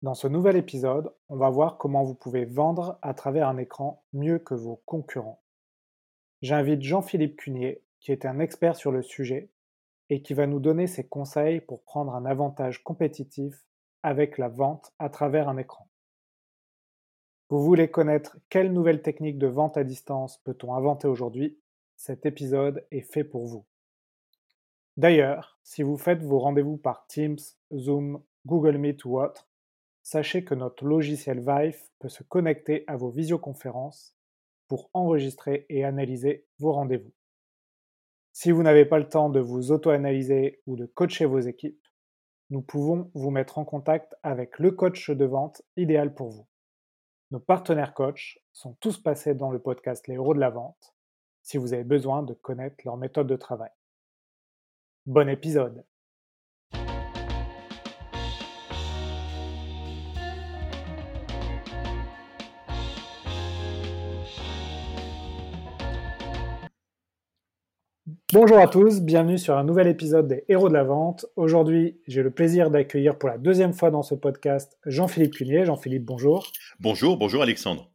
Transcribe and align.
Dans 0.00 0.14
ce 0.14 0.28
nouvel 0.28 0.54
épisode, 0.54 1.12
on 1.28 1.36
va 1.36 1.50
voir 1.50 1.76
comment 1.76 2.04
vous 2.04 2.14
pouvez 2.14 2.44
vendre 2.44 3.00
à 3.02 3.14
travers 3.14 3.48
un 3.48 3.56
écran 3.56 4.04
mieux 4.12 4.38
que 4.38 4.54
vos 4.54 4.80
concurrents. 4.86 5.42
J'invite 6.40 6.82
Jean-Philippe 6.82 7.36
Cunier, 7.36 7.82
qui 7.98 8.12
est 8.12 8.24
un 8.24 8.38
expert 8.38 8.76
sur 8.76 8.92
le 8.92 9.02
sujet 9.02 9.50
et 10.08 10.22
qui 10.22 10.34
va 10.34 10.46
nous 10.46 10.60
donner 10.60 10.86
ses 10.86 11.08
conseils 11.08 11.60
pour 11.60 11.82
prendre 11.82 12.14
un 12.14 12.26
avantage 12.26 12.84
compétitif 12.84 13.66
avec 14.04 14.38
la 14.38 14.48
vente 14.48 14.92
à 15.00 15.08
travers 15.08 15.48
un 15.48 15.56
écran. 15.56 15.88
Vous 17.48 17.60
voulez 17.60 17.90
connaître 17.90 18.38
quelle 18.50 18.72
nouvelle 18.72 19.02
technique 19.02 19.38
de 19.38 19.48
vente 19.48 19.76
à 19.76 19.82
distance 19.82 20.38
peut-on 20.44 20.74
inventer 20.74 21.08
aujourd'hui? 21.08 21.58
Cet 21.96 22.24
épisode 22.24 22.86
est 22.92 23.00
fait 23.00 23.24
pour 23.24 23.46
vous. 23.46 23.66
D'ailleurs, 24.96 25.58
si 25.64 25.82
vous 25.82 25.96
faites 25.96 26.22
vos 26.22 26.38
rendez-vous 26.38 26.76
par 26.76 27.04
Teams, 27.08 27.38
Zoom, 27.74 28.22
Google 28.46 28.76
Meet 28.78 29.04
ou 29.04 29.18
autre, 29.18 29.47
sachez 30.02 30.44
que 30.44 30.54
notre 30.54 30.84
logiciel 30.84 31.40
Vive 31.40 31.80
peut 31.98 32.08
se 32.08 32.22
connecter 32.22 32.84
à 32.86 32.96
vos 32.96 33.10
visioconférences 33.10 34.14
pour 34.68 34.90
enregistrer 34.92 35.66
et 35.68 35.84
analyser 35.84 36.46
vos 36.58 36.72
rendez-vous. 36.72 37.12
Si 38.32 38.50
vous 38.52 38.62
n'avez 38.62 38.84
pas 38.84 38.98
le 38.98 39.08
temps 39.08 39.30
de 39.30 39.40
vous 39.40 39.72
auto-analyser 39.72 40.62
ou 40.66 40.76
de 40.76 40.86
coacher 40.86 41.24
vos 41.24 41.40
équipes, 41.40 41.82
nous 42.50 42.62
pouvons 42.62 43.10
vous 43.14 43.30
mettre 43.30 43.58
en 43.58 43.64
contact 43.64 44.14
avec 44.22 44.58
le 44.58 44.70
coach 44.70 45.10
de 45.10 45.24
vente 45.24 45.62
idéal 45.76 46.14
pour 46.14 46.30
vous. 46.30 46.46
Nos 47.30 47.40
partenaires 47.40 47.94
coach 47.94 48.38
sont 48.52 48.74
tous 48.80 48.98
passés 48.98 49.34
dans 49.34 49.50
le 49.50 49.58
podcast 49.58 50.06
Les 50.06 50.14
héros 50.14 50.34
de 50.34 50.40
la 50.40 50.50
vente 50.50 50.94
si 51.42 51.58
vous 51.58 51.72
avez 51.72 51.84
besoin 51.84 52.22
de 52.22 52.34
connaître 52.34 52.76
leur 52.84 52.96
méthode 52.96 53.26
de 53.26 53.36
travail. 53.36 53.70
Bon 55.06 55.28
épisode 55.28 55.84
Bonjour 68.34 68.58
à 68.58 68.68
tous, 68.68 69.00
bienvenue 69.00 69.38
sur 69.38 69.56
un 69.56 69.64
nouvel 69.64 69.86
épisode 69.86 70.28
des 70.28 70.44
Héros 70.50 70.68
de 70.68 70.74
la 70.74 70.84
Vente. 70.84 71.24
Aujourd'hui, 71.36 71.98
j'ai 72.06 72.22
le 72.22 72.30
plaisir 72.30 72.70
d'accueillir 72.70 73.16
pour 73.16 73.30
la 73.30 73.38
deuxième 73.38 73.72
fois 73.72 73.90
dans 73.90 74.02
ce 74.02 74.14
podcast 74.14 74.76
Jean-Philippe 74.84 75.32
Cunier. 75.32 75.64
Jean-Philippe, 75.64 76.04
bonjour. 76.04 76.46
Bonjour, 76.78 77.16
bonjour 77.16 77.40
Alexandre. 77.40 77.90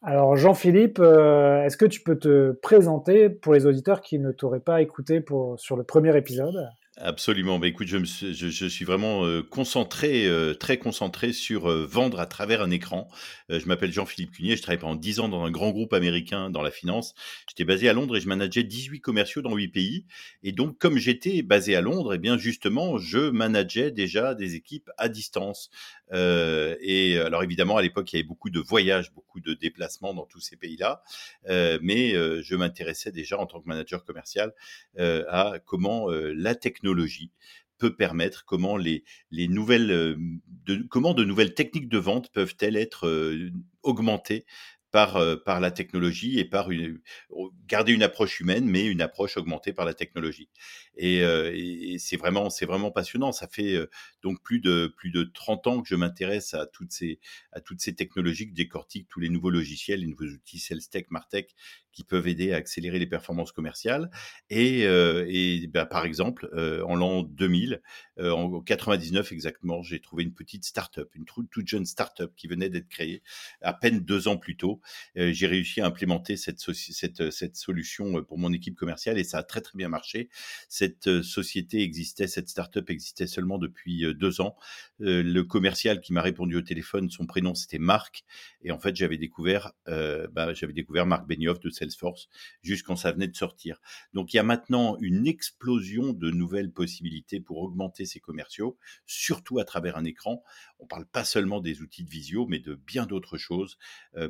Alors 0.00 0.36
Jean-Philippe, 0.36 1.00
euh, 1.00 1.64
est-ce 1.64 1.76
que 1.76 1.86
tu 1.86 2.02
peux 2.02 2.20
te 2.20 2.52
présenter 2.52 3.28
pour 3.28 3.52
les 3.52 3.66
auditeurs 3.66 4.00
qui 4.00 4.20
ne 4.20 4.30
t'auraient 4.30 4.60
pas 4.60 4.80
écouté 4.80 5.20
pour, 5.20 5.58
sur 5.58 5.74
le 5.76 5.82
premier 5.82 6.16
épisode? 6.16 6.68
Absolument. 6.96 7.60
Bah, 7.60 7.68
écoute, 7.68 7.86
je, 7.86 8.68
suis, 8.68 8.84
vraiment 8.84 9.24
euh, 9.24 9.42
concentré, 9.42 10.26
euh, 10.26 10.54
très 10.54 10.76
concentré 10.76 11.32
sur 11.32 11.70
euh, 11.70 11.86
vendre 11.86 12.18
à 12.18 12.26
travers 12.26 12.62
un 12.62 12.70
écran. 12.70 13.08
je 13.48 13.64
m'appelle 13.66 13.92
Jean-Philippe 13.92 14.32
Cunier, 14.32 14.56
je 14.56 14.62
travaille 14.62 14.80
pendant 14.80 14.96
10 14.96 15.20
ans 15.20 15.28
dans 15.28 15.44
un 15.44 15.52
grand 15.52 15.70
groupe 15.70 15.92
américain 15.92 16.50
dans 16.50 16.62
la 16.62 16.72
finance. 16.72 17.14
J'étais 17.48 17.64
basé 17.64 17.88
à 17.88 17.92
Londres 17.92 18.16
et 18.16 18.20
je 18.20 18.28
manageais 18.28 18.64
18 18.64 19.00
commerciaux 19.00 19.40
dans 19.40 19.54
8 19.54 19.68
pays. 19.68 20.04
Et 20.42 20.50
donc, 20.50 20.78
comme 20.78 20.98
j'étais 20.98 21.42
basé 21.42 21.76
à 21.76 21.80
Londres, 21.80 22.14
eh 22.14 22.18
bien 22.18 22.36
justement, 22.36 22.98
je 22.98 23.30
manageais 23.30 23.92
déjà 23.92 24.34
des 24.34 24.56
équipes 24.56 24.90
à 24.98 25.08
distance. 25.08 25.70
et 26.12 27.18
alors 27.18 27.44
évidemment, 27.44 27.76
à 27.76 27.82
l'époque, 27.82 28.12
il 28.12 28.16
y 28.16 28.18
avait 28.18 28.28
beaucoup 28.28 28.50
de 28.50 28.60
voyages, 28.60 29.12
beaucoup 29.12 29.40
de 29.40 29.54
déplacements 29.54 30.12
dans 30.12 30.26
tous 30.26 30.40
ces 30.40 30.56
pays-là. 30.56 31.02
mais 31.48 32.12
je 32.42 32.54
m'intéressais 32.56 33.12
déjà 33.12 33.38
en 33.38 33.46
tant 33.46 33.60
que 33.60 33.68
manager 33.68 34.04
commercial 34.04 34.52
à 34.98 35.54
comment 35.64 36.08
la 36.10 36.54
technologie 36.54 36.79
peut 37.80 37.96
permettre, 37.96 38.44
comment 38.44 38.76
euh, 39.90 40.16
de, 40.66 40.86
comment 40.88 41.14
de 41.14 41.24
nouvelles 41.24 41.54
techniques 41.54 41.88
de 41.88 41.98
vente 41.98 42.30
peuvent-elles 42.32 42.76
être 42.76 43.08
euh, 43.08 43.50
augmentées 43.82 44.44
par, 44.90 45.16
euh, 45.16 45.36
par 45.36 45.60
la 45.60 45.70
technologie 45.70 46.38
et 46.38 46.44
par 46.44 46.70
une, 46.70 47.00
garder 47.66 47.92
une 47.92 48.02
approche 48.02 48.40
humaine, 48.40 48.66
mais 48.66 48.86
une 48.86 49.00
approche 49.00 49.36
augmentée 49.36 49.72
par 49.72 49.84
la 49.84 49.94
technologie. 49.94 50.48
Et, 50.96 51.22
euh, 51.22 51.96
c'est 51.98 52.16
vraiment, 52.16 52.50
c'est 52.50 52.66
vraiment 52.66 52.90
passionnant. 52.90 53.32
Ça 53.32 53.46
fait 53.46 53.74
euh, 53.74 53.88
donc 54.22 54.42
plus 54.42 54.60
de 54.60 54.92
plus 54.96 55.10
de 55.10 55.22
30 55.22 55.66
ans 55.66 55.82
que 55.82 55.88
je 55.88 55.94
m'intéresse 55.94 56.54
à 56.54 56.66
toutes 56.66 56.92
ces 56.92 57.20
à 57.52 57.60
toutes 57.60 57.80
ces 57.80 57.94
technologies, 57.94 58.48
que 58.48 58.54
décortique 58.54 59.08
tous 59.08 59.20
les 59.20 59.28
nouveaux 59.28 59.50
logiciels, 59.50 60.00
les 60.00 60.06
nouveaux 60.06 60.24
outils 60.24 60.58
SalesTech, 60.58 61.10
Martech, 61.10 61.54
qui 61.92 62.04
peuvent 62.04 62.28
aider 62.28 62.52
à 62.52 62.56
accélérer 62.56 62.98
les 62.98 63.06
performances 63.06 63.52
commerciales. 63.52 64.10
Et, 64.48 64.80
et 64.82 65.66
ben, 65.68 65.86
par 65.86 66.04
exemple, 66.04 66.48
en 66.86 66.94
l'an 66.94 67.22
2000, 67.22 67.82
en 68.20 68.60
99 68.60 69.32
exactement, 69.32 69.82
j'ai 69.82 70.00
trouvé 70.00 70.22
une 70.22 70.34
petite 70.34 70.64
start-up, 70.64 71.10
une 71.14 71.24
toute 71.24 71.66
jeune 71.66 71.86
start-up 71.86 72.32
qui 72.36 72.46
venait 72.46 72.68
d'être 72.68 72.88
créée 72.88 73.22
à 73.60 73.72
peine 73.72 74.00
deux 74.00 74.28
ans 74.28 74.36
plus 74.36 74.56
tôt 74.56 74.79
j'ai 75.14 75.46
réussi 75.46 75.80
à 75.80 75.86
implémenter 75.86 76.36
cette, 76.36 76.60
solution 77.54 78.24
pour 78.24 78.38
mon 78.38 78.52
équipe 78.52 78.76
commerciale 78.76 79.18
et 79.18 79.24
ça 79.24 79.38
a 79.38 79.42
très 79.42 79.60
très 79.60 79.76
bien 79.76 79.88
marché. 79.88 80.28
Cette 80.68 81.22
société 81.22 81.82
existait, 81.82 82.26
cette 82.26 82.48
startup 82.48 82.88
existait 82.90 83.26
seulement 83.26 83.58
depuis 83.58 84.04
deux 84.14 84.40
ans. 84.40 84.56
le 84.98 85.42
commercial 85.42 86.00
qui 86.00 86.12
m'a 86.12 86.22
répondu 86.22 86.56
au 86.56 86.62
téléphone, 86.62 87.10
son 87.10 87.26
prénom 87.26 87.54
c'était 87.54 87.78
Marc 87.78 88.24
et 88.62 88.70
en 88.70 88.78
fait 88.78 88.96
j'avais 88.96 89.18
découvert, 89.18 89.72
bah, 89.86 90.52
j'avais 90.54 90.72
découvert 90.72 91.06
Marc 91.06 91.26
Benioff 91.26 91.60
de 91.60 91.70
Salesforce 91.70 92.28
juste 92.62 92.84
quand 92.86 92.96
ça 92.96 93.12
venait 93.12 93.28
de 93.28 93.36
sortir. 93.36 93.80
Donc 94.12 94.32
il 94.32 94.36
y 94.36 94.40
a 94.40 94.44
maintenant 94.44 94.96
une 95.00 95.26
explosion 95.26 96.12
de 96.12 96.30
nouvelles 96.30 96.72
possibilités 96.72 97.40
pour 97.40 97.58
augmenter 97.58 98.04
ses 98.04 98.20
commerciaux, 98.20 98.78
surtout 99.06 99.58
à 99.58 99.64
travers 99.64 99.96
un 99.96 100.04
écran. 100.04 100.42
On 100.80 100.86
parle 100.86 101.06
pas 101.06 101.24
seulement 101.24 101.60
des 101.60 101.82
outils 101.82 102.04
de 102.04 102.10
visio, 102.10 102.46
mais 102.46 102.58
de 102.58 102.74
bien 102.74 103.06
d'autres 103.06 103.38
choses 103.38 103.78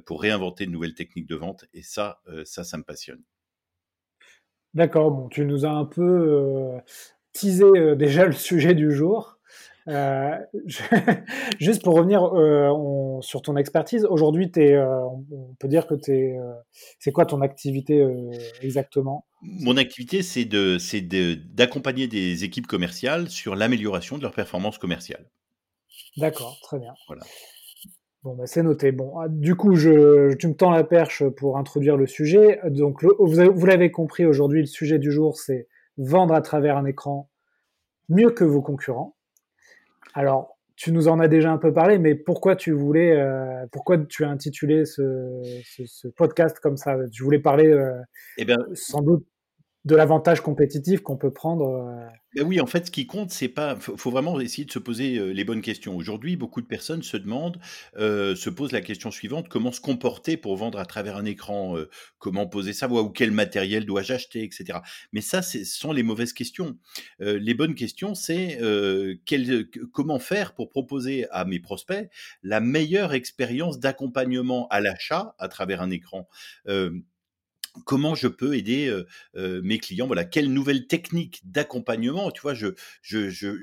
pour 0.06 0.22
réinventer 0.22 0.40
inventer 0.40 0.66
de 0.66 0.70
nouvelles 0.70 0.94
techniques 0.94 1.26
de 1.26 1.36
vente. 1.36 1.66
Et 1.72 1.82
ça, 1.82 2.20
ça, 2.44 2.64
ça 2.64 2.78
me 2.78 2.82
passionne. 2.82 3.22
D'accord, 4.74 5.10
bon, 5.10 5.28
tu 5.28 5.44
nous 5.44 5.66
as 5.66 5.70
un 5.70 5.84
peu 5.84 6.02
euh, 6.02 6.78
teasé 7.32 7.64
euh, 7.64 7.96
déjà 7.96 8.24
le 8.24 8.32
sujet 8.32 8.74
du 8.74 8.92
jour. 8.92 9.36
juste 11.58 11.82
pour 11.82 11.96
revenir 11.96 12.30
sur 13.24 13.42
ton 13.42 13.56
expertise, 13.56 14.04
aujourd'hui, 14.04 14.48
on 14.56 15.56
peut 15.58 15.66
dire 15.66 15.88
que 15.88 15.94
tu 15.94 16.36
c'est 17.00 17.10
quoi 17.10 17.26
ton 17.26 17.40
activité 17.40 18.06
exactement? 18.62 19.26
Mon 19.42 19.76
activité, 19.76 20.22
c'est 20.22 20.44
d'accompagner 20.44 22.06
de, 22.06 22.12
des 22.12 22.44
équipes 22.44 22.68
commerciales 22.68 23.30
sur 23.30 23.56
l'amélioration 23.56 24.16
de 24.16 24.22
leur 24.22 24.32
performance 24.32 24.78
commerciale. 24.78 25.28
D'accord, 26.16 26.58
très 26.62 26.78
bien. 26.78 26.94
Voilà. 27.06 27.22
Bon, 28.22 28.34
bah, 28.34 28.46
c'est 28.46 28.62
noté. 28.62 28.92
Bon, 28.92 29.18
ah, 29.18 29.28
du 29.28 29.54
coup, 29.54 29.76
je, 29.76 30.34
tu 30.34 30.48
me 30.48 30.54
tends 30.54 30.70
la 30.70 30.84
perche 30.84 31.26
pour 31.28 31.56
introduire 31.56 31.96
le 31.96 32.06
sujet. 32.06 32.60
Donc, 32.66 33.02
vous, 33.02 33.66
l'avez 33.66 33.90
compris, 33.90 34.26
aujourd'hui, 34.26 34.60
le 34.60 34.66
sujet 34.66 34.98
du 34.98 35.10
jour, 35.10 35.38
c'est 35.38 35.68
vendre 35.96 36.34
à 36.34 36.42
travers 36.42 36.76
un 36.76 36.84
écran 36.84 37.30
mieux 38.08 38.30
que 38.30 38.44
vos 38.44 38.60
concurrents. 38.60 39.16
Alors, 40.14 40.58
tu 40.76 40.92
nous 40.92 41.08
en 41.08 41.18
as 41.20 41.28
déjà 41.28 41.50
un 41.50 41.58
peu 41.58 41.72
parlé, 41.72 41.98
mais 41.98 42.14
pourquoi 42.14 42.56
tu 42.56 42.72
voulais, 42.72 43.12
euh, 43.12 43.66
pourquoi 43.70 43.98
tu 43.98 44.24
as 44.24 44.30
intitulé 44.30 44.84
ce, 44.84 46.08
podcast 46.16 46.58
comme 46.58 46.76
ça? 46.76 46.96
Tu 47.12 47.22
voulais 47.22 47.38
parler, 47.38 47.68
euh, 47.68 48.00
eh 48.38 48.44
bien, 48.44 48.58
sans 48.74 49.02
doute, 49.02 49.26
de 49.86 49.96
l'avantage 49.96 50.42
compétitif 50.42 51.00
qu'on 51.00 51.16
peut 51.16 51.32
prendre. 51.32 51.66
Euh, 51.66 52.06
ben 52.36 52.46
oui, 52.46 52.60
en 52.60 52.66
fait, 52.66 52.86
ce 52.86 52.90
qui 52.90 53.06
compte, 53.06 53.30
c'est 53.30 53.48
pas. 53.48 53.76
Faut, 53.76 53.96
faut 53.96 54.10
vraiment 54.10 54.38
essayer 54.38 54.66
de 54.66 54.70
se 54.70 54.78
poser 54.78 55.16
euh, 55.16 55.30
les 55.32 55.42
bonnes 55.42 55.62
questions. 55.62 55.96
Aujourd'hui, 55.96 56.36
beaucoup 56.36 56.60
de 56.60 56.66
personnes 56.66 57.02
se 57.02 57.16
demandent, 57.16 57.58
euh, 57.96 58.36
se 58.36 58.50
posent 58.50 58.72
la 58.72 58.82
question 58.82 59.10
suivante 59.10 59.48
comment 59.48 59.72
se 59.72 59.80
comporter 59.80 60.36
pour 60.36 60.54
vendre 60.56 60.78
à 60.78 60.84
travers 60.84 61.16
un 61.16 61.24
écran 61.24 61.76
Comment 62.18 62.46
poser 62.46 62.74
sa 62.74 62.86
voix 62.86 63.02
ou 63.02 63.08
quel 63.08 63.30
matériel 63.30 63.86
dois-je 63.86 64.12
acheter, 64.12 64.42
etc. 64.44 64.80
Mais 65.12 65.22
ça, 65.22 65.40
ce 65.40 65.64
sont 65.64 65.92
les 65.92 66.02
mauvaises 66.02 66.32
questions. 66.32 66.76
les 67.18 67.54
bonnes 67.54 67.74
questions, 67.74 68.14
c'est 68.14 68.58
comment 69.92 70.18
faire 70.18 70.54
pour 70.54 70.68
proposer 70.68 71.26
à 71.30 71.44
mes 71.44 71.60
prospects 71.60 72.10
la 72.42 72.60
meilleure 72.60 73.14
expérience 73.14 73.80
d'accompagnement 73.80 74.68
à 74.68 74.80
l'achat 74.80 75.34
à 75.38 75.48
travers 75.48 75.80
un 75.80 75.90
écran 75.90 76.28
comment 77.84 78.14
je 78.14 78.28
peux 78.28 78.56
aider 78.56 78.94
mes 79.34 79.78
clients 79.78 80.06
Voilà, 80.06 80.24
quelle 80.24 80.52
nouvelle 80.52 80.86
technique 80.86 81.40
d'accompagnement 81.44 82.30
Tu 82.30 82.40
vois, 82.40 82.54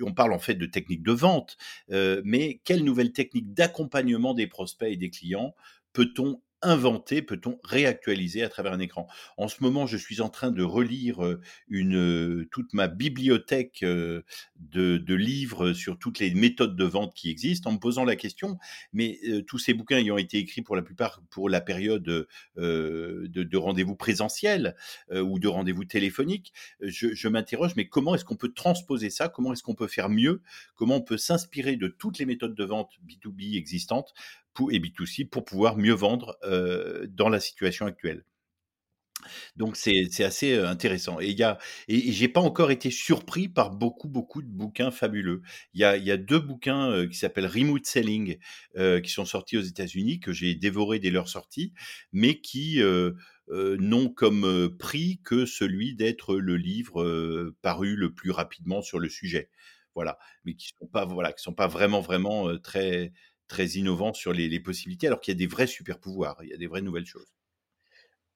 on 0.01 0.13
parle 0.13 0.33
en 0.33 0.39
fait 0.39 0.55
de 0.55 0.65
technique 0.65 1.03
de 1.03 1.11
vente, 1.11 1.57
mais 1.89 2.61
quelle 2.63 2.83
nouvelle 2.83 3.11
technique 3.11 3.53
d'accompagnement 3.53 4.33
des 4.33 4.47
prospects 4.47 4.91
et 4.91 4.97
des 4.97 5.09
clients 5.09 5.55
peut-on 5.93 6.41
inventer, 6.61 7.21
peut-on 7.21 7.59
réactualiser 7.63 8.43
à 8.43 8.49
travers 8.49 8.73
un 8.73 8.79
écran? 8.79 9.07
En 9.37 9.47
ce 9.47 9.61
moment, 9.61 9.87
je 9.87 9.97
suis 9.97 10.21
en 10.21 10.29
train 10.29 10.51
de 10.51 10.63
relire 10.63 11.37
toute 12.51 12.73
ma 12.73 12.87
bibliothèque 12.87 13.83
de, 13.83 15.13
livres 15.13 15.73
sur 15.73 15.97
toutes 15.97 16.19
les 16.19 16.33
méthodes 16.33 16.75
de 16.75 16.83
vente 16.83 17.13
qui 17.13 17.29
existent, 17.29 17.69
en 17.69 17.73
me 17.73 17.79
posant 17.79 18.05
la 18.05 18.15
question, 18.15 18.57
mais 18.93 19.19
tous 19.47 19.57
ces 19.57 19.73
bouquins 19.73 19.97
ayant 19.97 20.17
été 20.17 20.37
écrits 20.37 20.61
pour 20.61 20.75
la 20.75 20.81
plupart 20.81 21.21
pour 21.29 21.49
la 21.49 21.61
période 21.61 22.03
de, 22.03 22.27
de 22.55 23.57
rendez-vous 23.57 23.95
présentiels 23.95 24.75
ou 25.11 25.39
de 25.39 25.47
rendez-vous 25.47 25.85
téléphoniques, 25.85 26.53
je, 26.81 27.13
je 27.13 27.27
m'interroge, 27.27 27.73
mais 27.75 27.87
comment 27.87 28.15
est-ce 28.15 28.25
qu'on 28.25 28.35
peut 28.35 28.53
transposer 28.53 29.09
ça? 29.09 29.29
Comment 29.29 29.53
est-ce 29.53 29.63
qu'on 29.63 29.75
peut 29.75 29.87
faire 29.87 30.09
mieux? 30.09 30.41
Comment 30.75 30.97
on 30.97 31.01
peut 31.01 31.17
s'inspirer 31.17 31.75
de 31.75 31.87
toutes 31.87 32.19
les 32.19 32.25
méthodes 32.25 32.55
de 32.55 32.63
vente 32.63 32.91
B2B 33.05 33.57
existantes 33.57 34.13
et 34.71 34.79
B2C 34.79 35.29
pour 35.29 35.45
pouvoir 35.45 35.77
mieux 35.77 35.93
vendre 35.93 36.37
dans 37.09 37.29
la 37.29 37.39
situation 37.39 37.85
actuelle. 37.85 38.23
Donc 39.55 39.75
c'est 39.75 40.23
assez 40.23 40.57
intéressant. 40.57 41.19
Et 41.19 41.41
a 41.41 41.57
et, 41.87 42.11
j'ai 42.11 42.27
pas 42.27 42.41
encore 42.41 42.71
été 42.71 42.91
surpris 42.91 43.47
par 43.47 43.71
beaucoup 43.71 44.07
beaucoup 44.07 44.41
de 44.41 44.47
bouquins 44.47 44.91
fabuleux. 44.91 45.41
Il 45.73 45.81
y 45.81 45.83
a, 45.83 45.97
y 45.97 46.11
a 46.11 46.17
deux 46.17 46.39
bouquins 46.39 47.07
qui 47.07 47.17
s'appellent 47.17 47.47
Remote 47.47 47.85
Selling 47.85 48.37
qui 48.75 49.11
sont 49.11 49.25
sortis 49.25 49.57
aux 49.57 49.61
États-Unis 49.61 50.19
que 50.19 50.31
j'ai 50.33 50.55
dévoré 50.55 50.99
dès 50.99 51.09
leur 51.09 51.29
sortie, 51.29 51.73
mais 52.11 52.39
qui 52.41 52.79
n'ont 53.51 54.09
comme 54.09 54.75
prix 54.77 55.19
que 55.23 55.45
celui 55.45 55.95
d'être 55.95 56.35
le 56.35 56.57
livre 56.57 57.53
paru 57.61 57.95
le 57.95 58.13
plus 58.13 58.31
rapidement 58.31 58.81
sur 58.81 58.99
le 58.99 59.09
sujet. 59.09 59.49
Voilà, 59.95 60.19
mais 60.45 60.53
qui 60.53 60.67
sont 60.79 60.87
voilà 60.91 61.33
sont 61.37 61.53
pas 61.53 61.67
vraiment 61.67 62.01
vraiment 62.01 62.55
très 62.59 63.13
très 63.47 63.65
innovants 63.65 64.13
sur 64.13 64.33
les, 64.33 64.59
possibilités, 64.59 65.07
alors 65.07 65.19
qu'il 65.19 65.33
y 65.33 65.37
a 65.37 65.39
des 65.39 65.47
vrais 65.47 65.67
super 65.67 65.99
pouvoirs, 65.99 66.37
il 66.43 66.49
y 66.49 66.53
a 66.53 66.57
des 66.57 66.67
vraies 66.67 66.81
nouvelles 66.81 67.05
choses. 67.05 67.33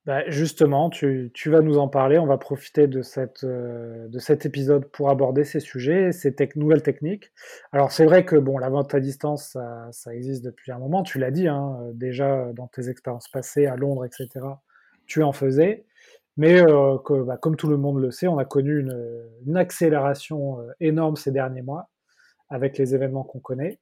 Bah, 0.06 0.28
justement, 0.28 0.90
tu, 0.90 1.32
vas 1.46 1.62
nous 1.62 1.78
en 1.78 1.88
parler. 1.88 2.18
On 2.18 2.26
va 2.26 2.40
profiter 2.40 2.88
de, 2.88 3.04
cette, 3.04 3.44
euh, 3.44 4.08
de 4.08 4.18
cet 4.18 4.48
épisode 4.48 4.90
pour 4.90 5.12
aborder 5.12 5.44
ces 5.44 5.60
sujets, 5.60 6.12
ces 6.12 6.36
nouvelles 6.56 6.82
techniques. 6.82 7.32
Alors, 7.72 7.92
c'est 7.92 8.06
vrai 8.06 8.26
que 8.26 8.36
bon, 8.36 8.58
la 8.58 8.70
vente 8.70 8.96
à 8.96 9.00
distance, 9.00 9.56
ça, 9.92 10.16
existe 10.16 10.44
depuis 10.44 10.72
un 10.72 10.80
moment. 10.80 11.04
Tu 11.04 11.20
l'as 11.20 11.30
dit, 11.30 11.48
hein, 11.48 11.78
déjà 11.94 12.52
dans 12.54 12.68
tes 12.68 12.90
expériences 12.90 13.30
passées 13.30 13.68
à 13.68 13.76
Londres, 13.76 14.04
etc. 14.06 14.44
Tu 15.06 15.22
en 15.22 15.34
faisais. 15.34 15.86
Mais 16.38 16.62
euh, 16.62 16.98
bah, 17.26 17.38
comme 17.38 17.56
tout 17.56 17.68
le 17.68 17.78
monde 17.78 18.02
le 18.02 18.10
sait, 18.10 18.28
on 18.28 18.40
a 18.40 18.46
connu 18.46 18.80
une, 18.80 19.58
accélération 19.58 20.60
euh, 20.62 20.72
énorme 20.80 21.16
ces 21.16 21.32
derniers 21.32 21.62
mois 21.62 21.90
avec 22.50 22.78
les 22.80 22.96
événements 22.96 23.24
qu'on 23.24 23.40
connaît. 23.40 23.80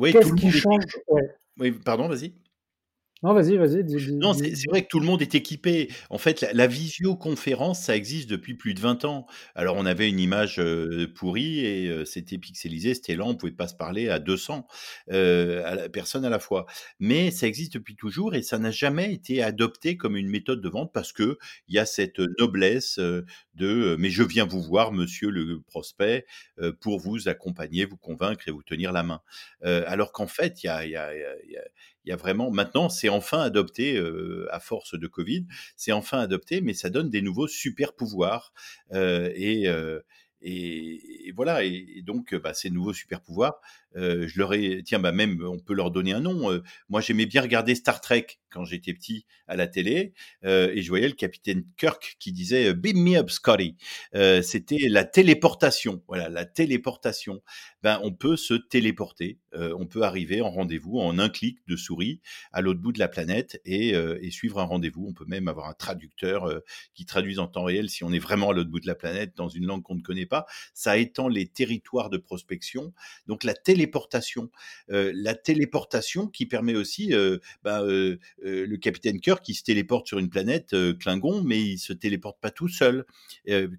Oui, 0.00 0.12
Qu'est-ce 0.12 0.32
qui 0.32 0.50
change? 0.50 0.84
Oui, 1.58 1.72
pardon, 1.72 2.08
vas-y. 2.08 2.32
Non, 3.22 3.34
vas-y, 3.34 3.58
vas-y. 3.58 3.84
non, 4.12 4.32
c'est 4.32 4.66
vrai 4.70 4.82
que 4.82 4.88
tout 4.88 4.98
le 4.98 5.04
monde 5.04 5.20
est 5.20 5.34
équipé. 5.34 5.88
En 6.08 6.16
fait, 6.16 6.40
la, 6.54 6.66
visioconférence, 6.66 7.82
ça 7.82 7.94
existe 7.94 8.30
depuis 8.30 8.54
plus 8.54 8.72
de 8.72 8.80
20 8.80 9.04
ans. 9.04 9.26
Alors, 9.54 9.76
on 9.76 9.84
avait 9.84 10.08
une 10.08 10.18
image 10.18 10.58
pourrie 11.14 11.60
et 11.60 12.04
c'était 12.06 12.38
pixelisé, 12.38 12.94
c'était 12.94 13.16
lent, 13.16 13.28
on 13.28 13.34
pouvait 13.34 13.52
pas 13.52 13.68
se 13.68 13.74
parler 13.74 14.08
à 14.08 14.18
200 14.18 14.66
personnes 15.92 16.24
à 16.24 16.30
la 16.30 16.38
fois. 16.38 16.64
Mais 16.98 17.30
ça 17.30 17.46
existe 17.46 17.74
depuis 17.74 17.94
toujours 17.94 18.34
et 18.34 18.42
ça 18.42 18.58
n'a 18.58 18.70
jamais 18.70 19.12
été 19.12 19.42
adopté 19.42 19.98
comme 19.98 20.16
une 20.16 20.28
méthode 20.28 20.62
de 20.62 20.68
vente 20.70 20.90
parce 20.94 21.12
que 21.12 21.36
il 21.68 21.74
y 21.74 21.78
a 21.78 21.84
cette 21.84 22.20
noblesse 22.38 22.98
de 22.98 23.96
mais 23.98 24.08
je 24.08 24.22
viens 24.22 24.46
vous 24.46 24.62
voir, 24.62 24.92
monsieur 24.92 25.28
le 25.28 25.60
prospect, 25.60 26.24
pour 26.80 26.98
vous 26.98 27.28
accompagner, 27.28 27.84
vous 27.84 27.98
convaincre 27.98 28.48
et 28.48 28.50
vous 28.50 28.62
tenir 28.62 28.92
la 28.92 29.02
main. 29.02 29.20
alors 29.62 30.12
qu'en 30.12 30.26
fait, 30.26 30.64
il 30.64 30.66
y 30.66 30.70
a, 30.70 30.86
y 30.86 30.96
a 30.96 31.10
vraiment 32.16 32.50
maintenant 32.50 32.88
c'est 32.88 33.08
enfin 33.08 33.40
adopté 33.40 34.02
à 34.50 34.60
force 34.60 34.98
de 34.98 35.06
Covid, 35.06 35.46
c'est 35.76 35.92
enfin 35.92 36.18
adopté, 36.18 36.60
mais 36.60 36.74
ça 36.74 36.90
donne 36.90 37.10
des 37.10 37.22
nouveaux 37.22 37.48
super 37.48 37.94
pouvoirs 37.94 38.52
et, 38.92 39.68
et, 40.42 41.32
voilà 41.34 41.64
et, 41.64 42.02
donc 42.02 42.34
bah, 42.34 42.54
ces 42.54 42.70
nouveaux 42.70 42.94
super 42.94 43.20
pouvoirs, 43.20 43.60
je 43.94 44.38
leur 44.38 44.54
ai 44.54 44.82
tiens 44.84 44.98
bah 44.98 45.12
même 45.12 45.42
on 45.44 45.58
peut 45.58 45.74
leur 45.74 45.90
donner 45.90 46.12
un 46.12 46.20
nom. 46.20 46.60
moi 46.88 47.00
j'aimais 47.00 47.26
bien 47.26 47.42
regarder 47.42 47.74
Star 47.74 48.00
Trek 48.00 48.26
quand 48.50 48.64
j'étais 48.64 48.92
petit 48.94 49.26
à 49.46 49.56
la 49.56 49.66
télé 49.66 50.12
et 50.42 50.82
je 50.82 50.88
voyais 50.88 51.08
le 51.08 51.14
capitaine 51.14 51.64
Kirk 51.76 52.16
qui 52.18 52.32
disait 52.32 52.74
"Beam 52.74 53.02
me 53.02 53.18
up, 53.18 53.30
Scotty". 53.30 53.76
C'était 54.42 54.88
la 54.88 55.04
téléportation. 55.04 56.02
Voilà 56.08 56.28
la 56.28 56.44
téléportation. 56.44 57.42
Ben 57.82 58.00
on 58.02 58.12
peut 58.12 58.36
se 58.36 58.54
téléporter, 58.54 59.38
on 59.54 59.86
peut 59.86 60.02
arriver 60.02 60.40
en 60.40 60.50
rendez-vous 60.50 60.98
en 60.98 61.18
un 61.18 61.28
clic 61.28 61.58
de 61.66 61.76
souris 61.76 62.20
à 62.52 62.60
l'autre 62.60 62.80
bout 62.80 62.92
de 62.92 62.98
la 62.98 63.08
planète 63.08 63.60
et, 63.64 63.94
suivre 64.30 64.60
un 64.60 64.64
rendez-vous. 64.64 65.06
On 65.08 65.12
peut 65.12 65.24
même 65.26 65.48
avoir 65.48 65.68
un 65.68 65.74
traducteur 65.74 66.62
qui 66.94 67.04
traduise 67.04 67.38
en 67.38 67.46
temps 67.46 67.64
réel 67.64 67.90
si 67.90 68.04
on 68.04 68.12
est 68.12 68.18
vraiment 68.18 68.50
à 68.50 68.52
l'autre 68.52 68.70
bout 68.70 68.80
de 68.80 68.86
la 68.86 68.94
planète 68.94 69.32
dans 69.36 69.48
une 69.48 69.66
langue 69.66 69.82
qu'on 69.82 69.96
ne 69.96 70.02
connaît 70.02 70.26
pas. 70.26 70.46
Ça 70.74 70.96
étend 70.96 71.28
les 71.28 71.46
territoires 71.46 72.10
de 72.10 72.18
prospection. 72.18 72.92
Donc 73.26 73.44
la 73.44 73.54
télé 73.54 73.79
Euh, 74.90 75.12
la 75.14 75.34
téléportation 75.34 76.26
qui 76.26 76.46
permet 76.46 76.74
aussi 76.74 77.14
euh, 77.14 77.38
bah, 77.62 77.82
euh, 77.82 78.18
le 78.42 78.76
capitaine 78.76 79.20
Kirk 79.20 79.44
qui 79.44 79.54
se 79.54 79.62
téléporte 79.62 80.06
sur 80.06 80.18
une 80.18 80.30
planète 80.30 80.74
Klingon, 80.98 81.42
mais 81.42 81.60
il 81.60 81.78
se 81.78 81.92
téléporte 81.92 82.40
pas 82.40 82.50
tout 82.50 82.68
seul. 82.68 83.04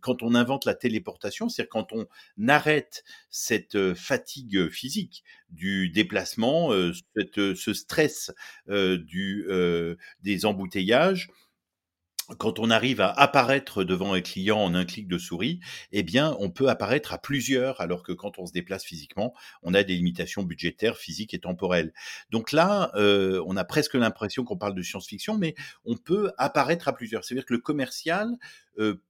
quand 0.02 0.24
on 0.24 0.36
invente 0.36 0.66
la 0.66 0.76
téléportation, 0.76 1.50
c'est 1.50 1.68
quand 1.68 1.94
on 1.94 2.08
arrête 2.48 3.04
cette 3.30 3.94
fatigue 3.94 4.70
physique 4.70 5.24
du 5.50 5.90
déplacement, 5.90 6.72
ce 6.72 7.74
stress 7.74 8.32
du, 8.68 9.48
des 10.22 10.46
embouteillages, 10.46 11.30
quand 12.38 12.60
on 12.60 12.70
arrive 12.70 13.02
à 13.02 13.10
apparaître 13.12 13.84
devant 13.84 14.14
un 14.14 14.22
client 14.22 14.60
en 14.60 14.74
un 14.76 14.86
clic 14.86 15.08
de 15.08 15.18
souris, 15.18 15.60
eh 15.92 16.04
bien, 16.04 16.36
on 16.40 16.50
peut 16.50 16.70
apparaître 16.70 17.14
à 17.14 17.18
plusieurs, 17.18 17.82
alors 17.82 18.04
que 18.04 18.12
quand 18.12 18.40
on 18.40 18.46
se 18.46 18.54
déplace 18.54 18.84
physiquement, 18.84 19.34
on 19.64 19.74
a 19.74 19.84
des 19.84 19.96
limitations 19.96 20.44
budgétaires, 20.44 20.98
physiques 20.98 21.34
et 21.34 21.40
temporelles. 21.40 21.94
Donc 22.30 22.52
là, 22.52 22.92
euh, 22.96 23.44
on 23.46 23.58
a 23.58 23.64
presque 23.64 23.96
l'impression 23.96 24.44
qu'on 24.44 24.58
parle 24.58 24.76
de 24.76 24.82
science-fiction, 24.82 25.38
mais 25.38 25.56
on 25.86 25.96
peut 25.96 26.32
apparaître 26.38 26.88
à 26.88 26.94
plusieurs. 26.94 27.24
C'est-à-dire 27.24 27.46
que 27.46 27.54
le 27.54 27.60
commercial 27.60 28.38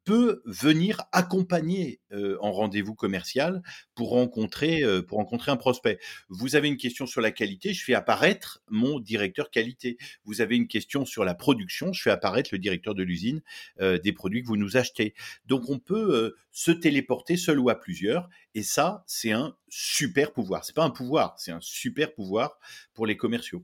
peut 0.04 0.42
venir 0.46 1.02
accompagner 1.12 2.00
euh, 2.12 2.38
en 2.42 2.52
rendez-vous 2.52 2.96
commercial 2.96 3.62
pour 3.96 4.10
rencontrer, 4.10 4.84
euh, 4.84 5.02
pour 5.02 5.18
rencontrer 5.18 5.52
un 5.52 5.58
prospect. 5.58 6.00
Vous 6.30 6.56
avez 6.56 6.68
une 6.68 6.78
question 6.78 7.06
sur 7.06 7.22
la 7.22 7.32
qualité, 7.32 7.74
je 7.74 7.84
fais 7.84 7.94
apparaître 7.94 8.62
mon 8.70 9.00
directeur 9.00 9.50
qualité. 9.50 9.98
Vous 10.26 10.42
avez 10.42 10.56
une 10.56 10.68
question 10.68 11.06
sur 11.06 11.24
la 11.24 11.36
production, 11.36 11.94
je 11.94 12.02
fais 12.02 12.12
apparaître 12.12 12.50
le 12.52 12.60
directeur 12.60 12.96
de 12.96 13.04
l'usine 13.04 13.42
des 13.80 14.14
produits 14.14 14.42
que 14.42 14.48
vous 14.48 14.58
nous 14.58 14.78
achetez. 14.78 15.14
Donc 15.46 15.70
on 15.70 15.80
peut 15.80 16.36
se 16.52 16.72
téléporter 16.72 17.38
seul 17.38 17.60
ou 17.60 17.70
à 17.70 17.80
plusieurs, 17.80 18.30
et 18.54 18.64
ça, 18.64 19.04
c'est 19.08 19.32
un 19.32 19.56
super 19.70 20.34
pouvoir. 20.34 20.66
C'est 20.66 20.76
pas 20.76 20.84
un 20.84 20.90
pouvoir, 20.90 21.36
c'est 21.38 21.52
un 21.52 21.62
super 21.62 22.14
pouvoir 22.14 22.60
pour 22.94 23.06
les 23.06 23.18
commerciaux. 23.18 23.64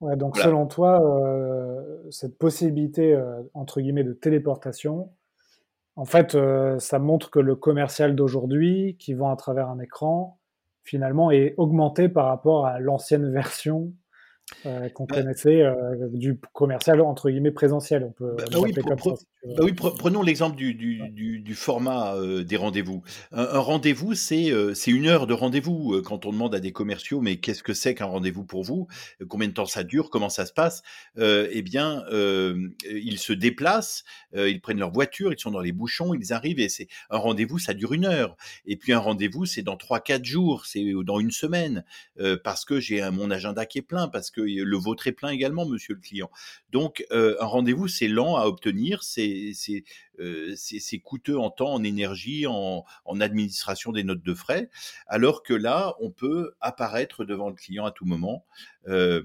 Ouais, 0.00 0.16
donc 0.16 0.36
selon 0.36 0.66
toi, 0.66 1.02
euh, 1.02 1.82
cette 2.10 2.38
possibilité 2.38 3.14
euh, 3.14 3.42
entre 3.54 3.80
guillemets 3.80 4.04
de 4.04 4.12
téléportation, 4.12 5.10
en 5.98 6.04
fait, 6.04 6.36
euh, 6.36 6.78
ça 6.78 7.00
montre 7.00 7.28
que 7.28 7.40
le 7.40 7.56
commercial 7.56 8.14
d'aujourd'hui, 8.14 8.96
qui 9.00 9.14
vend 9.14 9.32
à 9.32 9.36
travers 9.36 9.68
un 9.68 9.80
écran, 9.80 10.38
finalement 10.84 11.32
est 11.32 11.54
augmenté 11.56 12.08
par 12.08 12.26
rapport 12.26 12.66
à 12.66 12.78
l'ancienne 12.78 13.28
version 13.32 13.92
euh, 14.64 14.88
qu'on 14.90 15.06
connaissait 15.06 15.62
euh, 15.62 16.08
du 16.12 16.38
commercial 16.52 17.00
entre 17.00 17.30
guillemets 17.30 17.50
présentiel. 17.50 18.04
On 18.04 18.12
peut 18.12 18.36
bah, 18.38 18.44
bah 18.50 18.58
oui, 18.60 18.72
bah 19.44 19.62
oui, 19.62 19.72
prenons 19.72 20.22
l'exemple 20.22 20.56
du, 20.56 20.74
du, 20.74 21.08
du, 21.10 21.40
du, 21.40 21.54
format 21.54 22.14
euh, 22.16 22.42
des 22.42 22.56
rendez-vous. 22.56 23.02
Un, 23.32 23.42
un 23.42 23.58
rendez-vous, 23.58 24.14
c'est 24.14 24.52
c'est 24.74 24.90
une 24.90 25.06
heure 25.06 25.26
de 25.26 25.34
rendez-vous. 25.34 26.02
Quand 26.02 26.26
on 26.26 26.32
demande 26.32 26.54
à 26.54 26.60
des 26.60 26.72
commerciaux, 26.72 27.20
mais 27.20 27.36
qu'est-ce 27.36 27.62
que 27.62 27.74
c'est 27.74 27.94
qu'un 27.94 28.06
rendez-vous 28.06 28.44
pour 28.44 28.64
vous? 28.64 28.88
Combien 29.28 29.48
de 29.48 29.52
temps 29.52 29.66
ça 29.66 29.84
dure? 29.84 30.10
Comment 30.10 30.28
ça 30.28 30.46
se 30.46 30.52
passe? 30.52 30.82
Eh 31.16 31.62
bien, 31.62 32.04
ils 32.10 33.18
se 33.18 33.32
déplacent, 33.32 34.04
ils 34.34 34.60
prennent 34.60 34.78
leur 34.78 34.90
voiture, 34.90 35.32
ils 35.32 35.38
sont 35.38 35.50
dans 35.50 35.60
les 35.60 35.72
bouchons, 35.72 36.14
ils 36.14 36.32
arrivent 36.32 36.60
et 36.60 36.68
c'est 36.68 36.88
un 37.10 37.18
rendez-vous, 37.18 37.58
ça 37.58 37.74
dure 37.74 37.92
une 37.92 38.06
heure. 38.06 38.36
Et 38.66 38.76
puis 38.76 38.92
un 38.92 38.98
rendez-vous, 38.98 39.46
c'est 39.46 39.62
dans 39.62 39.76
trois, 39.76 40.00
quatre 40.00 40.24
jours, 40.24 40.66
c'est 40.66 40.84
dans 41.04 41.20
une 41.20 41.30
semaine, 41.30 41.84
parce 42.42 42.64
que 42.64 42.80
j'ai 42.80 43.08
mon 43.10 43.30
agenda 43.30 43.66
qui 43.66 43.78
est 43.78 43.82
plein, 43.82 44.08
parce 44.08 44.30
que 44.30 44.40
le 44.40 44.76
vôtre 44.76 45.06
est 45.06 45.12
plein 45.12 45.30
également, 45.30 45.64
monsieur 45.66 45.94
le 45.94 46.00
client. 46.00 46.30
Donc, 46.72 47.04
euh, 47.12 47.36
un 47.40 47.46
rendez-vous, 47.46 47.88
c'est 47.88 48.08
lent 48.08 48.36
à 48.36 48.46
obtenir, 48.46 49.02
c'est 49.02 49.27
euh, 50.20 50.54
coûteux 51.04 51.38
en 51.38 51.50
temps, 51.50 51.72
en 51.72 51.84
énergie, 51.84 52.46
en, 52.46 52.84
administration 53.20 53.92
des 53.92 54.04
notes 54.04 54.22
de 54.22 54.34
frais, 54.34 54.68
alors 55.06 55.42
que 55.42 55.54
là, 55.54 55.94
on 56.00 56.10
peut 56.10 56.52
apparaître 56.60 57.24
devant 57.24 57.48
le 57.48 57.54
client 57.54 57.84
à 57.84 57.90
tout 57.90 58.04
moment. 58.04 58.44
Euh, 58.86 59.22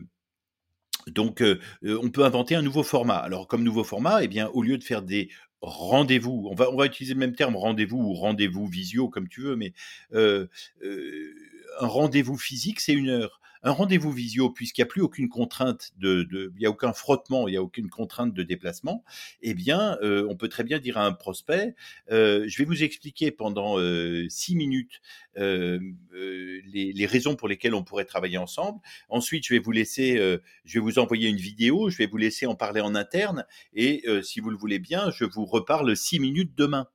donc, 1.07 1.43
on 1.83 2.09
peut 2.09 2.23
inventer 2.23 2.55
un 2.55 2.61
nouveau 2.61 2.83
format. 2.83 3.17
Alors, 3.17 3.47
comme 3.47 3.63
nouveau 3.63 3.83
format, 3.83 4.23
eh 4.23 4.29
bien, 4.29 4.47
au 4.53 4.63
lieu 4.63 4.77
de 4.77 4.83
faire 4.83 5.01
des 5.01 5.29
rendez-vous, 5.61 6.47
on 6.49 6.55
va, 6.55 6.71
on 6.71 6.77
va 6.77 6.85
utiliser 6.85 7.13
le 7.13 7.19
même 7.19 7.35
terme, 7.35 7.57
rendez-vous 7.57 7.97
ou 7.97 8.13
rendez-vous 8.13 8.67
visio, 8.67 9.09
comme 9.09 9.27
tu 9.27 9.41
veux, 9.41 9.57
mais 9.57 9.73
un 10.13 11.87
rendez-vous 11.87 12.37
physique, 12.37 12.79
c'est 12.79 12.93
une 12.93 13.09
heure. 13.09 13.41
Un 13.63 13.71
rendez-vous 13.71 14.11
visio, 14.11 14.49
puisqu'il 14.49 14.81
n'y 14.81 14.83
a 14.83 14.87
plus 14.87 15.01
aucune 15.01 15.29
contrainte 15.29 15.91
de, 15.97 16.27
il 16.31 16.59
n'y 16.59 16.65
a 16.65 16.69
aucun 16.69 16.91
frottement, 16.91 17.47
il 17.47 17.51
n'y 17.51 17.57
a 17.57 17.63
aucune 17.63 17.89
contrainte 17.89 18.33
de 18.33 18.43
déplacement, 18.43 19.03
eh 19.41 19.53
bien, 19.53 19.97
euh, 20.01 20.27
on 20.29 20.35
peut 20.35 20.49
très 20.49 20.63
bien 20.63 20.79
dire 20.79 20.97
à 20.97 21.05
un 21.05 21.13
prospect, 21.13 21.73
euh, 22.11 22.43
je 22.47 22.57
vais 22.57 22.65
vous 22.65 22.83
expliquer 22.83 23.31
pendant 23.31 23.79
euh, 23.79 24.27
six 24.29 24.55
minutes 24.55 25.01
les, 25.35 27.05
raisons 27.05 27.35
pour 27.35 27.47
lesquelles 27.47 27.73
on 27.73 27.83
pourrait 27.83 28.05
travailler 28.05 28.37
ensemble. 28.37 28.79
Ensuite, 29.09 29.45
je 29.45 29.53
vais 29.53 29.59
vous 29.59 29.71
laisser, 29.71 30.17
je 30.65 30.73
vais 30.73 30.79
vous 30.79 30.99
envoyer 30.99 31.29
une 31.29 31.37
vidéo, 31.37 31.89
je 31.89 31.97
vais 31.97 32.07
vous 32.07 32.17
laisser 32.17 32.45
en 32.45 32.55
parler 32.55 32.81
en 32.81 32.95
interne, 32.95 33.45
et 33.73 34.03
si 34.23 34.39
vous 34.39 34.49
le 34.49 34.57
voulez 34.57 34.79
bien, 34.79 35.09
je 35.11 35.25
vous 35.25 35.45
reparle 35.45 35.95
six 35.95 36.19
minutes 36.19 36.53
demain. 36.55 36.87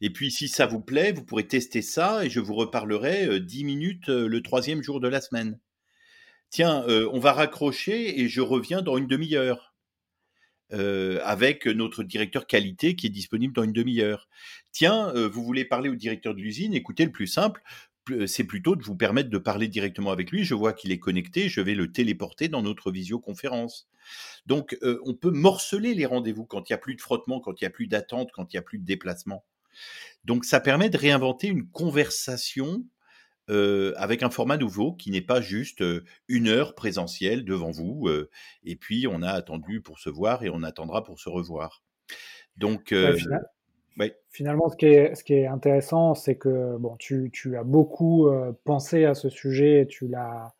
Et 0.00 0.10
puis, 0.10 0.30
si 0.30 0.48
ça 0.48 0.66
vous 0.66 0.80
plaît, 0.80 1.12
vous 1.12 1.24
pourrez 1.24 1.46
tester 1.46 1.82
ça 1.82 2.24
et 2.24 2.30
je 2.30 2.40
vous 2.40 2.54
reparlerai 2.54 3.40
10 3.40 3.64
minutes 3.64 4.08
le 4.08 4.42
troisième 4.42 4.82
jour 4.82 5.00
de 5.00 5.08
la 5.08 5.20
semaine. 5.20 5.58
Tiens, 6.50 6.84
on 6.88 7.18
va 7.18 7.32
raccrocher 7.32 8.20
et 8.20 8.28
je 8.28 8.40
reviens 8.40 8.82
dans 8.82 8.96
une 8.96 9.06
demi-heure. 9.06 9.74
avec 10.72 11.66
notre 11.66 12.02
directeur 12.02 12.46
qualité 12.46 12.94
qui 12.94 13.06
est 13.06 13.10
disponible 13.10 13.54
dans 13.54 13.64
une 13.64 13.72
demi-heure. 13.72 14.28
Tiens, 14.72 15.12
vous 15.28 15.42
voulez 15.42 15.64
parler 15.64 15.88
au 15.88 15.96
directeur 15.96 16.34
de 16.34 16.40
l'usine, 16.40 16.74
écoutez, 16.74 17.04
le 17.04 17.12
plus 17.12 17.26
simple, 17.26 17.62
c'est 18.26 18.44
plutôt 18.44 18.76
de 18.76 18.82
vous 18.82 18.96
permettre 18.96 19.30
de 19.30 19.38
parler 19.38 19.68
directement 19.68 20.10
avec 20.10 20.30
lui. 20.30 20.44
Je 20.44 20.54
vois 20.54 20.72
qu'il 20.72 20.92
est 20.92 20.98
connecté, 20.98 21.48
je 21.48 21.60
vais 21.60 21.74
le 21.74 21.92
téléporter 21.92 22.48
dans 22.48 22.62
notre 22.62 22.90
visioconférence. 22.90 23.88
Donc, 24.46 24.78
on 25.04 25.14
peut 25.14 25.30
morceler 25.30 25.94
les 25.94 26.06
rendez-vous 26.06 26.44
quand 26.44 26.68
il 26.68 26.72
n'y 26.72 26.76
a 26.76 26.78
plus 26.78 26.94
de 26.94 27.00
frottement, 27.00 27.40
quand 27.40 27.60
il 27.60 27.64
n'y 27.64 27.68
a 27.68 27.70
plus 27.70 27.86
d'attente, 27.86 28.30
quand 28.32 28.52
il 28.52 28.56
n'y 28.56 28.60
a 28.60 28.62
plus 28.62 28.78
de 28.78 28.84
déplacement. 28.84 29.44
Donc 30.24 30.44
ça 30.44 30.60
permet 30.60 30.90
de 30.90 30.96
réinventer 30.96 31.48
une 31.48 31.68
conversation 31.68 32.84
avec 33.96 34.22
un 34.22 34.30
format 34.30 34.56
nouveau 34.56 34.92
qui 34.92 35.10
n'est 35.10 35.20
pas 35.20 35.40
juste 35.40 35.82
une 36.28 36.46
heure 36.46 36.76
présentielle 36.76 37.44
devant 37.44 37.72
vous 37.72 38.08
et 38.62 38.76
puis 38.76 39.08
on 39.08 39.22
a 39.22 39.30
attendu 39.30 39.80
pour 39.80 39.98
se 39.98 40.08
voir 40.08 40.44
et 40.44 40.50
on 40.50 40.62
attendra 40.62 41.02
pour 41.02 41.18
se 41.18 41.28
revoir. 41.28 41.82
Donc 42.56 42.94
finalement, 44.30 44.68
ce 44.68 44.76
qui 44.76 44.86
est, 44.86 45.16
ce 45.16 45.24
qui 45.24 45.34
est 45.34 45.48
intéressant, 45.48 46.14
c'est 46.14 46.36
que 46.36 46.76
bon, 46.78 46.94
tu, 47.00 47.30
tu 47.32 47.56
as 47.56 47.64
beaucoup 47.64 48.30
pensé 48.62 49.04
à 49.04 49.14
ce 49.14 49.28
sujet, 49.28 49.88
tu 49.90 50.06
l'as 50.06 50.54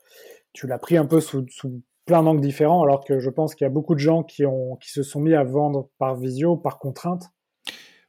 tu 0.52 0.67
l'as 0.67 0.79
pris 0.79 0.97
un 0.97 1.07
peu 1.07 1.21
sous, 1.21 1.47
sous 1.49 1.83
plein 2.07 2.23
d'angles 2.23 2.40
différents, 2.40 2.83
alors 2.83 3.05
que 3.05 3.19
je 3.21 3.31
pense 3.31 3.55
qu'il 3.55 3.64
y 3.64 3.69
a 3.69 3.73
beaucoup 3.73 3.95
de 3.95 4.00
gens 4.00 4.23
qui, 4.23 4.45
ont, 4.45 4.76
qui 4.76 4.90
se 4.90 5.02
sont 5.02 5.21
mis 5.21 5.35
à 5.35 5.45
vendre 5.45 5.88
par 5.99 6.17
visio, 6.17 6.57
par 6.57 6.79
contrainte 6.79 7.31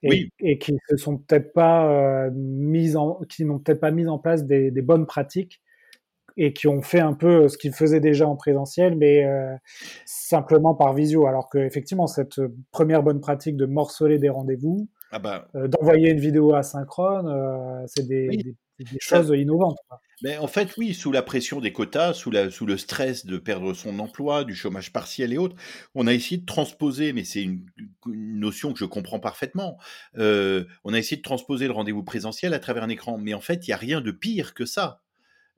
et, 0.03 0.58
qui 0.58 0.74
se 0.89 0.98
sont 0.98 1.17
peut-être 1.17 1.53
pas 1.53 1.88
euh, 1.88 2.31
mis 2.34 2.96
en, 2.96 3.20
qui 3.29 3.46
n'ont 3.46 3.60
peut-être 3.60 3.79
pas 3.79 3.91
mis 3.91 4.08
en 4.08 4.17
place 4.17 4.46
des, 4.46 4.72
des, 4.72 4.81
bonnes 4.81 5.05
pratiques 5.05 5.62
et 6.38 6.53
qui 6.53 6.67
ont 6.67 6.81
fait 6.81 7.00
un 7.00 7.13
peu 7.13 7.48
ce 7.48 7.58
qu'ils 7.58 7.74
faisaient 7.74 8.00
déjà 8.00 8.27
en 8.27 8.36
présentiel, 8.36 8.96
mais 8.96 9.25
euh, 9.25 9.55
simplement 10.05 10.74
par 10.74 10.93
visio. 10.93 11.27
Alors 11.27 11.50
que 11.50 11.60
effectivement, 11.60 12.08
cette 12.08 12.41
première 12.72 13.03
bonne 13.03 13.20
pratique 13.20 13.58
de 13.58 13.65
morceler 13.65 14.17
des 14.17 14.29
rendez-vous, 14.29 14.88
ah 15.12 15.20
bah 15.20 15.48
euh, 15.55 15.67
d'envoyer 15.67 16.12
une 16.12 16.20
vidéo 16.20 16.53
asynchrone, 16.53 17.27
euh, 17.27 17.84
c'est 17.86 18.08
des, 18.08 18.27
des, 18.29 18.55
des, 18.79 18.98
choses 19.00 19.29
innovantes. 19.36 19.77
Quoi. 19.89 20.00
Mais 20.23 20.37
en 20.37 20.47
fait, 20.47 20.75
oui, 20.77 20.93
sous 20.93 21.11
la 21.11 21.23
pression 21.23 21.61
des 21.61 21.73
quotas, 21.73 22.13
sous 22.13 22.29
le 22.31 22.77
stress 22.77 23.25
de 23.25 23.37
perdre 23.37 23.73
son 23.73 23.97
emploi, 23.99 24.43
du 24.43 24.55
chômage 24.55 24.93
partiel 24.93 25.33
et 25.33 25.37
autres, 25.37 25.55
on 25.95 26.05
a 26.05 26.13
essayé 26.13 26.37
de 26.37 26.45
transposer, 26.45 27.11
mais 27.11 27.23
c'est 27.23 27.41
une, 27.41 27.65
notion 28.05 28.71
que 28.73 28.79
je 28.79 28.85
comprends 28.85 29.19
parfaitement, 29.19 29.77
euh, 30.17 30.65
on 30.83 30.93
a 30.93 30.99
essayé 30.99 31.17
de 31.17 31.21
transposer 31.23 31.65
le 31.67 31.73
rendez-vous 31.73 32.03
présentiel 32.03 32.53
à 32.53 32.59
travers 32.59 32.83
un 32.83 32.89
écran. 32.89 33.17
Mais 33.17 33.33
en 33.33 33.41
fait, 33.41 33.67
il 33.67 33.71
n'y 33.71 33.73
a 33.73 33.77
rien 33.77 34.01
de 34.01 34.11
pire 34.11 34.53
que 34.53 34.65
ça. 34.65 35.01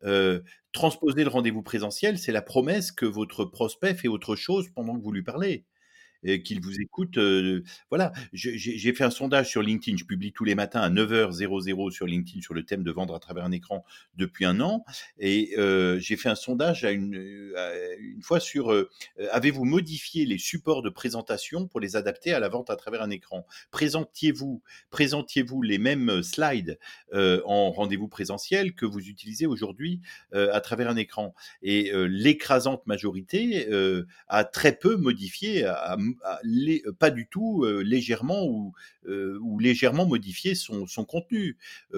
Euh, 0.06 0.42
transposer 0.72 1.24
le 1.24 1.30
rendez-vous 1.30 1.64
présentiel, 1.64 2.18
c'est 2.18 2.32
la 2.32 2.42
promesse 2.42 2.92
que 2.92 3.06
votre 3.06 3.46
prospect 3.46 3.96
fait 3.96 4.08
autre 4.08 4.36
chose 4.36 4.70
pendant 4.74 4.98
que 4.98 5.04
vous 5.04 5.12
lui 5.12 5.24
parlez 5.24 5.66
qu'il 6.44 6.62
vous 6.62 6.80
écoute. 6.80 7.18
voilà, 7.90 8.12
j'ai 8.34 8.94
fait 8.94 9.04
un 9.04 9.10
sondage 9.10 9.50
sur 9.50 9.62
LinkedIn. 9.62 9.98
Je 9.98 10.06
publie 10.06 10.32
tous 10.32 10.44
les 10.44 10.56
matins 10.56 10.82
à 10.82 10.90
9h00 10.90 11.92
sur 11.92 12.06
LinkedIn 12.06 12.42
sur 12.42 12.54
le 12.54 12.64
thème 12.64 12.84
de 12.84 12.92
vendre 12.92 13.16
à 13.16 13.20
travers 13.20 13.46
un 13.46 13.52
écran 13.52 13.84
depuis 14.16 14.46
un 14.46 14.60
an. 14.62 14.86
Et 15.20 15.56
j'ai 16.00 16.18
fait 16.18 16.30
un 16.30 16.36
sondage 16.36 16.84
une, 16.84 17.52
fois 18.22 18.40
sur 18.40 18.74
avez-vous 19.32 19.66
modifié 19.66 20.26
les 20.26 20.38
supports 20.38 20.82
de 20.82 20.90
présentation 20.90 21.68
pour 21.68 21.80
les 21.80 21.96
adapter 21.96 22.34
à 22.34 22.40
la 22.40 22.50
vente 22.50 22.70
à 22.70 22.76
travers 22.76 23.02
un 23.02 23.10
écran? 23.10 23.46
Présentiez-vous 23.72 24.62
présentiez-vous 24.90 25.62
les 25.62 25.78
mêmes 25.78 26.24
slides 26.24 26.80
en 27.14 27.72
rendez-vous 27.72 28.08
présentiel 28.08 28.74
que 28.74 28.86
vous 28.86 29.08
utilisez 29.08 29.46
aujourd'hui 29.46 30.02
à 30.34 30.62
travers 30.62 30.90
un 30.90 30.96
écran? 30.96 31.36
Et 31.62 31.92
l'écrasante 31.94 32.86
majorité 32.88 33.68
a 34.28 34.44
très 34.44 34.74
peu 34.74 34.96
modifié, 34.96 35.66
a, 35.66 35.98
euh, 36.26 36.92
pas 36.94 37.10
du 37.10 37.28
tout 37.28 37.64
euh, 37.64 37.82
légèrement 37.82 38.46
ou, 38.46 38.74
euh, 39.08 39.38
ou 39.42 39.60
légèrement 39.60 40.06
modifier 40.06 40.56
son, 40.56 40.88
son 40.88 41.06
contenu 41.06 41.58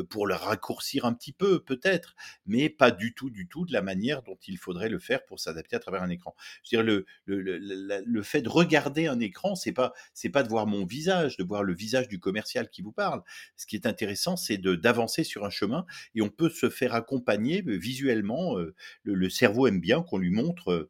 pour 0.10 0.28
le 0.28 0.36
raccourcir 0.36 1.06
un 1.06 1.14
petit 1.14 1.32
peu 1.32 1.60
peut-être, 1.60 2.16
mais 2.46 2.70
pas 2.70 2.92
du 2.92 3.14
tout 3.14 3.30
du 3.30 3.48
tout 3.48 3.66
de 3.66 3.74
la 3.74 3.82
manière 3.82 4.22
dont 4.24 4.38
il 4.48 4.58
faudrait 4.58 4.90
le 4.90 5.00
faire 5.00 5.26
pour 5.26 5.40
s'adapter 5.40 5.76
à 5.76 5.80
travers 5.80 6.04
un 6.04 6.10
écran. 6.10 6.36
Je 6.64 6.78
veux 6.78 6.84
dire 6.84 6.86
le, 6.86 7.06
le, 7.26 7.42
le, 7.42 8.04
le 8.06 8.24
fait 8.24 8.42
de 8.42 8.50
regarder 8.50 9.08
un 9.08 9.20
écran, 9.20 9.56
c'est 9.56 9.72
pas 9.72 9.94
c'est 10.14 10.30
pas 10.30 10.44
de 10.44 10.50
voir 10.50 10.68
mon 10.68 10.86
visage, 10.86 11.38
de 11.38 11.44
voir 11.44 11.64
le 11.64 11.74
visage 11.74 12.08
du 12.08 12.20
commercial 12.20 12.70
qui 12.70 12.82
vous 12.82 12.92
parle. 12.92 13.22
Ce 13.56 13.66
qui 13.66 13.76
est 13.76 13.86
intéressant, 13.86 14.36
c'est 14.38 14.58
de 14.58 14.76
d'avancer 14.76 15.24
sur 15.24 15.46
un 15.46 15.50
chemin 15.50 15.86
et 16.16 16.22
on 16.22 16.30
peut 16.30 16.50
se 16.50 16.70
faire 16.70 16.94
accompagner 16.96 17.64
visuellement. 17.66 18.58
le, 19.04 19.30
cerveau 19.30 19.68
aime 19.68 19.80
bien 19.82 20.02
qu'on 20.02 20.18
lui 20.18 20.30
montre 20.30 20.90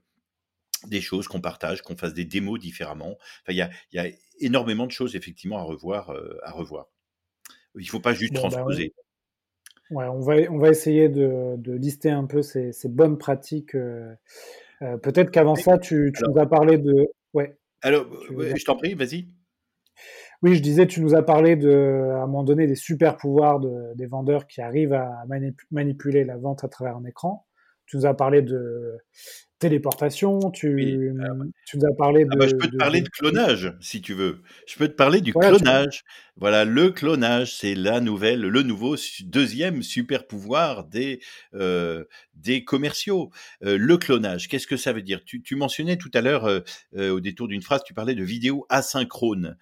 des 0.88 1.01
choses 1.01 1.27
qu'on 1.27 1.42
partage, 1.42 1.82
qu'on 1.82 1.96
fasse 1.96 2.13
des 2.13 2.25
démos 2.25 2.60
différemment. 2.60 3.18
Enfin, 3.44 3.51
il 3.51 3.58
y 3.58 3.62
a, 3.62 3.70
y 3.94 4.00
a, 4.00 4.08
énormément 4.39 4.86
de 4.86 4.92
choses 4.92 5.15
effectivement 5.15 5.58
à 5.58 5.63
revoir. 5.63 6.12
Euh, 6.12 6.38
à 6.44 6.51
revoir. 6.51 6.88
Il 7.75 7.82
ne 7.84 7.88
faut 7.88 8.00
pas 8.00 8.13
juste 8.13 8.34
bah, 8.34 8.39
transposer. 8.39 8.94
ouais. 9.92 10.06
on, 10.06 10.20
va, 10.20 10.36
on 10.50 10.58
va 10.58 10.70
essayer 10.70 11.10
de, 11.10 11.56
de 11.58 11.74
lister 11.74 12.10
un 12.10 12.25
peu 12.25 12.42
ces, 12.42 12.72
ces 12.72 12.89
bonnes 12.89 13.18
pratiques. 13.18 13.75
Euh, 13.75 14.13
euh, 14.82 14.98
Peut-être 14.98 15.32
qu'avant 15.32 15.56
ça, 15.56 15.77
tu, 15.77 16.12
tu 16.15 16.24
nous 16.27 16.39
as 16.39 16.46
parlé 16.46 16.77
de. 16.77 17.08
Ouais. 17.34 17.58
Alors, 17.82 18.08
je 18.30 18.63
t'en 18.65 18.75
prie, 18.75 18.94
vas-y. 18.94 19.27
Oui, 20.42 20.56
je 20.56 20.62
disais, 20.62 20.86
tu 20.86 21.01
nous 21.01 21.15
as 21.15 21.24
parlé 21.24 21.56
de, 21.56 22.12
à 22.13 22.24
un 22.24 22.27
moment 22.27 22.44
donné 22.44 22.68
des 22.68 22.75
super 22.75 23.18
pouvoirs 23.18 23.60
de, 23.60 23.96
des 23.96 24.06
vendeurs 24.06 24.48
qui 24.48 24.62
arrivent 24.62 24.94
à 24.94 25.24
manipuler 25.72 26.24
la 26.24 26.38
vente 26.38 26.63
à 26.63 26.68
travers 26.68 26.98
un 26.98 27.06
écran. 27.06 27.48
Tu 27.86 27.98
nous 27.98 28.06
as 28.06 28.13
parlé 28.15 28.42
de 28.42 28.98
téléportation, 29.60 30.52
tu, 30.52 31.14
tu 31.66 31.78
nous 31.78 31.86
as 31.86 31.96
parlé 31.96 32.26
ah 32.30 32.36
bah, 32.36 32.46
de. 32.46 32.50
je 32.50 32.56
peux 32.56 32.68
te 32.68 32.76
parler 32.78 33.02
de, 33.02 33.10
clonage, 33.10 33.74
si 33.80 34.02
tu 34.02 34.14
veux. 34.14 34.42
Je 34.68 34.76
peux 34.76 34.88
te 34.88 34.94
parler 34.94 35.22
du 35.22 35.34
clonage. 35.34 36.04
Voilà, 36.38 36.66
le 36.66 36.92
clonage, 36.92 37.56
c'est 37.56 37.76
la 37.76 38.02
nouvelle, 38.02 38.42
le 38.42 38.62
nouveau 38.62 38.98
deuxième 39.22 39.82
super 39.84 40.28
pouvoir 40.28 40.84
des, 40.84 41.22
euh, 41.54 42.04
des 42.34 42.66
commerciaux. 42.66 43.32
Euh, 43.64 43.78
le 43.78 43.98
clonage, 43.98 44.50
qu'est-ce 44.50 44.68
que 44.68 44.76
ça 44.76 44.92
veut 44.92 45.02
dire? 45.02 45.24
Tu, 45.24 45.42
tu, 45.42 45.56
mentionnais 45.56 45.96
tout 45.96 46.12
à 46.14 46.20
l'heure, 46.20 46.46
euh, 46.46 46.62
au 46.94 47.22
détour 47.22 47.48
d'une 47.48 47.62
phrase, 47.62 47.84
tu 47.86 47.94
parlais 47.94 48.16
de 48.16 48.24
vidéo 48.24 48.66
asynchrone. 48.70 49.58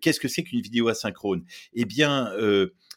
qu'est-ce 0.00 0.20
que 0.20 0.28
c'est 0.28 0.44
qu'une 0.44 0.62
vidéo 0.62 0.88
asynchrone? 0.88 1.44
Eh 1.74 1.84
bien, 1.84 2.32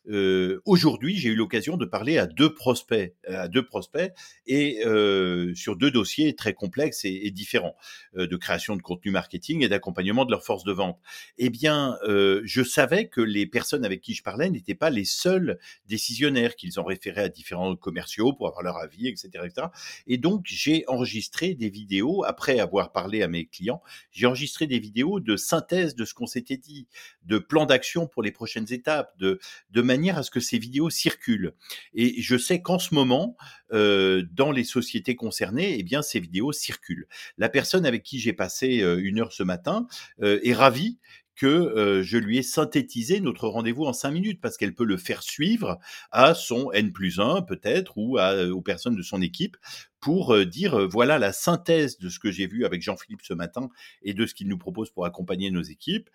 euh, 0.10 0.62
aujourd'hui, 0.66 1.18
j'ai 1.18 1.30
eu 1.30 1.36
l'occasion 1.36 1.78
de 1.78 1.86
parler 1.86 2.18
à 2.18 2.28
deux 2.28 2.54
prospects, 2.54 3.14
à 3.28 3.48
deux 3.48 3.66
prospects, 3.66 4.12
et 4.46 4.86
euh, 4.86 5.54
sur 5.56 5.76
deux 5.76 5.92
dossiers 5.92 6.36
très 6.36 6.54
complexes 6.54 7.04
et, 7.06 7.28
et 7.28 7.32
différents, 7.32 7.76
euh, 8.16 8.28
de 8.28 8.36
création 8.38 8.76
de 8.76 8.82
contenu 8.82 9.12
marketing 9.12 9.64
et 9.64 9.70
d'accompagnement 9.70 10.26
de 10.26 10.32
leur 10.32 10.44
force 10.44 10.64
de 10.64 10.72
vente. 10.72 11.00
Eh 11.38 11.50
bien, 11.50 11.98
euh, 12.08 12.42
je 12.46 12.64
savais 12.64 13.08
que 13.08 13.22
les 13.22 13.46
personnes 13.46 13.86
avec 13.86 14.02
qui 14.02 14.14
je 14.14 14.24
parlais 14.24 14.50
n'étaient 14.50 14.76
pas 14.76 14.90
les 14.90 15.06
seuls 15.06 15.60
décisionnaires, 15.88 16.56
qu'ils 16.56 16.80
ont 16.80 16.86
référé 16.86 17.22
à 17.22 17.30
différents 17.30 17.76
commerciaux 17.76 18.34
pour 18.34 18.48
avoir 18.48 18.64
leur 18.64 18.78
avis, 18.78 19.08
etc., 19.08 19.30
etc. 19.44 19.68
Et 20.08 20.18
donc, 20.18 20.44
j'ai 20.46 20.86
enregistré 20.88 21.54
des 21.54 21.70
vidéos 21.70 22.24
après 22.24 22.60
avoir 22.60 22.92
parlé 22.92 23.24
à 23.24 23.28
mes 23.28 23.46
clients. 23.46 23.82
J'ai 24.12 24.26
enregistré 24.26 24.68
des 24.68 24.80
vidéos 24.80 25.20
de 25.20 25.36
synthèse 25.36 25.96
de 25.96 26.06
ce 26.06 26.14
qu'on 26.14 26.28
s'était 26.28 26.58
dit, 26.58 26.88
de 27.24 27.38
plan 27.38 27.66
d'action 27.66 28.08
pour 28.08 28.24
les 28.24 28.32
prochaines 28.32 28.72
étapes, 28.72 29.14
de 29.20 29.40
de 29.72 29.82
manière 29.82 29.97
à 30.16 30.24
ce 30.24 30.32
que 30.32 30.40
ces 30.40 30.58
vidéos 30.60 30.90
circulent. 30.90 31.54
Et 31.94 32.22
je 32.22 32.38
sais 32.38 32.62
qu'en 32.62 32.80
ce 32.80 32.94
moment, 32.94 33.36
euh, 33.74 34.24
dans 34.32 34.52
les 34.52 34.64
sociétés 34.64 35.16
concernées, 35.16 35.78
eh 35.80 35.84
bien, 35.84 36.02
ces 36.02 36.20
vidéos 36.20 36.52
circulent. 36.52 37.08
La 37.38 37.50
personne 37.50 37.86
avec 37.86 38.04
qui 38.04 38.20
j'ai 38.20 38.34
passé 38.34 38.82
euh, 38.82 39.00
une 39.02 39.20
heure 39.20 39.34
ce 39.34 39.44
matin 39.44 39.88
euh, 40.22 40.40
est 40.44 40.54
ravie 40.54 41.00
que 41.36 42.02
je 42.04 42.18
lui 42.18 42.40
ai 42.40 42.42
synthétisé 42.42 43.20
notre 43.20 43.48
rendez-vous 43.48 43.86
en 43.86 43.94
cinq 43.94 44.10
minutes 44.10 44.42
parce 44.42 44.58
qu'elle 44.58 44.74
peut 44.74 44.84
le 44.84 44.98
faire 44.98 45.22
suivre 45.22 45.78
à 46.12 46.34
son 46.34 46.72
N 46.72 46.92
plus 46.92 47.20
1 47.20 47.44
peut-être 47.44 47.96
ou 47.96 48.18
aux 48.18 48.62
personnes 48.64 48.96
de 48.96 49.04
son 49.04 49.22
équipe 49.22 49.56
pour 50.00 50.36
dire 50.48 50.88
voilà 50.90 51.20
la 51.20 51.34
synthèse 51.34 52.00
de 52.00 52.10
ce 52.10 52.18
que 52.18 52.32
j'ai 52.32 52.48
vu 52.48 52.66
avec 52.66 52.82
Jean-Philippe 52.82 53.22
ce 53.22 53.36
matin 53.36 53.70
et 54.02 54.16
de 54.16 54.26
ce 54.26 54.34
qu'il 54.34 54.48
nous 54.48 54.58
propose 54.58 54.90
pour 54.90 55.06
accompagner 55.06 55.52
nos 55.52 55.62
équipes. 55.62 56.10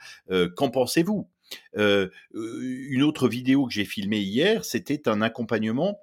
Qu'en 0.56 0.70
pensez-vous? 0.70 1.28
Une 1.74 3.02
autre 3.02 3.28
vidéo 3.28 3.66
que 3.66 3.72
j'ai 3.72 3.84
filmée 3.84 4.20
hier, 4.20 4.64
c'était 4.64 5.08
un 5.08 5.22
accompagnement 5.22 5.98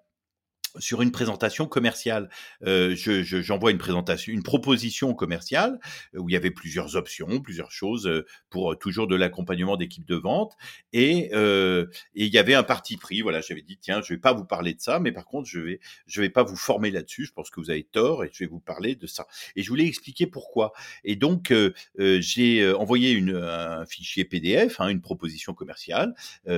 sur 0.78 1.02
une 1.02 1.12
présentation 1.12 1.68
commerciale. 1.68 2.30
Euh, 2.64 2.96
je, 2.96 3.24
je, 3.24 3.42
j'envoie 3.42 3.72
une 3.72 3.78
présentation, 3.78 4.34
une 4.34 4.44
proposition 4.44 5.14
commerciale 5.14 5.80
euh, 6.16 6.20
où 6.20 6.30
il 6.30 6.34
y 6.34 6.36
avait 6.36 6.52
plusieurs 6.52 6.96
options, 6.96 7.42
plusieurs 7.42 7.72
choses 7.72 8.08
euh, 8.08 8.26
pour 8.50 8.78
toujours 8.78 9.08
de 9.08 9.16
l'accompagnement 9.16 9.78
d'équipe 9.78 10.06
de 10.06 10.16
vente. 10.16 10.56
Et, 10.94 11.30
euh, 11.34 11.88
et 12.16 12.26
il 12.26 12.34
y 12.34 12.38
avait 12.38 12.54
un 12.54 12.64
parti 12.64 12.98
pris. 12.98 13.22
Voilà, 13.22 13.42
j'avais 13.42 13.62
dit 13.62 13.78
tiens, 13.78 14.02
je 14.02 14.14
vais 14.14 14.20
pas 14.20 14.34
vous 14.34 14.46
parler 14.46 14.74
de 14.74 14.82
ça, 14.82 15.00
mais 15.00 15.12
par 15.12 15.26
contre, 15.26 15.48
je 15.48 15.60
vais 15.60 15.80
je 16.08 16.22
vais 16.22 16.30
pas 16.30 16.44
vous 16.44 16.56
former 16.56 16.92
là-dessus. 16.92 17.26
Je 17.26 17.32
pense 17.32 17.50
que 17.50 17.60
vous 17.60 17.70
avez 17.70 17.84
tort 17.84 18.24
et 18.24 18.30
je 18.34 18.44
vais 18.44 18.50
vous 18.50 18.60
parler 18.60 18.96
de 18.96 19.08
ça. 19.08 19.28
Et 19.56 19.64
je 19.64 19.70
voulais 19.70 19.86
expliquer 19.86 20.28
pourquoi. 20.28 20.74
Et 21.04 21.16
donc 21.16 21.52
euh, 21.52 21.74
j'ai 21.96 22.72
envoyé 22.74 23.12
une, 23.12 23.36
un 23.36 23.86
fichier 23.86 24.26
PDF, 24.26 24.80
hein, 24.80 24.90
une 24.90 25.02
proposition 25.02 25.54
commerciale 25.54 26.14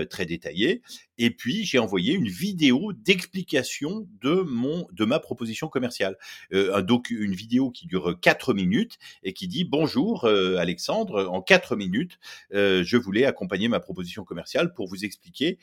très 0.10 0.26
détaillée. 0.26 0.82
Et 1.18 1.30
puis 1.30 1.66
j'ai 1.66 1.80
envoyé 1.80 2.14
une 2.14 2.28
vidéo 2.28 2.94
d'explication 2.94 4.01
de 4.22 5.06
ma 5.06 5.20
proposition 5.20 5.68
commerciale. 5.68 6.18
Euh, 6.54 6.82
une 7.10 7.34
vidéo 7.34 7.72
qui 7.72 7.88
dure 7.88 8.20
quatre 8.20 8.54
minutes 8.54 8.98
et 9.24 9.34
qui 9.34 9.48
dit 9.48 9.64
bonjour 9.64 10.26
euh, 10.26 10.58
Alexandre, 10.58 11.28
en 11.28 11.42
quatre 11.42 11.76
minutes, 11.76 12.20
euh, 12.54 12.84
je 12.84 12.98
voulais 12.98 13.26
accompagner 13.26 13.68
ma 13.68 13.80
proposition 13.80 14.24
commerciale 14.24 14.74
pour 14.74 14.88
vous 14.88 15.06
expliquer 15.06 15.58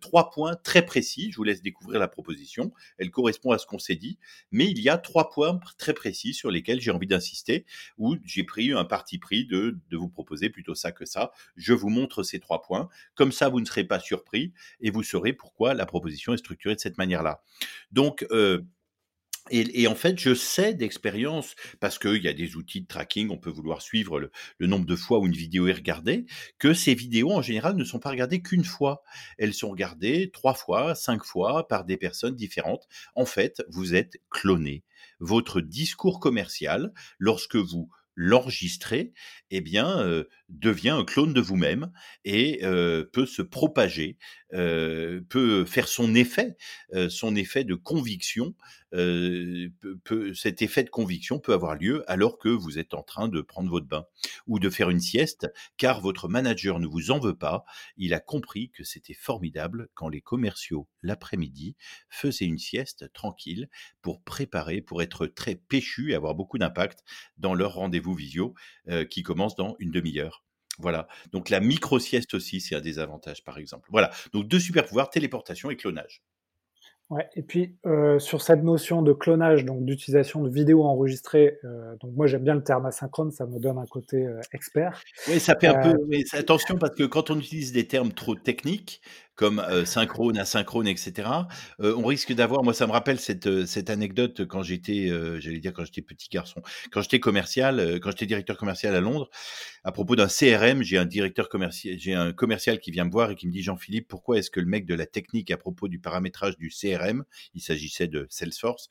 trois 0.00 0.30
points 0.30 0.56
très 0.56 0.84
précis. 0.84 1.30
Je 1.30 1.36
vous 1.36 1.44
laisse 1.44 1.62
découvrir 1.62 2.00
la 2.00 2.08
proposition. 2.08 2.72
Elle 2.98 3.10
correspond 3.10 3.52
à 3.52 3.58
ce 3.58 3.66
qu'on 3.66 3.78
s'est 3.78 3.96
dit, 3.96 4.18
mais 4.50 4.66
il 4.66 4.80
y 4.80 4.88
a 4.88 4.98
trois 4.98 5.30
points 5.30 5.58
très 5.78 5.94
précis 5.94 6.34
sur 6.34 6.50
lesquels 6.50 6.80
j'ai 6.80 6.90
envie 6.90 7.06
d'insister, 7.06 7.64
où 7.98 8.16
j'ai 8.24 8.44
pris 8.44 8.72
un 8.72 8.84
parti 8.84 9.18
pris 9.18 9.46
de, 9.46 9.78
de 9.90 9.96
vous 9.96 10.08
proposer 10.08 10.50
plutôt 10.50 10.74
ça 10.74 10.92
que 10.92 11.04
ça. 11.04 11.32
Je 11.56 11.72
vous 11.72 11.88
montre 11.88 12.22
ces 12.22 12.40
trois 12.40 12.62
points. 12.62 12.88
Comme 13.14 13.32
ça, 13.32 13.48
vous 13.48 13.60
ne 13.60 13.66
serez 13.66 13.84
pas 13.84 14.00
surpris 14.00 14.52
et 14.80 14.90
vous 14.90 15.02
saurez 15.02 15.32
pourquoi 15.32 15.74
la 15.74 15.86
proposition 15.86 16.34
est 16.34 16.38
structurée 16.38 16.74
de 16.74 16.80
cette 16.80 16.98
manière-là. 16.98 17.42
Donc, 17.90 18.26
euh, 18.30 18.62
et, 19.50 19.86
en 19.86 19.94
fait, 19.94 20.18
je 20.18 20.34
sais 20.34 20.74
d'expérience, 20.74 21.54
parce 21.78 22.00
qu'il 22.00 22.22
y 22.22 22.28
a 22.28 22.32
des 22.32 22.56
outils 22.56 22.80
de 22.80 22.86
tracking, 22.86 23.30
on 23.30 23.38
peut 23.38 23.50
vouloir 23.50 23.80
suivre 23.80 24.18
le, 24.18 24.32
le, 24.58 24.66
nombre 24.66 24.86
de 24.86 24.96
fois 24.96 25.20
où 25.20 25.26
une 25.26 25.36
vidéo 25.36 25.68
est 25.68 25.72
regardée, 25.72 26.26
que 26.58 26.74
ces 26.74 26.94
vidéos, 26.94 27.30
en 27.30 27.42
général, 27.42 27.76
ne 27.76 27.84
sont 27.84 28.00
pas 28.00 28.10
regardées 28.10 28.42
qu'une 28.42 28.64
fois. 28.64 29.04
Elles 29.38 29.54
sont 29.54 29.70
regardées 29.70 30.30
trois 30.32 30.54
fois, 30.54 30.96
cinq 30.96 31.24
fois 31.24 31.68
par 31.68 31.84
des 31.84 31.96
personnes 31.96 32.34
différentes. 32.34 32.88
En 33.14 33.24
fait, 33.24 33.62
vous 33.68 33.94
êtes 33.94 34.16
cloné. 34.30 34.82
Votre 35.20 35.60
discours 35.60 36.18
commercial, 36.18 36.92
lorsque 37.20 37.56
vous 37.56 37.88
l'enregistrer, 38.16 39.12
eh 39.50 39.60
bien, 39.60 40.24
devient 40.48 40.90
un 40.90 41.04
clone 41.04 41.32
de 41.32 41.40
vous-même 41.40 41.92
et 42.24 42.60
peut 43.12 43.26
se 43.26 43.42
propager, 43.42 44.18
peut 44.50 45.64
faire 45.66 45.88
son 45.88 46.14
effet, 46.14 46.56
son 47.08 47.36
effet 47.36 47.64
de 47.64 47.74
conviction. 47.74 48.54
Cet 50.34 50.62
effet 50.62 50.84
de 50.84 50.90
conviction 50.90 51.38
peut 51.38 51.52
avoir 51.52 51.74
lieu 51.74 52.02
alors 52.10 52.38
que 52.38 52.48
vous 52.48 52.78
êtes 52.78 52.94
en 52.94 53.02
train 53.02 53.28
de 53.28 53.40
prendre 53.40 53.68
votre 53.68 53.86
bain 53.86 54.06
ou 54.46 54.58
de 54.58 54.70
faire 54.70 54.90
une 54.90 55.00
sieste, 55.00 55.48
car 55.76 56.00
votre 56.00 56.28
manager 56.28 56.78
ne 56.78 56.86
vous 56.86 57.10
en 57.10 57.18
veut 57.18 57.36
pas. 57.36 57.64
Il 57.96 58.14
a 58.14 58.20
compris 58.20 58.70
que 58.70 58.84
c'était 58.84 59.12
formidable 59.14 59.88
quand 59.94 60.08
les 60.08 60.20
commerciaux 60.20 60.88
l'après-midi 61.02 61.76
faisaient 62.08 62.46
une 62.46 62.58
sieste 62.58 63.12
tranquille 63.12 63.68
pour 64.02 64.22
préparer, 64.22 64.80
pour 64.80 65.02
être 65.02 65.26
très 65.26 65.56
péchus 65.56 66.12
et 66.12 66.14
avoir 66.14 66.34
beaucoup 66.34 66.58
d'impact 66.58 67.00
dans 67.36 67.54
leur 67.54 67.74
rendez-vous 67.74 68.14
visio 68.14 68.54
qui 69.10 69.22
commence 69.22 69.35
dans 69.36 69.76
une 69.78 69.90
demi-heure. 69.90 70.44
Voilà. 70.78 71.08
Donc 71.32 71.48
la 71.48 71.60
micro-sieste 71.60 72.34
aussi, 72.34 72.60
c'est 72.60 72.74
un 72.74 72.80
des 72.80 72.98
avantages, 72.98 73.44
par 73.44 73.58
exemple. 73.58 73.88
Voilà. 73.90 74.10
Donc 74.32 74.48
deux 74.48 74.60
super 74.60 74.84
pouvoirs, 74.84 75.10
téléportation 75.10 75.70
et 75.70 75.76
clonage. 75.76 76.22
Ouais, 77.08 77.28
et 77.36 77.42
puis 77.42 77.76
euh, 77.86 78.18
sur 78.18 78.42
cette 78.42 78.64
notion 78.64 79.00
de 79.00 79.12
clonage, 79.12 79.64
donc 79.64 79.84
d'utilisation 79.84 80.42
de 80.42 80.48
vidéos 80.48 80.82
enregistrées, 80.82 81.56
euh, 81.64 81.94
donc 82.00 82.16
moi 82.16 82.26
j'aime 82.26 82.42
bien 82.42 82.56
le 82.56 82.64
terme 82.64 82.84
asynchrone, 82.84 83.30
ça 83.30 83.46
me 83.46 83.60
donne 83.60 83.78
un 83.78 83.86
côté 83.86 84.26
euh, 84.26 84.40
expert. 84.52 85.00
Oui, 85.28 85.38
ça 85.38 85.54
fait 85.56 85.68
un 85.68 85.80
peu. 85.80 85.96
Mais 86.08 86.24
attention 86.32 86.76
parce 86.76 86.96
que 86.96 87.04
quand 87.04 87.30
on 87.30 87.38
utilise 87.38 87.70
des 87.70 87.86
termes 87.86 88.12
trop 88.12 88.34
techniques, 88.34 89.00
comme 89.36 89.58
euh, 89.58 89.84
synchrone, 89.84 90.38
asynchrone, 90.38 90.88
etc. 90.88 91.28
Euh, 91.80 91.94
on 91.96 92.04
risque 92.04 92.32
d'avoir, 92.32 92.64
moi 92.64 92.72
ça 92.72 92.86
me 92.86 92.92
rappelle 92.92 93.20
cette, 93.20 93.66
cette 93.66 93.90
anecdote 93.90 94.46
quand 94.46 94.62
j'étais, 94.62 95.10
euh, 95.10 95.38
j'allais 95.40 95.60
dire 95.60 95.74
quand 95.74 95.84
j'étais 95.84 96.02
petit 96.02 96.28
garçon, 96.30 96.62
quand 96.90 97.02
j'étais 97.02 97.20
commercial, 97.20 98.00
quand 98.00 98.10
j'étais 98.10 98.26
directeur 98.26 98.56
commercial 98.56 98.94
à 98.94 99.00
Londres, 99.00 99.28
à 99.84 99.92
propos 99.92 100.16
d'un 100.16 100.26
CRM, 100.26 100.82
j'ai 100.82 100.98
un 100.98 101.04
directeur 101.04 101.48
commercial, 101.48 101.96
j'ai 101.98 102.14
un 102.14 102.32
commercial 102.32 102.80
qui 102.80 102.90
vient 102.90 103.04
me 103.04 103.10
voir 103.10 103.30
et 103.30 103.36
qui 103.36 103.46
me 103.46 103.52
dit 103.52 103.62
Jean-Philippe, 103.62 104.08
pourquoi 104.08 104.38
est-ce 104.38 104.50
que 104.50 104.58
le 104.58 104.66
mec 104.66 104.86
de 104.86 104.94
la 104.94 105.06
technique 105.06 105.50
à 105.50 105.58
propos 105.58 105.86
du 105.86 106.00
paramétrage 106.00 106.56
du 106.56 106.70
CRM, 106.70 107.24
il 107.54 107.60
s'agissait 107.60 108.08
de 108.08 108.26
Salesforce, 108.30 108.88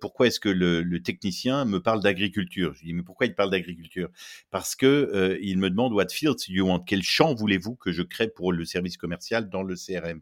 pourquoi 0.00 0.28
est-ce 0.28 0.40
que 0.40 0.48
le, 0.48 0.82
le, 0.82 1.02
technicien 1.02 1.64
me 1.64 1.80
parle 1.80 2.02
d'agriculture? 2.02 2.72
Je 2.74 2.80
lui 2.80 2.86
dis 2.86 2.94
mais 2.94 3.02
pourquoi 3.02 3.26
il 3.26 3.34
parle 3.34 3.50
d'agriculture? 3.50 4.10
Parce 4.50 4.76
que 4.76 5.38
il 5.42 5.58
me 5.58 5.70
demande 5.70 5.92
what 5.92 6.08
fields 6.10 6.48
you 6.48 6.66
want, 6.66 6.80
quel 6.80 7.02
champ 7.02 7.34
voulez-vous 7.34 7.74
que 7.74 7.90
je 7.90 8.02
crée 8.02 8.28
pour 8.28 8.52
le 8.52 8.64
service 8.64 8.96
commercial 8.96 9.48
le 9.62 9.74
CRM. 9.74 10.20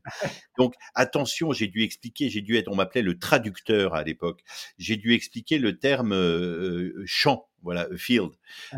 Donc 0.59 0.75
attention, 0.95 1.53
j'ai 1.53 1.69
dû 1.69 1.83
expliquer, 1.83 2.29
j'ai 2.29 2.43
dû 2.43 2.57
être, 2.57 2.69
on 2.69 2.75
m'appelait 2.75 3.03
le 3.03 3.19
traducteur 3.19 3.95
à 3.95 4.03
l'époque. 4.03 4.43
J'ai 4.79 4.97
dû 4.97 5.15
expliquer 5.15 5.59
le 5.59 5.79
terme 5.79 6.13
euh, 6.13 7.03
champ, 7.07 7.49
voilà, 7.63 7.89
field. 7.97 8.31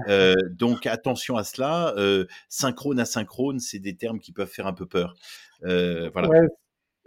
Euh, 0.08 0.34
donc 0.50 0.86
attention 0.86 1.36
à 1.36 1.44
cela. 1.44 1.92
Euh, 1.96 2.26
synchrone, 2.48 3.00
asynchrone, 3.00 3.58
c'est 3.58 3.80
des 3.80 3.96
termes 3.96 4.20
qui 4.20 4.32
peuvent 4.32 4.48
faire 4.48 4.66
un 4.66 4.72
peu 4.72 4.86
peur. 4.86 5.14
Euh, 5.64 6.08
voilà. 6.12 6.28
Ouais. 6.28 6.46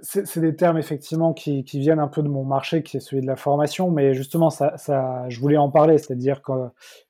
C'est 0.02 0.40
des 0.40 0.56
termes 0.56 0.78
effectivement 0.78 1.34
qui, 1.34 1.66
qui, 1.66 1.78
viennent 1.78 2.00
un 2.00 2.08
peu 2.08 2.24
de 2.24 2.30
mon 2.30 2.46
marché, 2.46 2.84
qui 2.84 2.96
est 2.96 3.00
celui 3.02 3.22
de 3.22 3.28
la 3.28 3.36
formation, 3.36 3.92
mais 3.92 4.14
justement, 4.14 4.50
ça, 4.50 4.78
ça, 4.78 5.28
je 5.28 5.42
voulais 5.42 5.58
en 5.58 5.70
parler, 5.70 5.98
c'est-à-dire 5.98 6.42
que 6.42 6.54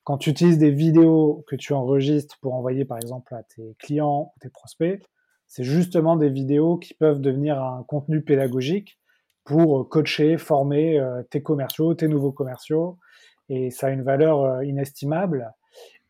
quand 0.04 0.17
tu 0.17 0.32
utilises 0.32 0.58
des 0.58 0.71
vidéos 0.71 1.45
que 1.47 1.56
tu 1.56 1.73
enregistres 1.73 2.39
pour 2.41 2.56
envoyer 2.56 2.86
par 2.86 2.97
exemple 2.97 3.36
à 3.36 3.43
tes 3.43 3.75
clients 3.78 4.34
ou 4.36 4.39
tes 4.39 4.49
prospects, 4.49 5.04
c'est 5.49 5.63
justement 5.63 6.15
des 6.15 6.29
vidéos 6.29 6.77
qui 6.77 6.93
peuvent 6.93 7.19
devenir 7.19 7.62
un 7.62 7.83
contenu 7.83 8.21
pédagogique 8.21 8.99
pour 9.43 9.89
coacher, 9.89 10.38
former 10.38 10.99
euh, 10.99 11.23
tes 11.23 11.41
commerciaux, 11.41 11.95
tes 11.95 12.07
nouveaux 12.07 12.31
commerciaux, 12.31 12.99
et 13.49 13.71
ça 13.71 13.88
a 13.88 13.89
une 13.89 14.03
valeur 14.03 14.43
euh, 14.43 14.63
inestimable. 14.63 15.51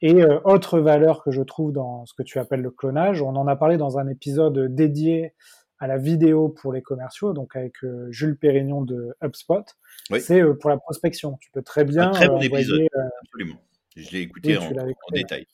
Et 0.01 0.21
euh, 0.21 0.41
autre 0.43 0.79
valeur 0.79 1.23
que 1.23 1.31
je 1.31 1.41
trouve 1.41 1.71
dans 1.71 2.05
ce 2.05 2.13
que 2.13 2.21
tu 2.21 2.37
appelles 2.37 2.61
le 2.61 2.69
clonage, 2.69 3.21
on 3.21 3.35
en 3.37 3.47
a 3.47 3.55
parlé 3.55 3.77
dans 3.77 3.97
un 3.97 4.09
épisode 4.09 4.75
dédié 4.75 5.33
à 5.79 5.87
la 5.87 5.97
vidéo 5.97 6.49
pour 6.49 6.73
les 6.73 6.81
commerciaux, 6.81 7.31
donc 7.31 7.55
avec 7.55 7.75
Jules 8.09 8.37
Pérignon 8.37 8.81
de 8.81 9.15
HubSpot. 9.23 9.63
Oui. 10.09 10.19
C'est 10.19 10.43
pour 10.59 10.69
la 10.69 10.75
prospection. 10.75 11.37
Tu 11.39 11.49
peux 11.51 11.61
très 11.61 11.85
bien. 11.85 12.09
Un 12.09 12.11
très 12.11 12.27
bon 12.27 12.33
envoyer, 12.35 12.65
épisode, 12.65 12.89
absolument. 13.21 13.61
Je 13.95 14.11
l'ai 14.11 14.19
écouté 14.19 14.57
oui, 14.57 14.77
en, 14.77 14.87
en 14.89 15.13
détail. 15.13 15.47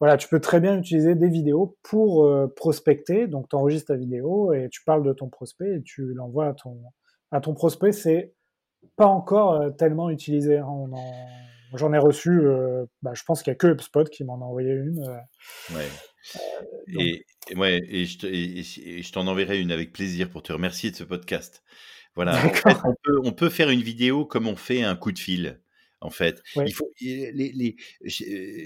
Voilà, 0.00 0.16
tu 0.16 0.28
peux 0.28 0.40
très 0.40 0.60
bien 0.60 0.78
utiliser 0.78 1.14
des 1.14 1.28
vidéos 1.28 1.76
pour 1.82 2.24
euh, 2.24 2.46
prospecter. 2.54 3.26
Donc, 3.26 3.48
tu 3.48 3.56
enregistres 3.56 3.88
ta 3.88 3.96
vidéo 3.96 4.52
et 4.52 4.68
tu 4.70 4.82
parles 4.84 5.02
de 5.02 5.12
ton 5.12 5.28
prospect 5.28 5.76
et 5.76 5.82
tu 5.82 6.14
l'envoies 6.14 6.46
à 6.46 6.54
ton, 6.54 6.80
à 7.32 7.40
ton 7.40 7.54
prospect. 7.54 7.92
C'est 7.92 8.32
pas 8.96 9.06
encore 9.06 9.54
euh, 9.54 9.70
tellement 9.70 10.08
utilisé. 10.10 10.58
Hein. 10.58 10.90
J'en 11.74 11.92
ai 11.92 11.98
reçu, 11.98 12.30
euh, 12.30 12.86
bah, 13.02 13.12
je 13.14 13.22
pense 13.24 13.42
qu'il 13.42 13.50
n'y 13.50 13.56
a 13.56 13.58
que 13.58 13.66
HubSpot 13.66 14.08
qui 14.08 14.24
m'en 14.24 14.36
a 14.40 14.44
envoyé 14.44 14.72
une. 14.72 15.00
Ouais. 15.74 15.88
Donc... 16.86 17.02
Et, 17.02 17.24
et, 17.50 17.56
ouais, 17.56 17.80
et 17.88 18.04
je, 18.04 18.26
et, 18.26 19.02
je 19.02 19.12
t'en 19.12 19.26
enverrai 19.26 19.60
une 19.60 19.72
avec 19.72 19.92
plaisir 19.92 20.30
pour 20.30 20.42
te 20.42 20.52
remercier 20.52 20.92
de 20.92 20.96
ce 20.96 21.04
podcast. 21.04 21.62
Voilà. 22.14 22.36
En 22.36 22.50
fait, 22.50 22.76
on, 22.84 22.94
peut, 23.02 23.20
on 23.24 23.32
peut 23.32 23.50
faire 23.50 23.70
une 23.70 23.82
vidéo 23.82 24.24
comme 24.24 24.46
on 24.46 24.56
fait 24.56 24.82
un 24.82 24.96
coup 24.96 25.12
de 25.12 25.18
fil 25.18 25.60
en 26.00 26.10
fait. 26.10 26.42
Ouais. 26.56 26.64
Il 26.66 26.72
faut 26.72 26.90
les, 27.00 27.32
les, 27.32 27.76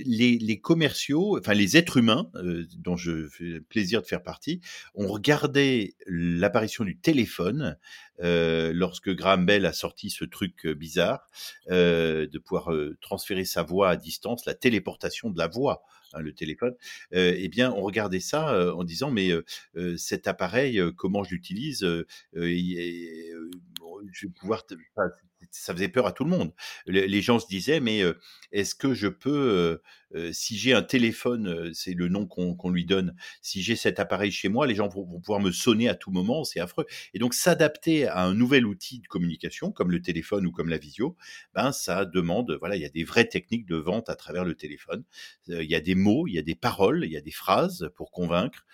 les, 0.04 0.38
les, 0.38 0.60
commerciaux, 0.60 1.38
enfin 1.38 1.54
les 1.54 1.76
êtres 1.76 1.96
humains, 1.96 2.30
euh, 2.36 2.66
dont 2.76 2.96
je 2.96 3.26
fais 3.28 3.44
le 3.44 3.60
plaisir 3.62 4.02
de 4.02 4.06
faire 4.06 4.22
partie, 4.22 4.60
ont 4.94 5.06
regardé 5.06 5.94
l'apparition 6.06 6.84
du 6.84 6.96
téléphone 6.98 7.78
euh, 8.20 8.72
lorsque 8.74 9.10
Graham 9.10 9.46
Bell 9.46 9.66
a 9.66 9.72
sorti 9.72 10.10
ce 10.10 10.24
truc 10.24 10.66
bizarre 10.66 11.28
euh, 11.70 12.26
de 12.26 12.38
pouvoir 12.38 12.70
transférer 13.00 13.44
sa 13.44 13.62
voix 13.62 13.90
à 13.90 13.96
distance, 13.96 14.46
la 14.46 14.54
téléportation 14.54 15.30
de 15.30 15.38
la 15.38 15.48
voix. 15.48 15.82
Hein, 16.14 16.20
le 16.20 16.34
téléphone, 16.34 16.74
eh 17.12 17.48
bien, 17.48 17.72
on 17.72 17.80
regardait 17.80 18.20
ça 18.20 18.74
en 18.74 18.84
disant 18.84 19.10
mais 19.10 19.30
cet 19.96 20.28
appareil, 20.28 20.78
comment 20.96 21.24
je 21.24 21.30
l'utilise 21.30 21.86
Je 22.34 22.66
vais 24.22 24.32
pouvoir, 24.38 24.64
ça 25.50 25.72
faisait 25.72 25.88
peur 25.88 26.06
à 26.06 26.12
tout 26.12 26.24
le 26.24 26.30
monde. 26.30 26.52
Les, 26.86 27.22
gens 27.22 27.38
se 27.38 27.46
disaient, 27.46 27.80
mais 27.80 28.02
est-ce 28.52 28.74
que 28.74 28.92
je 28.92 29.08
peux, 29.08 29.80
si 30.32 30.58
j'ai 30.58 30.72
un 30.72 30.82
téléphone, 30.82 31.72
c'est 31.74 31.94
le 31.94 32.08
nom 32.08 32.26
qu'on 32.26 32.70
lui 32.70 32.84
donne, 32.84 33.14
si 33.40 33.62
j'ai 33.62 33.76
cet 33.76 34.00
appareil 34.00 34.30
chez 34.30 34.48
moi, 34.48 34.66
les 34.66 34.74
gens 34.74 34.88
vont, 34.88 35.06
pouvoir 35.20 35.40
me 35.40 35.50
sonner 35.50 35.88
à 35.88 35.94
tout 35.94 36.10
moment, 36.10 36.44
c'est 36.44 36.60
affreux. 36.60 36.86
Et 37.14 37.18
donc 37.18 37.34
s'adapter 37.34 38.06
à 38.06 38.22
un 38.22 38.34
nouvel 38.34 38.66
outil 38.66 39.00
de 39.00 39.06
communication, 39.06 39.72
comme 39.72 39.90
le 39.90 40.02
téléphone 40.02 40.46
ou 40.46 40.52
comme 40.52 40.68
la 40.68 40.78
visio, 40.78 41.16
ben 41.54 41.72
ça 41.72 42.04
demande, 42.04 42.56
voilà, 42.60 42.76
il 42.76 42.82
y 42.82 42.86
a 42.86 42.90
des 42.90 43.04
vraies 43.04 43.28
techniques 43.28 43.66
de 43.66 43.76
vente 43.76 44.08
à 44.08 44.16
travers 44.16 44.44
le 44.44 44.54
téléphone. 44.54 45.04
il 45.48 45.70
y 45.70 45.74
a 45.74 45.80
des 45.80 45.94
mots, 45.94 46.26
il 46.26 46.34
y 46.34 46.38
a 46.38 46.42
des 46.42 46.54
paroles, 46.54 47.04
il 47.04 47.12
y 47.12 47.16
a 47.16 47.20
des 47.20 47.30
phrases 47.30 47.90
pour 47.96 48.10
convaincre 48.10 48.66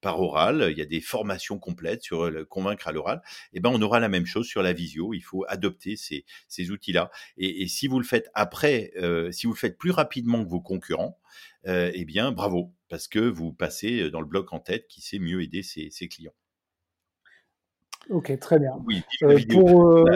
par 0.00 0.20
oral, 0.20 0.68
il 0.70 0.78
y 0.78 0.82
a 0.82 0.86
des 0.86 1.00
formations 1.00 1.58
complètes 1.58 2.02
sur 2.02 2.30
le 2.30 2.44
convaincre 2.44 2.88
à 2.88 2.92
l'oral. 2.92 3.22
Et 3.52 3.60
ben 3.60 3.70
on 3.72 3.80
aura 3.82 4.00
la 4.00 4.08
même 4.08 4.26
chose 4.26 4.46
sur 4.46 4.62
la 4.62 4.72
visio. 4.72 5.14
Il 5.14 5.20
faut 5.20 5.44
adopter 5.48 5.96
ces, 5.96 6.24
ces 6.48 6.70
outils-là. 6.70 7.10
Et, 7.36 7.62
et, 7.62 7.68
si 7.68 7.88
vous 7.88 7.98
le 7.98 8.04
faites 8.04 8.28
après, 8.34 8.92
euh, 8.96 9.32
si 9.32 9.46
vous 9.46 9.52
le 9.52 9.58
faites 9.58 9.78
plus 9.78 9.90
rapidement 9.90 10.44
que 10.44 10.48
vos 10.48 10.60
concurrents, 10.60 11.18
euh, 11.66 11.90
eh 11.94 12.04
bien 12.04 12.32
bravo, 12.32 12.72
parce 12.88 13.08
que 13.08 13.18
vous 13.18 13.52
passez 13.52 14.10
dans 14.10 14.20
le 14.20 14.26
bloc 14.26 14.52
en 14.52 14.60
tête 14.60 14.86
qui 14.88 15.00
sait 15.00 15.18
mieux 15.18 15.42
aider 15.42 15.62
ses, 15.62 15.90
ses 15.90 16.08
clients. 16.08 16.34
Ok, 18.08 18.38
très 18.38 18.58
bien. 18.58 18.72
Oui, 18.86 19.02
euh, 19.22 19.38
pour, 19.50 20.08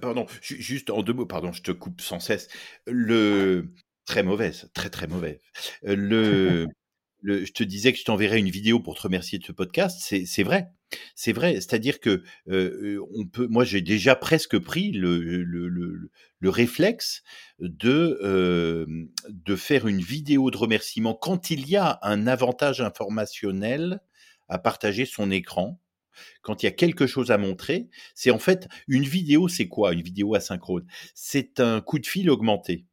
Pardon, 0.00 0.26
juste 0.40 0.88
en 0.90 1.02
deux 1.02 1.12
mots, 1.12 1.26
pardon, 1.26 1.52
je 1.52 1.62
te 1.62 1.70
coupe 1.70 2.00
sans 2.00 2.18
cesse. 2.18 2.48
Le 2.86 3.68
très 4.06 4.22
mauvaise, 4.22 4.70
très 4.72 4.88
très 4.88 5.06
mauvaise. 5.06 5.40
Le 5.82 6.66
je 7.24 7.52
te 7.52 7.64
disais 7.64 7.92
que 7.92 7.98
je 7.98 8.04
t'enverrais 8.04 8.38
une 8.38 8.50
vidéo 8.50 8.80
pour 8.80 8.94
te 8.94 9.02
remercier 9.02 9.38
de 9.38 9.44
ce 9.44 9.52
podcast. 9.52 9.98
C'est 10.00 10.42
vrai. 10.42 10.68
C'est 11.14 11.32
vrai. 11.32 11.54
C'est-à-dire 11.54 12.00
que 12.00 12.22
euh, 12.48 13.00
on 13.16 13.26
peut. 13.26 13.46
Moi, 13.48 13.64
j'ai 13.64 13.80
déjà 13.80 14.14
presque 14.14 14.58
pris 14.58 14.92
le, 14.92 15.18
le, 15.18 15.68
le, 15.68 16.10
le 16.38 16.50
réflexe 16.50 17.22
de, 17.58 18.18
euh, 18.22 18.86
de 19.28 19.56
faire 19.56 19.86
une 19.86 20.00
vidéo 20.00 20.50
de 20.50 20.56
remerciement 20.56 21.14
quand 21.14 21.50
il 21.50 21.68
y 21.68 21.76
a 21.76 21.98
un 22.02 22.26
avantage 22.26 22.80
informationnel 22.80 24.00
à 24.48 24.58
partager 24.58 25.06
son 25.06 25.30
écran. 25.30 25.80
Quand 26.42 26.62
il 26.62 26.66
y 26.66 26.68
a 26.68 26.72
quelque 26.72 27.08
chose 27.08 27.32
à 27.32 27.38
montrer, 27.38 27.88
c'est 28.14 28.30
en 28.30 28.38
fait 28.38 28.68
une 28.86 29.04
vidéo. 29.04 29.48
C'est 29.48 29.66
quoi 29.66 29.92
une 29.92 30.02
vidéo 30.02 30.34
asynchrone 30.34 30.86
C'est 31.14 31.58
un 31.58 31.80
coup 31.80 31.98
de 31.98 32.06
fil 32.06 32.30
augmenté. 32.30 32.86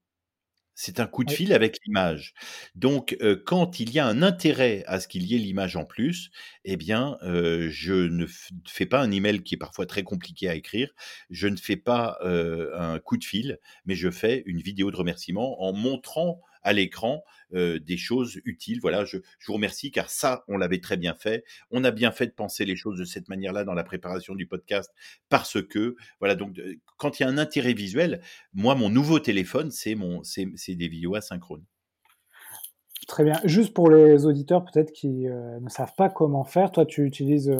C'est 0.83 0.99
un 0.99 1.05
coup 1.05 1.23
de 1.23 1.29
fil 1.29 1.53
avec 1.53 1.77
l'image. 1.85 2.33
Donc, 2.73 3.15
quand 3.45 3.79
il 3.79 3.91
y 3.91 3.99
a 3.99 4.07
un 4.07 4.23
intérêt 4.23 4.83
à 4.87 4.99
ce 4.99 5.07
qu'il 5.07 5.21
y 5.21 5.35
ait 5.35 5.37
l'image 5.37 5.75
en 5.75 5.85
plus, 5.85 6.31
eh 6.65 6.75
bien, 6.75 7.19
je 7.21 8.07
ne 8.07 8.25
fais 8.67 8.87
pas 8.87 8.99
un 8.99 9.11
email 9.11 9.43
qui 9.43 9.53
est 9.53 9.59
parfois 9.59 9.85
très 9.85 10.01
compliqué 10.01 10.49
à 10.49 10.55
écrire. 10.55 10.91
Je 11.29 11.47
ne 11.47 11.55
fais 11.55 11.75
pas 11.75 12.17
un 12.23 12.97
coup 12.97 13.17
de 13.17 13.23
fil, 13.23 13.59
mais 13.85 13.93
je 13.93 14.09
fais 14.09 14.41
une 14.47 14.59
vidéo 14.59 14.89
de 14.89 14.95
remerciement 14.95 15.61
en 15.61 15.71
montrant 15.71 16.41
à 16.63 16.73
l'écran 16.73 17.23
des 17.51 17.97
choses 17.97 18.39
utiles. 18.45 18.79
Voilà, 18.81 19.03
je, 19.03 19.17
vous 19.45 19.53
remercie 19.53 19.91
car 19.91 20.09
ça, 20.09 20.43
on 20.47 20.57
l'avait 20.57 20.79
très 20.79 20.97
bien 20.97 21.13
fait. 21.13 21.43
On 21.69 21.83
a 21.83 21.91
bien 21.91 22.11
fait 22.11 22.27
de 22.27 22.31
penser 22.31 22.63
les 22.65 22.75
choses 22.75 22.97
de 22.97 23.05
cette 23.05 23.27
manière-là 23.27 23.63
dans 23.63 23.73
la 23.73 23.83
préparation 23.83 24.35
du 24.35 24.47
podcast 24.47 24.91
parce 25.29 25.61
que, 25.61 25.95
voilà, 26.19 26.35
donc 26.35 26.59
quand 26.97 27.19
il 27.19 27.23
y 27.23 27.25
a 27.25 27.29
un 27.29 27.37
intérêt 27.37 27.73
visuel, 27.73 28.21
moi, 28.53 28.75
mon 28.75 28.89
nouveau 28.89 29.19
téléphone, 29.19 29.71
c'est 29.71 29.95
mon, 29.95 30.23
c'est, 30.23 30.75
des 30.75 30.87
vidéos 30.87 31.15
asynchrones. 31.15 31.65
Très 33.07 33.25
bien. 33.25 33.41
Juste 33.43 33.73
pour 33.73 33.89
les 33.89 34.25
auditeurs 34.25 34.63
peut-être 34.63 34.93
qui 34.93 35.25
ne 35.27 35.69
savent 35.69 35.95
pas 35.97 36.09
comment 36.09 36.45
faire, 36.45 36.71
toi 36.71 36.85
tu 36.85 37.03
utilises 37.05 37.51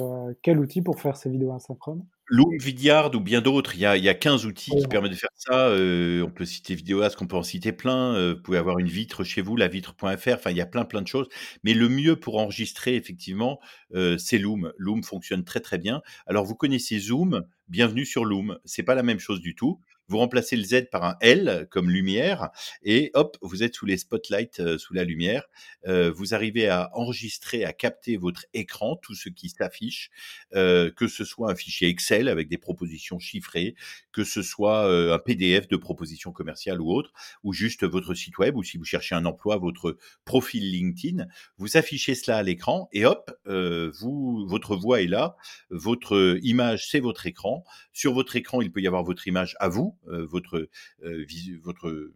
quel 0.42 0.58
outil 0.58 0.80
pour 0.80 1.00
faire 1.00 1.16
ces 1.16 1.28
vidéos 1.28 1.52
asynchrones? 1.52 2.06
Loom, 2.32 2.56
Vidyard 2.56 3.14
ou 3.14 3.20
bien 3.20 3.42
d'autres. 3.42 3.74
Il 3.74 3.80
y 3.82 3.84
a, 3.84 3.98
il 3.98 4.02
y 4.02 4.08
a 4.08 4.14
15 4.14 4.46
outils 4.46 4.70
qui 4.70 4.88
permettent 4.88 5.12
de 5.12 5.16
faire 5.18 5.28
ça. 5.36 5.68
Euh, 5.68 6.22
on 6.22 6.30
peut 6.30 6.46
citer 6.46 6.74
Vidéoask, 6.74 7.20
on 7.20 7.26
peut 7.26 7.36
en 7.36 7.42
citer 7.42 7.72
plein. 7.72 8.14
Euh, 8.14 8.32
vous 8.32 8.40
pouvez 8.40 8.56
avoir 8.56 8.78
une 8.78 8.86
vitre 8.86 9.22
chez 9.22 9.42
vous, 9.42 9.54
lavitre.fr. 9.54 10.06
Enfin, 10.06 10.50
il 10.50 10.56
y 10.56 10.62
a 10.62 10.66
plein, 10.66 10.86
plein 10.86 11.02
de 11.02 11.06
choses. 11.06 11.28
Mais 11.62 11.74
le 11.74 11.90
mieux 11.90 12.16
pour 12.16 12.38
enregistrer, 12.38 12.96
effectivement, 12.96 13.60
euh, 13.94 14.16
c'est 14.16 14.38
Loom. 14.38 14.72
Loom 14.78 15.04
fonctionne 15.04 15.44
très, 15.44 15.60
très 15.60 15.76
bien. 15.76 16.00
Alors, 16.26 16.46
vous 16.46 16.54
connaissez 16.54 16.98
Zoom. 16.98 17.44
Bienvenue 17.68 18.06
sur 18.06 18.24
Loom. 18.24 18.58
C'est 18.64 18.82
pas 18.82 18.94
la 18.94 19.02
même 19.02 19.18
chose 19.18 19.42
du 19.42 19.54
tout 19.54 19.82
vous 20.08 20.18
remplacez 20.18 20.56
le 20.56 20.64
Z 20.64 20.88
par 20.90 21.04
un 21.04 21.16
L 21.20 21.66
comme 21.70 21.90
lumière 21.90 22.50
et 22.82 23.10
hop, 23.14 23.36
vous 23.42 23.62
êtes 23.62 23.74
sous 23.74 23.86
les 23.86 23.96
spotlights, 23.96 24.60
euh, 24.60 24.78
sous 24.78 24.94
la 24.94 25.04
lumière. 25.04 25.44
Euh, 25.86 26.10
vous 26.10 26.34
arrivez 26.34 26.68
à 26.68 26.90
enregistrer, 26.94 27.64
à 27.64 27.72
capter 27.72 28.16
votre 28.16 28.44
écran, 28.54 28.96
tout 28.96 29.14
ce 29.14 29.28
qui 29.28 29.48
s'affiche, 29.48 30.10
euh, 30.54 30.90
que 30.90 31.08
ce 31.08 31.24
soit 31.24 31.50
un 31.50 31.54
fichier 31.54 31.88
Excel 31.88 32.28
avec 32.28 32.48
des 32.48 32.58
propositions 32.58 33.18
chiffrées, 33.18 33.74
que 34.12 34.24
ce 34.24 34.42
soit 34.42 34.82
un 35.12 35.18
PDF 35.18 35.68
de 35.68 35.76
propositions 35.76 36.32
commerciales 36.32 36.80
ou 36.80 36.92
autre, 36.92 37.12
ou 37.42 37.52
juste 37.52 37.84
votre 37.84 38.14
site 38.14 38.38
web, 38.38 38.56
ou 38.56 38.62
si 38.62 38.76
vous 38.76 38.84
cherchez 38.84 39.14
un 39.14 39.24
emploi, 39.24 39.56
votre 39.56 39.96
profil 40.24 40.70
LinkedIn. 40.70 41.26
Vous 41.58 41.76
affichez 41.76 42.14
cela 42.14 42.38
à 42.38 42.42
l'écran 42.42 42.88
et 42.92 43.04
hop, 43.04 43.30
vous, 43.46 44.46
votre 44.46 44.76
voix 44.76 45.00
est 45.00 45.06
là, 45.06 45.36
votre 45.70 46.38
image 46.42 46.88
c'est 46.88 47.00
votre 47.00 47.26
écran. 47.26 47.64
Sur 47.92 48.12
votre 48.12 48.36
écran, 48.36 48.60
il 48.62 48.72
peut 48.72 48.80
y 48.80 48.86
avoir 48.86 49.04
votre 49.04 49.26
image 49.28 49.56
à 49.60 49.68
vous 49.68 49.96
euh, 50.01 50.01
votre, 50.06 50.68
euh, 51.04 51.26
votre 51.62 52.12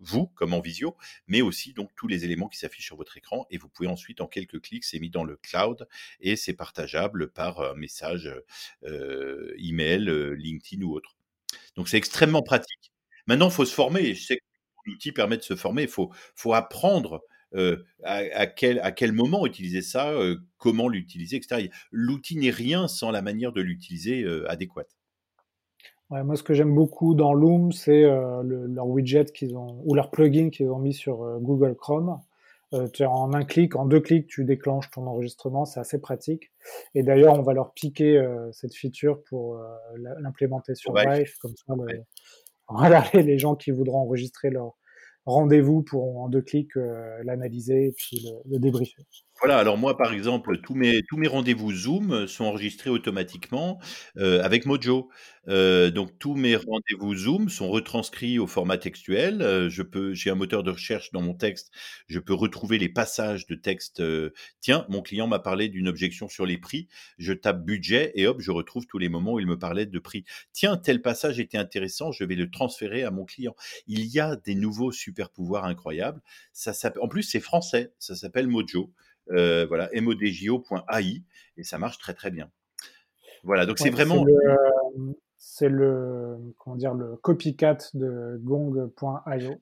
vous 0.00 0.26
comme 0.34 0.52
en 0.52 0.60
visio, 0.60 0.96
mais 1.26 1.40
aussi 1.40 1.72
donc 1.72 1.90
tous 1.96 2.06
les 2.06 2.24
éléments 2.24 2.48
qui 2.48 2.58
s'affichent 2.58 2.84
sur 2.84 2.96
votre 2.96 3.16
écran 3.16 3.46
et 3.50 3.56
vous 3.56 3.68
pouvez 3.68 3.88
ensuite 3.88 4.20
en 4.20 4.26
quelques 4.26 4.60
clics 4.60 4.84
c'est 4.84 4.98
mis 4.98 5.08
dans 5.08 5.24
le 5.24 5.36
cloud 5.36 5.88
et 6.20 6.36
c'est 6.36 6.52
partageable 6.52 7.30
par 7.30 7.60
un 7.60 7.74
message 7.74 8.30
euh, 8.84 9.54
email, 9.58 10.04
LinkedIn 10.36 10.82
ou 10.82 10.92
autre. 10.94 11.16
Donc 11.76 11.88
c'est 11.88 11.96
extrêmement 11.96 12.42
pratique. 12.42 12.92
Maintenant, 13.26 13.48
il 13.48 13.54
faut 13.54 13.64
se 13.64 13.74
former. 13.74 14.14
Je 14.14 14.22
sais 14.22 14.36
que 14.36 14.42
l'outil 14.84 15.12
permet 15.12 15.38
de 15.38 15.42
se 15.42 15.56
former. 15.56 15.82
Il 15.82 15.88
faut, 15.88 16.12
faut 16.34 16.52
apprendre 16.52 17.22
à, 18.02 18.46
quel, 18.46 18.80
à 18.80 18.90
quel 18.90 19.12
moment 19.12 19.46
utiliser 19.46 19.80
ça, 19.80 20.12
comment 20.58 20.88
l'utiliser, 20.88 21.36
etc. 21.36 21.70
L'outil 21.92 22.36
n'est 22.36 22.50
rien 22.50 22.88
sans 22.88 23.10
la 23.10 23.22
manière 23.22 23.52
de 23.52 23.62
l'utiliser 23.62 24.26
adéquate 24.48 24.94
moi, 26.22 26.36
ce 26.36 26.42
que 26.42 26.54
j'aime 26.54 26.74
beaucoup 26.74 27.14
dans 27.14 27.32
Loom, 27.32 27.72
c'est 27.72 28.04
euh, 28.04 28.42
leur 28.42 28.86
widget 28.86 29.24
qu'ils 29.26 29.56
ont, 29.56 29.80
ou 29.84 29.94
leur 29.94 30.10
plugin 30.10 30.50
qu'ils 30.50 30.70
ont 30.70 30.78
mis 30.78 30.92
sur 30.92 31.22
euh, 31.22 31.38
Google 31.38 31.74
Chrome. 31.74 32.20
Euh, 32.72 32.88
en 33.06 33.32
un 33.34 33.44
clic, 33.44 33.76
en 33.76 33.86
deux 33.86 34.00
clics, 34.00 34.26
tu 34.26 34.44
déclenches 34.44 34.90
ton 34.90 35.06
enregistrement, 35.06 35.64
c'est 35.64 35.80
assez 35.80 36.00
pratique. 36.00 36.50
Et 36.94 37.02
d'ailleurs, 37.02 37.38
on 37.38 37.42
va 37.42 37.52
leur 37.52 37.72
piquer 37.72 38.20
cette 38.50 38.74
feature 38.74 39.22
pour 39.28 39.60
l'implémenter 39.96 40.74
sur 40.74 40.92
Brave, 40.92 41.28
comme 41.40 41.54
ça, 41.54 41.74
voilà, 42.68 43.04
les 43.12 43.38
gens 43.38 43.54
qui 43.54 43.70
voudront 43.70 43.98
enregistrer 43.98 44.50
leur 44.50 44.74
rendez-vous 45.24 45.82
pourront 45.82 46.24
en 46.24 46.28
deux 46.28 46.42
clics 46.42 46.74
l'analyser 47.22 47.86
et 47.86 47.92
puis 47.92 48.28
le 48.50 48.58
débriefer. 48.58 49.06
Voilà, 49.40 49.58
alors 49.58 49.76
moi, 49.76 49.96
par 49.96 50.12
exemple, 50.12 50.58
tous 50.58 50.74
mes, 50.74 51.02
tous 51.08 51.16
mes 51.16 51.26
rendez-vous 51.26 51.72
Zoom 51.72 52.26
sont 52.28 52.44
enregistrés 52.44 52.88
automatiquement 52.88 53.78
euh, 54.16 54.42
avec 54.42 54.64
Mojo. 54.64 55.10
Euh, 55.48 55.90
donc 55.90 56.18
tous 56.18 56.34
mes 56.34 56.56
rendez-vous 56.56 57.14
Zoom 57.14 57.48
sont 57.50 57.68
retranscrits 57.68 58.38
au 58.38 58.46
format 58.46 58.78
textuel. 58.78 59.42
Euh, 59.42 59.68
je 59.68 59.82
peux, 59.82 60.14
j'ai 60.14 60.30
un 60.30 60.34
moteur 60.36 60.62
de 60.62 60.70
recherche 60.70 61.10
dans 61.12 61.20
mon 61.20 61.34
texte. 61.34 61.72
Je 62.06 62.20
peux 62.20 62.32
retrouver 62.32 62.78
les 62.78 62.88
passages 62.88 63.46
de 63.46 63.54
texte. 63.56 64.02
tiens, 64.60 64.86
mon 64.88 65.02
client 65.02 65.26
m'a 65.26 65.40
parlé 65.40 65.68
d'une 65.68 65.88
objection 65.88 66.28
sur 66.28 66.46
les 66.46 66.56
prix. 66.56 66.88
Je 67.18 67.32
tape 67.32 67.64
budget 67.64 68.12
et 68.14 68.26
hop, 68.26 68.40
je 68.40 68.52
retrouve 68.52 68.86
tous 68.86 68.98
les 68.98 69.08
moments 69.08 69.34
où 69.34 69.40
il 69.40 69.46
me 69.46 69.58
parlait 69.58 69.84
de 69.84 69.98
prix. 69.98 70.24
Tiens, 70.52 70.76
tel 70.76 71.02
passage 71.02 71.40
était 71.40 71.58
intéressant. 71.58 72.12
Je 72.12 72.24
vais 72.24 72.36
le 72.36 72.50
transférer 72.50 73.02
à 73.02 73.10
mon 73.10 73.24
client. 73.24 73.54
Il 73.88 74.06
y 74.06 74.20
a 74.20 74.36
des 74.36 74.54
nouveaux 74.54 74.92
super 74.92 75.28
pouvoirs 75.28 75.64
incroyables. 75.64 76.22
Ça, 76.52 76.72
en 77.02 77.08
plus, 77.08 77.24
c'est 77.24 77.40
français. 77.40 77.92
Ça 77.98 78.14
s'appelle 78.14 78.46
Mojo. 78.46 78.92
Euh, 79.30 79.66
voilà, 79.66 79.88
modjo.ai, 80.00 81.22
et 81.56 81.62
ça 81.62 81.78
marche 81.78 81.98
très 81.98 82.14
très 82.14 82.30
bien. 82.30 82.50
Voilà, 83.42 83.66
donc 83.66 83.78
c'est 83.78 83.90
vraiment. 83.90 84.24
C'est 85.36 85.68
le, 85.68 86.38
comment 86.58 86.76
dire, 86.76 86.94
le 86.94 87.16
copycat 87.16 87.76
de 87.92 88.40
gong.io. 88.42 89.60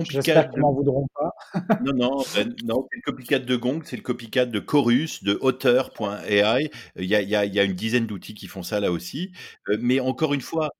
J'espère 0.00 0.50
qu'ils 0.50 0.60
m'en 0.60 0.72
voudront 0.72 1.06
pas. 1.14 1.34
non, 1.82 1.92
non, 1.94 2.24
ben, 2.34 2.54
non 2.64 2.86
c'est 2.90 2.96
le 2.96 3.02
copycat 3.04 3.38
de 3.38 3.56
Gong, 3.56 3.82
c'est 3.84 3.96
le 3.96 4.02
copycat 4.02 4.46
de 4.46 4.60
Chorus, 4.60 5.24
de 5.24 5.38
Auteur.ai. 5.40 6.70
Il 6.96 7.04
il 7.04 7.08
y 7.08 7.14
a 7.36 7.64
une 7.64 7.72
dizaine 7.72 8.06
d'outils 8.06 8.34
qui 8.34 8.46
font 8.46 8.62
ça 8.62 8.80
là 8.80 8.92
aussi. 8.92 9.32
Euh, 9.68 9.78
mais 9.80 10.00
encore 10.00 10.34
une 10.34 10.40
fois, 10.40 10.70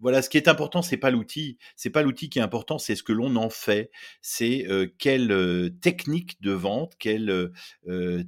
voilà, 0.00 0.22
ce 0.22 0.30
qui 0.30 0.36
est 0.36 0.48
important, 0.48 0.82
c'est 0.82 0.96
pas 0.96 1.10
l'outil, 1.10 1.58
c'est 1.76 1.90
pas 1.90 2.02
l'outil 2.02 2.28
qui 2.30 2.38
est 2.38 2.42
important, 2.42 2.78
c'est 2.78 2.96
ce 2.96 3.02
que 3.02 3.12
l'on 3.12 3.36
en 3.36 3.50
fait. 3.50 3.90
C'est 4.22 4.66
quelle 4.98 5.72
technique 5.80 6.40
de 6.40 6.52
vente, 6.52 6.94
quelle 6.98 7.52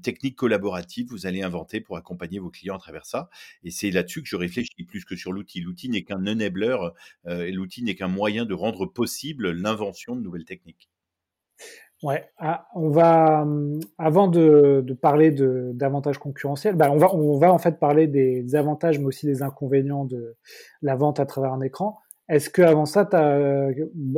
technique 0.03 0.37
collaborative 0.37 1.09
vous 1.09 1.27
allez 1.27 1.43
inventer 1.43 1.81
pour 1.81 1.97
accompagner 1.97 2.39
vos 2.39 2.51
clients 2.51 2.77
à 2.77 2.79
travers 2.79 3.07
ça. 3.07 3.31
Et 3.65 3.71
c'est 3.71 3.91
là-dessus 3.91 4.23
que 4.23 4.29
je 4.29 4.37
réfléchis 4.37 4.85
plus 4.87 5.05
que 5.05 5.17
sur 5.17 5.33
l'outil. 5.33 5.61
L'outil 5.61 5.89
n'est 5.89 6.05
qu'un 6.05 6.27
enabler, 6.27 6.77
l'outil 7.25 7.83
n'est 7.83 7.95
qu'un 7.95 8.09
moyen 8.09 8.45
de 8.45 8.55
rendre 8.55 8.87
possible 8.87 9.51
l'invention 9.51 10.15
de 10.15 10.21
nouvelles 10.21 10.45
techniques. 10.45 10.91
Ouais, 12.03 12.25
ah, 12.39 12.67
on 12.75 12.89
va 12.89 13.43
hum, 13.43 13.79
avant 13.97 14.27
de, 14.27 14.83
de 14.85 14.93
parler 14.93 15.31
de 15.31 15.71
d'avantages 15.73 16.19
concurrentiels, 16.19 16.75
bah 16.75 16.91
on 16.91 16.97
va 16.97 17.15
on 17.15 17.39
va 17.39 17.53
en 17.53 17.59
fait 17.59 17.79
parler 17.79 18.09
des 18.09 18.57
avantages 18.57 18.99
mais 18.99 19.07
aussi 19.07 19.27
des 19.27 19.43
inconvénients 19.43 20.05
de 20.05 20.37
la 20.83 20.97
vente 20.97 21.21
à 21.21 21.27
travers 21.27 21.53
un 21.53 21.61
écran. 21.61 21.99
Est-ce 22.29 22.51
que 22.51 22.63
avant 22.63 22.87
ça, 22.87 23.05
tu 23.05 23.17
as 23.17 23.37
euh, 23.37 23.73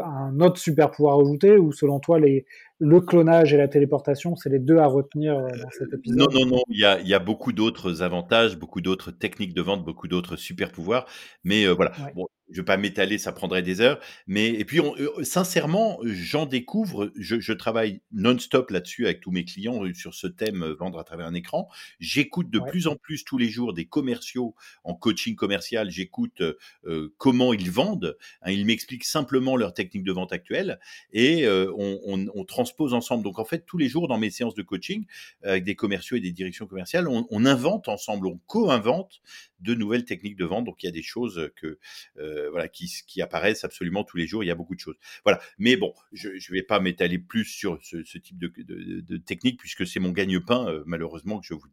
un 0.04 0.38
autre 0.40 0.58
super 0.58 0.90
pouvoir 0.90 1.18
ajouté 1.18 1.56
ou 1.56 1.72
selon 1.72 2.00
toi 2.00 2.20
les 2.20 2.46
le 2.78 3.00
clonage 3.00 3.54
et 3.54 3.56
la 3.56 3.66
téléportation, 3.66 4.36
c'est 4.36 4.50
les 4.50 4.58
deux 4.58 4.78
à 4.78 4.86
retenir 4.86 5.38
euh, 5.38 5.48
dans 5.48 5.70
cet 5.70 5.92
épisode? 5.92 6.18
Non, 6.18 6.26
non, 6.32 6.46
non, 6.46 6.62
il 6.68 6.78
y 6.78 6.84
a, 6.84 7.00
il 7.00 7.08
y 7.08 7.14
a 7.14 7.18
beaucoup 7.18 7.52
d'autres 7.52 8.02
avantages, 8.02 8.58
beaucoup 8.58 8.80
d'autres 8.80 9.10
techniques 9.10 9.54
de 9.54 9.62
vente, 9.62 9.84
beaucoup 9.84 10.06
d'autres 10.06 10.36
super 10.36 10.70
pouvoirs, 10.70 11.06
mais 11.44 11.64
euh, 11.66 11.72
voilà. 11.72 11.92
Ouais. 12.04 12.12
Bon, 12.14 12.26
je 12.50 12.60
vais 12.60 12.64
pas 12.64 12.76
m'étaler, 12.76 13.18
ça 13.18 13.32
prendrait 13.32 13.62
des 13.62 13.80
heures. 13.80 14.00
Mais 14.26 14.48
et 14.48 14.64
puis, 14.64 14.80
on, 14.80 14.94
euh, 14.96 15.24
sincèrement, 15.24 15.98
j'en 16.04 16.46
découvre. 16.46 17.10
Je, 17.16 17.40
je 17.40 17.52
travaille 17.52 18.00
non-stop 18.12 18.70
là-dessus 18.70 19.06
avec 19.06 19.20
tous 19.20 19.30
mes 19.30 19.44
clients 19.44 19.84
euh, 19.84 19.94
sur 19.94 20.14
ce 20.14 20.26
thème 20.26 20.62
euh, 20.62 20.74
vendre 20.74 20.98
à 20.98 21.04
travers 21.04 21.26
un 21.26 21.34
écran. 21.34 21.68
J'écoute 22.00 22.50
de 22.50 22.58
Ouais. 22.58 22.70
plus 22.70 22.86
en 22.86 22.96
plus 22.96 23.24
tous 23.24 23.38
les 23.38 23.48
jours 23.48 23.72
des 23.74 23.86
commerciaux 23.86 24.54
en 24.84 24.94
coaching 24.94 25.34
commercial. 25.36 25.90
J'écoute 25.90 26.40
euh, 26.40 26.58
euh, 26.86 27.14
comment 27.18 27.52
ils 27.52 27.70
vendent. 27.70 28.16
Hein, 28.42 28.52
ils 28.52 28.66
m'expliquent 28.66 29.04
simplement 29.04 29.56
leur 29.56 29.72
technique 29.74 30.04
de 30.04 30.12
vente 30.12 30.32
actuelle 30.32 30.78
et 31.12 31.46
euh, 31.46 31.72
on, 31.76 32.00
on, 32.06 32.26
on 32.34 32.44
transpose 32.44 32.94
ensemble. 32.94 33.24
Donc 33.24 33.38
en 33.38 33.44
fait, 33.44 33.64
tous 33.66 33.78
les 33.78 33.88
jours 33.88 34.08
dans 34.08 34.18
mes 34.18 34.30
séances 34.30 34.54
de 34.54 34.62
coaching 34.62 35.06
avec 35.42 35.64
des 35.64 35.74
commerciaux 35.74 36.16
et 36.16 36.20
des 36.20 36.32
directions 36.32 36.66
commerciales, 36.66 37.08
on, 37.08 37.26
on 37.30 37.44
invente 37.46 37.88
ensemble, 37.88 38.26
on 38.26 38.38
co-invente 38.46 39.20
de 39.60 39.74
nouvelles 39.74 40.04
techniques 40.04 40.36
de 40.36 40.44
vente. 40.44 40.64
Donc 40.64 40.82
il 40.82 40.86
y 40.86 40.88
a 40.88 40.92
des 40.92 41.02
choses 41.02 41.50
que 41.56 41.78
euh, 42.18 42.33
voilà 42.50 42.68
qui, 42.68 42.90
qui 43.06 43.22
apparaissent 43.22 43.64
absolument 43.64 44.04
tous 44.04 44.16
les 44.16 44.26
jours. 44.26 44.44
Il 44.44 44.46
y 44.46 44.50
a 44.50 44.54
beaucoup 44.54 44.74
de 44.74 44.80
choses. 44.80 44.96
Voilà. 45.24 45.40
Mais 45.58 45.76
bon, 45.76 45.94
je 46.12 46.30
ne 46.30 46.52
vais 46.54 46.62
pas 46.62 46.80
m'étaler 46.80 47.18
plus 47.18 47.44
sur 47.44 47.78
ce, 47.82 47.96
type 48.18 48.38
de, 48.38 48.52
de, 48.56 49.16
technique 49.16 49.58
puisque 49.58 49.86
c'est 49.86 50.00
mon 50.00 50.10
gagne-pain 50.10 50.68
euh, 50.68 50.82
malheureusement 50.86 51.40
que 51.40 51.46
je 51.46 51.54
vous 51.54 51.68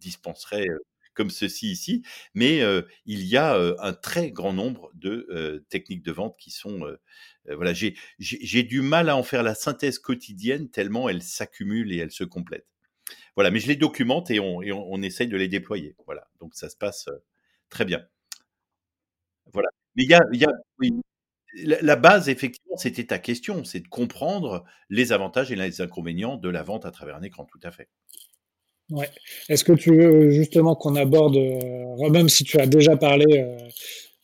dispenserai. 0.00 0.68
Euh, 0.68 0.78
comme 1.16 1.30
ceci 1.30 1.72
ici, 1.72 2.02
mais 2.34 2.60
euh, 2.60 2.82
il 3.06 3.24
y 3.24 3.36
a 3.36 3.56
euh, 3.56 3.74
un 3.80 3.94
très 3.94 4.30
grand 4.30 4.52
nombre 4.52 4.90
de 4.94 5.26
euh, 5.30 5.60
techniques 5.70 6.02
de 6.02 6.12
vente 6.12 6.36
qui 6.38 6.50
sont 6.50 6.84
euh, 6.84 7.00
voilà, 7.54 7.72
j'ai 7.72 8.62
du 8.62 8.82
mal 8.82 9.08
à 9.08 9.16
en 9.16 9.22
faire 9.22 9.42
la 9.42 9.54
synthèse 9.54 9.98
quotidienne 9.98 10.68
tellement 10.68 11.08
elles 11.08 11.22
s'accumulent 11.22 11.92
et 11.92 11.96
elles 11.96 12.12
se 12.12 12.24
complètent. 12.24 12.66
Voilà, 13.34 13.50
mais 13.50 13.60
je 13.60 13.68
les 13.68 13.76
documente 13.76 14.30
et 14.30 14.40
on, 14.40 14.62
et 14.62 14.72
on, 14.72 15.02
essaye 15.02 15.28
de 15.28 15.36
les 15.36 15.48
déployer. 15.48 15.94
Voilà, 16.06 16.28
donc 16.40 16.54
ça 16.54 16.68
se 16.68 16.76
passe 16.76 17.08
euh, 17.08 17.18
très 17.70 17.84
bien. 17.84 18.04
Voilà. 19.52 19.68
Mais 19.96 20.04
il 20.04 20.10
y 20.10 20.14
a, 20.14 20.20
il 20.32 20.40
y 20.40 20.44
a 20.44 20.52
oui, 20.78 20.92
la, 21.64 21.80
la 21.80 21.96
base, 21.96 22.28
effectivement, 22.28 22.76
c'était 22.76 23.04
ta 23.04 23.18
question, 23.18 23.64
c'est 23.64 23.80
de 23.80 23.88
comprendre 23.88 24.64
les 24.90 25.12
avantages 25.12 25.50
et 25.52 25.56
les 25.56 25.80
inconvénients 25.80 26.36
de 26.36 26.48
la 26.48 26.62
vente 26.62 26.84
à 26.84 26.90
travers 26.90 27.16
un 27.16 27.22
écran, 27.22 27.46
tout 27.50 27.60
à 27.62 27.70
fait. 27.70 27.88
Ouais. 28.90 29.10
Est-ce 29.48 29.64
que 29.64 29.72
tu 29.72 29.96
veux 29.96 30.30
justement 30.30 30.76
qu'on 30.76 30.94
aborde, 30.94 31.36
euh, 31.36 32.10
même 32.10 32.28
si 32.28 32.44
tu 32.44 32.60
as 32.60 32.66
déjà 32.66 32.96
parlé 32.96 33.24
euh, 33.30 33.58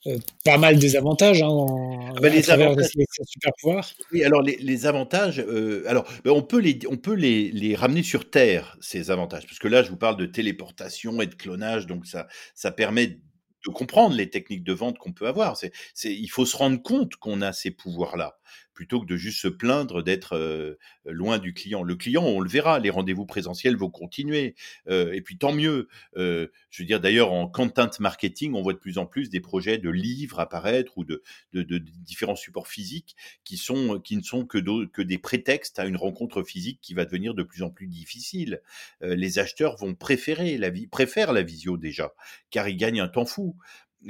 euh, 0.07 0.19
pas 0.45 0.57
mal 0.57 0.79
des 0.79 0.95
avantages 0.95 1.43
hein, 1.43 1.49
en, 1.49 2.15
ah 2.17 2.21
ben, 2.21 2.31
à 2.31 2.35
les 2.37 2.43
travers 2.43 2.67
avantages, 2.69 2.91
super 3.27 3.53
pouvoirs? 3.61 3.91
Oui, 4.13 4.23
alors 4.23 4.41
les, 4.41 4.57
les 4.57 4.87
avantages, 4.87 5.41
alors 5.87 6.07
ben, 6.25 6.31
on 6.31 6.43
peut, 6.43 6.61
les, 6.61 6.79
on 6.89 6.97
peut 6.97 7.15
les, 7.15 7.51
les 7.51 7.75
ramener 7.75 8.05
sur 8.05 8.31
Terre, 8.31 8.77
ces 8.81 9.11
avantages, 9.11 9.47
parce 9.47 9.59
que 9.59 9.69
là, 9.69 9.83
je 9.83 9.91
vous 9.91 9.97
parle 9.97 10.17
de 10.17 10.27
téléportation 10.27 11.21
et 11.21 11.27
de 11.27 11.35
clonage, 11.35 11.87
donc 11.87 12.07
ça, 12.07 12.29
ça 12.55 12.71
permet 12.71 13.19
de 13.67 13.71
comprendre 13.71 14.15
les 14.17 14.31
techniques 14.31 14.65
de 14.65 14.73
vente 14.73 14.99
qu'on 14.99 15.13
peut 15.13 15.27
avoir. 15.27 15.57
C'est, 15.57 15.73
il 16.05 16.29
faut 16.29 16.47
se 16.47 16.57
rendre 16.57 16.83
compte 16.83 17.17
qu'on 17.17 17.43
a 17.43 17.53
ces 17.53 17.71
pouvoirs-là, 17.71 18.39
plutôt 18.75 19.01
que 19.01 19.07
de 19.07 19.17
juste 19.17 19.41
se 19.41 19.49
plaindre 19.49 20.03
d'être 20.03 20.77
loin 21.05 21.39
du 21.39 21.53
client. 21.53 21.83
Le 21.83 21.97
client, 21.97 22.25
on 22.25 22.41
le 22.41 22.49
verra, 22.49 22.79
les 22.79 22.91
rendez-vous 22.91 23.27
présentiels 23.27 23.77
vont 23.77 23.91
continuer, 23.91 24.55
et 24.89 25.21
puis 25.23 25.39
tant 25.39 25.53
mieux. 25.53 25.89
Je 26.17 26.49
veux 26.79 26.85
dire, 26.85 27.01
d'ailleurs, 27.01 27.33
en 27.33 27.49
content 27.49 27.91
marketing, 28.01 28.55
on 28.55 28.63
voit 28.63 28.73
de 28.73 28.79
plus 28.79 28.99
en 28.99 29.07
plus 29.07 29.31
des 29.31 29.41
projets 29.41 29.79
de 29.79 29.91
livres 29.91 30.41
apparaître 30.41 30.97
ou 30.97 31.05
de, 31.05 31.23
différents 31.53 32.37
supports 32.37 32.69
physiques 32.69 33.17
qui 33.45 33.55
ne 33.55 34.23
sont 34.23 34.47
que, 34.47 35.03
des 35.03 35.19
prétextes 35.19 35.79
à 35.79 35.87
une 35.87 35.97
rencontre 35.97 36.43
physique 36.43 36.81
qui 36.81 36.95
va 36.95 37.05
devenir 37.05 37.35
de 37.35 37.43
plus 37.43 37.63
en 37.63 37.71
plus 37.71 37.87
difficile. 37.87 38.61
Les 39.01 39.39
acheteurs 39.39 39.77
vont 39.77 39.95
préférer 39.95 40.59
la 40.59 40.71
préfèrent 40.91 41.33
la 41.33 41.43
visio 41.43 41.77
déjà, 41.77 42.15
car 42.51 42.69
ils 42.69 42.77
gagnent 42.77 43.01
un 43.01 43.09
temps 43.09 43.27
fou. 43.27 43.57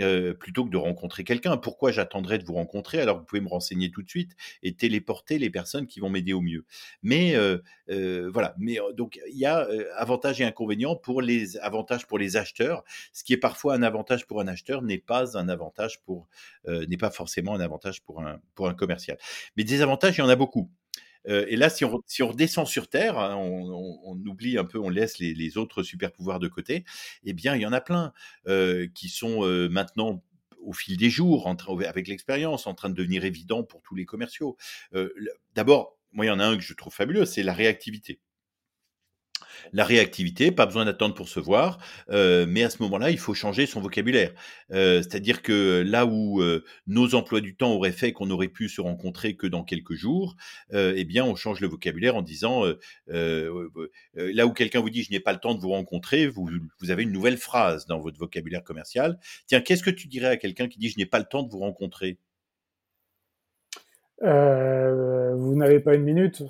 Euh, 0.00 0.32
plutôt 0.32 0.64
que 0.64 0.70
de 0.70 0.76
rencontrer 0.76 1.22
quelqu'un. 1.22 1.56
Pourquoi 1.56 1.92
j'attendrais 1.92 2.38
de 2.38 2.44
vous 2.44 2.54
rencontrer? 2.54 3.00
Alors 3.00 3.16
que 3.16 3.20
vous 3.20 3.26
pouvez 3.26 3.42
me 3.42 3.48
renseigner 3.48 3.90
tout 3.90 4.02
de 4.02 4.08
suite 4.08 4.32
et 4.62 4.74
téléporter 4.74 5.38
les 5.38 5.50
personnes 5.50 5.86
qui 5.86 6.00
vont 6.00 6.08
m'aider 6.08 6.32
au 6.32 6.40
mieux. 6.40 6.64
Mais 7.02 7.36
euh, 7.36 7.58
euh, 7.90 8.30
voilà. 8.32 8.54
Mais 8.58 8.78
donc 8.94 9.20
il 9.30 9.38
y 9.38 9.44
a 9.44 9.66
avantages 9.96 10.40
et 10.40 10.44
inconvénients 10.44 10.96
pour 10.96 11.20
les 11.20 11.58
avantages 11.58 12.06
pour 12.06 12.18
les 12.18 12.36
acheteurs. 12.36 12.84
Ce 13.12 13.22
qui 13.22 13.34
est 13.34 13.38
parfois 13.38 13.74
un 13.74 13.82
avantage 13.82 14.26
pour 14.26 14.40
un 14.40 14.48
acheteur 14.48 14.82
n'est 14.82 14.98
pas 14.98 15.36
un 15.36 15.48
avantage 15.48 16.00
pour 16.02 16.28
n'est 16.66 16.96
pas 16.96 17.10
forcément 17.10 17.54
un 17.54 17.60
avantage 17.60 18.02
pour 18.02 18.22
un 18.22 18.40
pour 18.54 18.68
un 18.68 18.74
commercial. 18.74 19.18
Mais 19.56 19.64
des 19.64 19.82
avantages, 19.82 20.16
il 20.16 20.20
y 20.20 20.24
en 20.24 20.28
a 20.28 20.36
beaucoup. 20.36 20.70
Et 21.26 21.56
là, 21.56 21.70
si 21.70 21.84
on, 21.84 22.02
redescend 22.20 22.66
sur 22.66 22.88
Terre, 22.88 23.18
hein, 23.18 23.36
on, 23.36 24.18
oublie 24.26 24.58
un 24.58 24.64
peu, 24.64 24.78
on 24.78 24.88
laisse 24.88 25.18
les, 25.18 25.56
autres 25.56 25.82
super 25.82 26.12
pouvoirs 26.12 26.40
de 26.40 26.48
côté, 26.48 26.84
eh 27.24 27.32
bien, 27.32 27.54
il 27.54 27.62
y 27.62 27.66
en 27.66 27.72
a 27.72 27.80
plein 27.80 28.12
qui 28.94 29.08
sont 29.08 29.46
maintenant 29.70 30.22
au 30.60 30.72
fil 30.72 30.96
des 30.96 31.10
jours, 31.10 31.52
avec 31.86 32.08
l'expérience, 32.08 32.66
en 32.66 32.74
train 32.74 32.88
de 32.88 32.94
devenir 32.94 33.24
évident 33.24 33.62
pour 33.62 33.82
tous 33.82 33.94
les 33.94 34.04
commerciaux. 34.04 34.56
D'abord, 35.54 35.98
moi, 36.12 36.26
il 36.26 36.28
y 36.28 36.32
en 36.32 36.40
a 36.40 36.46
un 36.46 36.56
que 36.56 36.62
je 36.62 36.74
trouve 36.74 36.92
fabuleux, 36.92 37.24
c'est 37.24 37.42
la 37.42 37.54
réactivité 37.54 38.20
la 39.72 39.84
réactivité, 39.84 40.50
pas 40.50 40.66
besoin 40.66 40.84
d'attendre 40.84 41.14
pour 41.14 41.28
se 41.28 41.40
voir, 41.40 41.78
euh, 42.10 42.46
mais 42.48 42.62
à 42.62 42.70
ce 42.70 42.82
moment-là, 42.82 43.10
il 43.10 43.18
faut 43.18 43.34
changer 43.34 43.66
son 43.66 43.80
vocabulaire. 43.80 44.32
Euh, 44.72 45.02
C'est-à-dire 45.02 45.42
que 45.42 45.82
là 45.86 46.06
où 46.06 46.40
euh, 46.40 46.64
nos 46.86 47.14
emplois 47.14 47.40
du 47.40 47.54
temps 47.54 47.72
auraient 47.72 47.92
fait 47.92 48.12
qu'on 48.12 48.30
aurait 48.30 48.48
pu 48.48 48.68
se 48.68 48.80
rencontrer 48.80 49.36
que 49.36 49.46
dans 49.46 49.64
quelques 49.64 49.94
jours, 49.94 50.36
eh 50.72 51.04
bien, 51.04 51.24
on 51.24 51.34
change 51.34 51.60
le 51.60 51.68
vocabulaire 51.68 52.16
en 52.16 52.22
disant 52.22 52.64
là 53.06 54.46
où 54.46 54.52
quelqu'un 54.52 54.80
vous 54.80 54.90
dit 54.90 55.02
je 55.02 55.10
n'ai 55.10 55.20
pas 55.20 55.32
le 55.32 55.38
temps 55.38 55.54
de 55.54 55.60
vous 55.60 55.70
rencontrer, 55.70 56.26
vous, 56.26 56.48
vous 56.80 56.90
avez 56.90 57.02
une 57.02 57.12
nouvelle 57.12 57.36
phrase 57.36 57.86
dans 57.86 57.98
votre 57.98 58.18
vocabulaire 58.18 58.64
commercial. 58.64 59.18
Tiens, 59.46 59.60
qu'est-ce 59.60 59.82
que 59.82 59.90
tu 59.90 60.08
dirais 60.08 60.28
à 60.28 60.36
quelqu'un 60.36 60.68
qui 60.68 60.78
dit 60.78 60.88
je 60.88 60.98
n'ai 60.98 61.06
pas 61.06 61.18
le 61.18 61.24
temps 61.24 61.42
de 61.42 61.50
vous 61.50 61.58
rencontrer? 61.58 62.18
Vous 64.20 65.56
n'avez 65.56 65.80
pas 65.80 65.94
une 65.94 66.04
minute? 66.04 66.42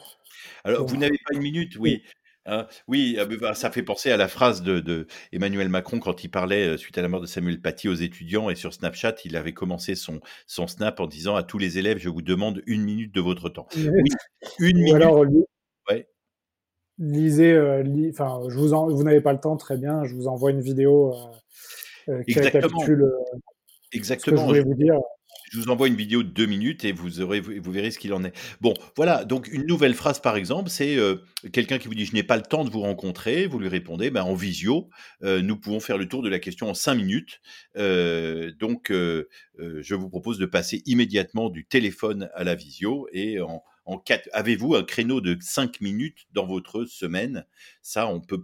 Alors, 0.64 0.86
vous 0.86 0.96
n'avez 0.96 1.18
pas 1.26 1.34
une 1.34 1.42
minute, 1.42 1.76
oui. 1.76 2.02
Hein, 2.44 2.66
oui, 2.88 3.16
ça 3.54 3.70
fait 3.70 3.82
penser 3.82 4.10
à 4.10 4.16
la 4.16 4.26
phrase 4.26 4.62
de, 4.62 4.80
de, 4.80 5.06
Emmanuel 5.32 5.68
Macron 5.68 6.00
quand 6.00 6.24
il 6.24 6.28
parlait 6.28 6.76
suite 6.76 6.98
à 6.98 7.02
la 7.02 7.08
mort 7.08 7.20
de 7.20 7.26
Samuel 7.26 7.60
Paty 7.60 7.88
aux 7.88 7.94
étudiants 7.94 8.50
et 8.50 8.56
sur 8.56 8.74
Snapchat, 8.74 9.14
il 9.24 9.36
avait 9.36 9.52
commencé 9.52 9.94
son, 9.94 10.20
son 10.46 10.66
snap 10.66 10.98
en 10.98 11.06
disant 11.06 11.36
à 11.36 11.44
tous 11.44 11.58
les 11.58 11.78
élèves 11.78 11.98
je 11.98 12.08
vous 12.08 12.22
demande 12.22 12.62
une 12.66 12.82
minute 12.82 13.14
de 13.14 13.20
votre 13.20 13.48
temps. 13.48 13.68
Oui, 13.76 14.10
une 14.58 14.76
Ou 14.76 14.80
minute. 14.80 14.94
Alors, 14.94 15.24
ouais. 15.90 16.08
lisez, 16.98 17.52
euh, 17.52 17.82
li, 17.82 18.10
enfin, 18.10 18.40
je 18.48 18.56
vous, 18.56 18.74
en, 18.74 18.88
vous 18.88 19.04
n'avez 19.04 19.20
pas 19.20 19.32
le 19.32 19.40
temps, 19.40 19.56
très 19.56 19.76
bien. 19.76 20.04
Je 20.04 20.14
vous 20.14 20.26
envoie 20.26 20.50
une 20.50 20.60
vidéo 20.60 21.14
euh, 22.08 22.22
qui 22.24 22.32
Exactement. 22.32 22.62
récapitule 22.62 23.12
Exactement. 23.92 24.36
ce 24.36 24.40
que 24.42 24.54
je 24.54 24.62
voulais 24.62 24.74
vous 24.74 24.82
dire. 24.82 24.98
Je 25.52 25.58
vous 25.58 25.68
envoie 25.68 25.86
une 25.86 25.96
vidéo 25.96 26.22
de 26.22 26.30
deux 26.30 26.46
minutes 26.46 26.82
et 26.86 26.92
vous 26.92 27.20
aurez, 27.20 27.40
vous 27.40 27.72
verrez 27.72 27.90
ce 27.90 27.98
qu'il 27.98 28.14
en 28.14 28.24
est. 28.24 28.32
Bon, 28.62 28.72
voilà. 28.96 29.26
Donc 29.26 29.48
une 29.48 29.66
nouvelle 29.66 29.92
phrase, 29.92 30.18
par 30.18 30.36
exemple, 30.36 30.70
c'est 30.70 30.96
euh, 30.96 31.16
quelqu'un 31.52 31.76
qui 31.76 31.88
vous 31.88 31.94
dit 31.94 32.06
je 32.06 32.14
n'ai 32.14 32.22
pas 32.22 32.38
le 32.38 32.42
temps 32.42 32.64
de 32.64 32.70
vous 32.70 32.80
rencontrer. 32.80 33.46
Vous 33.46 33.58
lui 33.58 33.68
répondez 33.68 34.10
ben, 34.10 34.22
en 34.22 34.32
visio. 34.34 34.88
Euh, 35.22 35.42
nous 35.42 35.58
pouvons 35.58 35.78
faire 35.78 35.98
le 35.98 36.08
tour 36.08 36.22
de 36.22 36.30
la 36.30 36.38
question 36.38 36.70
en 36.70 36.74
cinq 36.74 36.94
minutes. 36.94 37.42
Euh, 37.76 38.50
donc 38.60 38.90
je 38.90 39.94
vous 39.94 40.08
propose 40.08 40.38
de 40.38 40.46
passer 40.46 40.82
immédiatement 40.86 41.50
du 41.50 41.66
téléphone 41.66 42.30
à 42.34 42.44
la 42.44 42.54
visio 42.54 43.06
et 43.12 43.38
en, 43.42 43.62
en 43.84 43.98
quatre. 43.98 44.30
Avez-vous 44.32 44.74
un 44.74 44.84
créneau 44.84 45.20
de 45.20 45.36
cinq 45.42 45.82
minutes 45.82 46.28
dans 46.32 46.46
votre 46.46 46.86
semaine? 46.86 47.44
Ça, 47.82 48.08
on 48.08 48.22
peut. 48.22 48.42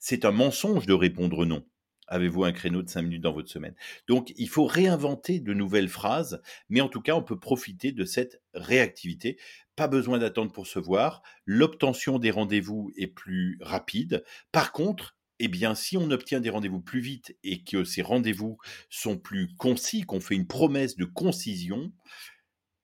C'est 0.00 0.24
un 0.24 0.32
mensonge 0.32 0.86
de 0.86 0.92
répondre 0.92 1.46
non 1.46 1.64
avez-vous 2.08 2.44
un 2.44 2.52
créneau 2.52 2.82
de 2.82 2.88
5 2.88 3.02
minutes 3.02 3.22
dans 3.22 3.32
votre 3.32 3.48
semaine? 3.48 3.74
Donc, 4.08 4.32
il 4.36 4.48
faut 4.48 4.66
réinventer 4.66 5.40
de 5.40 5.54
nouvelles 5.54 5.88
phrases, 5.88 6.42
mais 6.68 6.80
en 6.80 6.88
tout 6.88 7.00
cas, 7.00 7.14
on 7.14 7.22
peut 7.22 7.38
profiter 7.38 7.92
de 7.92 8.04
cette 8.04 8.42
réactivité. 8.54 9.38
Pas 9.76 9.88
besoin 9.88 10.18
d'attendre 10.18 10.52
pour 10.52 10.66
se 10.66 10.78
voir. 10.78 11.22
L'obtention 11.46 12.18
des 12.18 12.30
rendez-vous 12.30 12.92
est 12.96 13.06
plus 13.06 13.58
rapide. 13.60 14.24
Par 14.52 14.72
contre, 14.72 15.16
eh 15.38 15.48
bien, 15.48 15.74
si 15.74 15.96
on 15.96 16.10
obtient 16.10 16.40
des 16.40 16.50
rendez-vous 16.50 16.80
plus 16.80 17.00
vite 17.00 17.36
et 17.42 17.64
que 17.64 17.84
ces 17.84 18.02
rendez-vous 18.02 18.58
sont 18.90 19.18
plus 19.18 19.54
concis, 19.56 20.02
qu'on 20.02 20.20
fait 20.20 20.34
une 20.34 20.46
promesse 20.46 20.96
de 20.96 21.04
concision, 21.04 21.92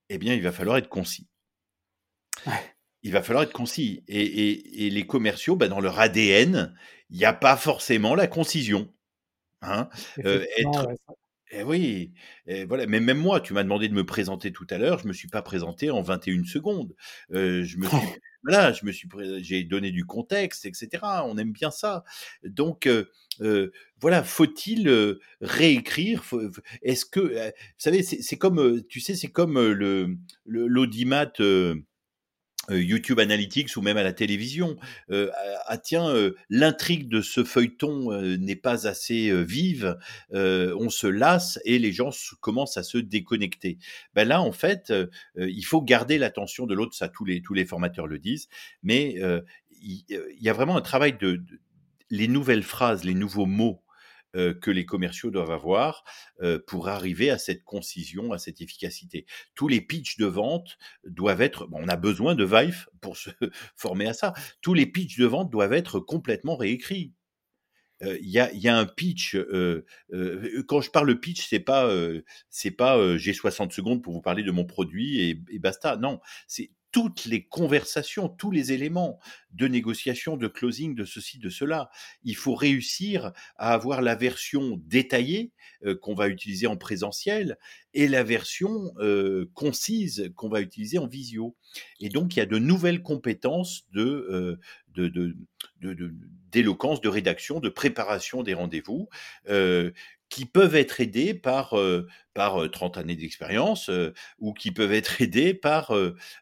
eh 0.09 0.19
bien, 0.19 0.35
il 0.35 0.43
va 0.43 0.53
falloir 0.53 0.79
être 0.79 0.89
concis. 0.89 1.29
Ouais. 2.47 2.75
Il 3.03 3.13
va 3.13 3.23
falloir 3.23 3.45
être 3.45 3.53
concis. 3.53 4.03
Et, 4.09 4.21
et, 4.21 4.87
et 4.87 4.91
les 4.91 5.07
commerciaux, 5.07 5.57
bah, 5.57 5.69
dans 5.69 5.81
leur 5.81 6.01
ADN, 6.01 6.75
il 7.11 7.19
n'y 7.19 7.25
a 7.25 7.33
pas 7.33 7.57
forcément 7.57 8.15
la 8.15 8.27
concision. 8.27 8.93
Hein 9.63 9.89
euh, 10.25 10.45
être... 10.57 10.89
ouais, 10.89 10.95
Eh 11.51 11.63
oui, 11.63 12.13
voilà. 12.67 12.87
Mais 12.87 13.01
même 13.01 13.19
moi, 13.19 13.41
tu 13.41 13.53
m'as 13.53 13.63
demandé 13.63 13.89
de 13.89 13.95
me 13.95 14.05
présenter 14.05 14.53
tout 14.53 14.67
à 14.71 14.79
l'heure, 14.79 14.99
je 14.99 15.09
me 15.09 15.13
suis 15.13 15.29
pas 15.29 15.43
présenté 15.43 15.91
en 15.91 16.03
21 16.03 16.45
secondes. 16.45 16.95
Euh, 17.33 17.65
je 17.65 17.79
me 17.79 17.87
suis... 17.87 17.97
voilà, 18.45 18.73
je 18.73 18.85
me 18.85 18.93
suis 18.93 19.09
j'ai 19.41 19.65
donné 19.65 19.91
du 19.91 20.05
contexte, 20.05 20.65
etc. 20.67 21.03
On 21.25 21.37
aime 21.39 21.53
bien 21.53 21.71
ça. 21.71 22.05
Donc, 22.45 22.89
voilà, 24.01 24.23
faut-il 24.23 25.19
réécrire 25.41 26.23
Est-ce 26.83 27.05
que, 27.05 27.21
vous 27.21 27.53
savez, 27.79 28.03
c'est 28.03 28.37
comme, 28.37 28.83
tu 28.89 29.01
sais, 29.01 29.15
c'est 29.15 29.33
comme 29.33 29.59
le 29.59 30.17
l'audimat 30.45 31.33
YouTube 32.71 33.19
Analytics 33.19 33.77
ou 33.77 33.83
même 33.83 33.97
à 33.97 34.03
la 34.03 34.13
télévision. 34.13 34.77
Euh, 35.11 35.31
ah, 35.35 35.63
ah 35.67 35.79
tiens, 35.79 36.09
euh, 36.09 36.35
l'intrigue 36.51 37.09
de 37.09 37.21
ce 37.21 37.45
feuilleton 37.45 38.13
n'est 38.39 38.57
pas 38.57 38.87
assez 38.87 39.33
vive, 39.45 39.97
on 40.33 40.91
se 40.91 41.07
lasse 41.07 41.59
et 41.65 41.79
les 41.79 41.93
gens 41.93 42.11
commencent 42.41 42.77
à 42.77 42.83
se 42.83 42.99
déconnecter. 42.99 43.79
Ben 44.15 44.27
là, 44.27 44.41
en 44.41 44.53
fait, 44.53 44.93
il 45.37 45.65
faut 45.65 45.83
garder 45.83 46.19
l'attention 46.19 46.67
de 46.67 46.75
l'autre, 46.75 46.95
ça 46.95 47.09
tous 47.09 47.25
les, 47.25 47.43
tous 47.43 47.55
les 47.55 47.65
formateurs 47.65 48.07
le 48.07 48.19
disent, 48.19 48.49
mais 48.83 49.17
il, 49.83 50.05
y 50.09 50.49
a 50.49 50.53
vraiment 50.53 50.77
un 50.77 50.83
travail 50.83 51.17
de 51.19 51.41
les 52.11 52.29
nouvelles 52.29 52.63
phrases, 52.63 53.05
les 53.05 53.15
nouveaux 53.15 53.47
mots 53.47 53.83
euh, 54.39 54.55
que 54.55 54.71
les 54.71 54.87
commerciaux 54.87 55.31
doivent 55.31 55.51
avoir 55.51 56.05
euh, 56.43 56.61
pour 56.67 56.89
arriver 56.89 57.29
à 57.31 57.39
cette 57.39 57.65
concision, 57.65 58.33
à 58.33 58.39
cette 58.39 58.61
efficacité. 58.61 59.27
Tous 59.57 59.67
les 59.67 59.81
pitchs 59.81 60.17
de 60.17 60.27
vente 60.27 60.79
doivent 61.05 61.43
être, 61.43 61.69
on 61.73 61.89
a 61.89 61.97
besoin 61.97 62.37
de 62.37 62.45
Vive 62.45 62.87
pour 63.01 63.17
se 63.17 63.31
former 63.77 64.07
à 64.07 64.15
ça, 64.15 64.33
tous 64.63 64.75
les 64.75 64.87
pitchs 64.87 65.19
de 65.19 65.27
vente 65.27 65.51
doivent 65.51 65.73
être 65.73 65.99
complètement 65.99 66.57
réécrits. 66.57 67.13
Euh, 68.05 68.17
il 68.21 68.29
y, 68.29 68.39
a, 68.39 68.79
un 68.79 68.87
pitch. 68.87 69.37
quand 70.69 70.81
je 70.81 70.91
parle 70.91 71.19
pitch, 71.19 71.49
c'est 71.49 71.59
pas 71.59 71.93
c'est 72.49 72.71
pas 72.71 73.17
j'ai 73.17 73.33
60 73.33 73.73
secondes 73.73 74.05
pour 74.05 74.13
vous 74.13 74.23
parler 74.23 74.45
de 74.45 74.53
mon 74.53 74.65
produit 74.65 75.21
et, 75.21 75.43
et 75.51 75.59
basta. 75.59 75.97
Non, 75.97 76.21
c'est 76.47 76.71
toutes 76.91 77.27
les 77.27 77.45
conversations, 77.45 78.29
tous 78.29 78.51
les 78.51 78.73
éléments 78.73 79.19
de 79.53 79.69
négociation, 79.69 80.37
de 80.37 80.49
closing, 80.49 80.95
de 80.95 81.05
ceci, 81.05 81.39
de 81.39 81.51
cela. 81.51 81.91
Il 82.25 82.37
faut 82.37 82.55
réussir 82.55 83.33
à 83.57 83.75
avoir 83.75 84.03
la 84.03 84.15
version 84.15 84.81
détaillée 84.87 85.53
euh, 85.85 85.97
qu'on 85.97 86.15
va 86.15 86.29
utiliser 86.29 86.67
en 86.67 86.77
présentiel 86.77 87.59
et 87.95 88.09
la 88.09 88.23
version 88.23 88.93
euh, 88.99 89.51
concise 89.55 90.31
qu'on 90.37 90.49
va 90.49 90.61
utiliser 90.61 90.99
en 90.99 91.07
visio. 91.07 91.57
Et 92.01 92.09
donc, 92.09 92.37
il 92.37 92.39
y 92.39 92.43
a 92.43 92.47
de 92.47 92.59
nouvelles 92.59 93.03
compétences 93.03 93.87
de, 93.93 94.59
euh, 94.97 95.35
d'éloquence, 96.51 97.01
de, 97.01 97.09
rédaction, 97.09 97.61
de 97.61 97.69
préparation 97.69 98.43
des 98.43 98.55
rendez-vous, 98.55 99.09
qui 100.29 100.45
peuvent 100.47 100.77
être 100.77 101.01
aidés 101.01 101.35
par, 101.35 101.75
par 102.35 102.71
30 102.71 102.99
années 102.99 103.17
d'expérience 103.17 103.91
ou 104.39 104.53
qui 104.53 104.71
peuvent 104.73 104.93
être 104.93 105.23
aidés 105.23 105.55
par 105.55 105.95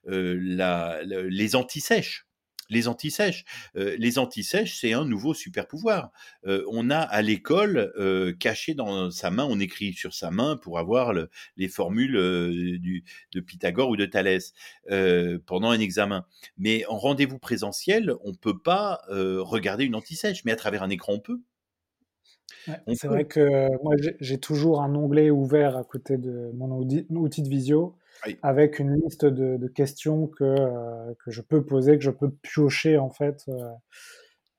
la, 0.04 1.00
les 1.04 1.56
antisèches 1.56 2.26
les 2.68 2.88
antisèches. 2.88 3.44
les 3.74 4.18
antisèches, 4.18 4.78
c'est 4.78 4.92
un 4.92 5.04
nouveau 5.04 5.34
super 5.34 5.66
pouvoir. 5.66 6.10
on 6.44 6.90
a 6.90 6.98
à 6.98 7.22
l'école 7.22 7.92
caché 8.40 8.74
dans 8.74 9.10
sa 9.10 9.30
main, 9.30 9.44
on 9.44 9.60
écrit 9.60 9.92
sur 9.92 10.14
sa 10.14 10.30
main 10.30 10.56
pour 10.56 10.78
avoir 10.78 11.14
les 11.56 11.68
formules 11.68 12.78
du, 12.80 13.04
de 13.32 13.40
Pythagore 13.40 13.90
ou 13.90 13.96
de 13.96 14.06
Thalès 14.06 14.52
pendant 15.46 15.70
un 15.70 15.80
examen. 15.80 16.26
Mais 16.58 16.84
en 16.86 16.98
rendez-vous 16.98 17.38
présentiel, 17.38 18.14
on 18.24 18.32
ne 18.32 18.36
peut 18.36 18.58
pas 18.58 19.02
regarder 19.08 19.84
une 19.84 19.94
antisèche, 19.94 20.44
mais 20.44 20.52
à 20.52 20.56
travers 20.56 20.82
un 20.82 20.90
écran, 20.90 21.14
on 21.14 21.20
peut 21.20 21.40
c'est 22.94 23.08
vrai 23.08 23.24
que 23.24 23.68
moi, 23.82 23.94
j'ai 24.20 24.38
toujours 24.38 24.82
un 24.82 24.94
onglet 24.94 25.30
ouvert 25.30 25.76
à 25.76 25.84
côté 25.84 26.16
de 26.16 26.50
mon 26.54 26.70
outil 26.70 27.42
de 27.42 27.48
visio 27.48 27.96
avec 28.42 28.78
une 28.78 28.94
liste 28.94 29.24
de, 29.24 29.66
questions 29.68 30.26
que, 30.26 30.44
euh, 30.44 31.14
que 31.24 31.30
je 31.30 31.42
peux 31.42 31.64
poser, 31.64 31.98
que 31.98 32.04
je 32.04 32.10
peux 32.10 32.30
piocher 32.30 32.98
en 32.98 33.10
fait 33.10 33.44
euh, 33.48 33.70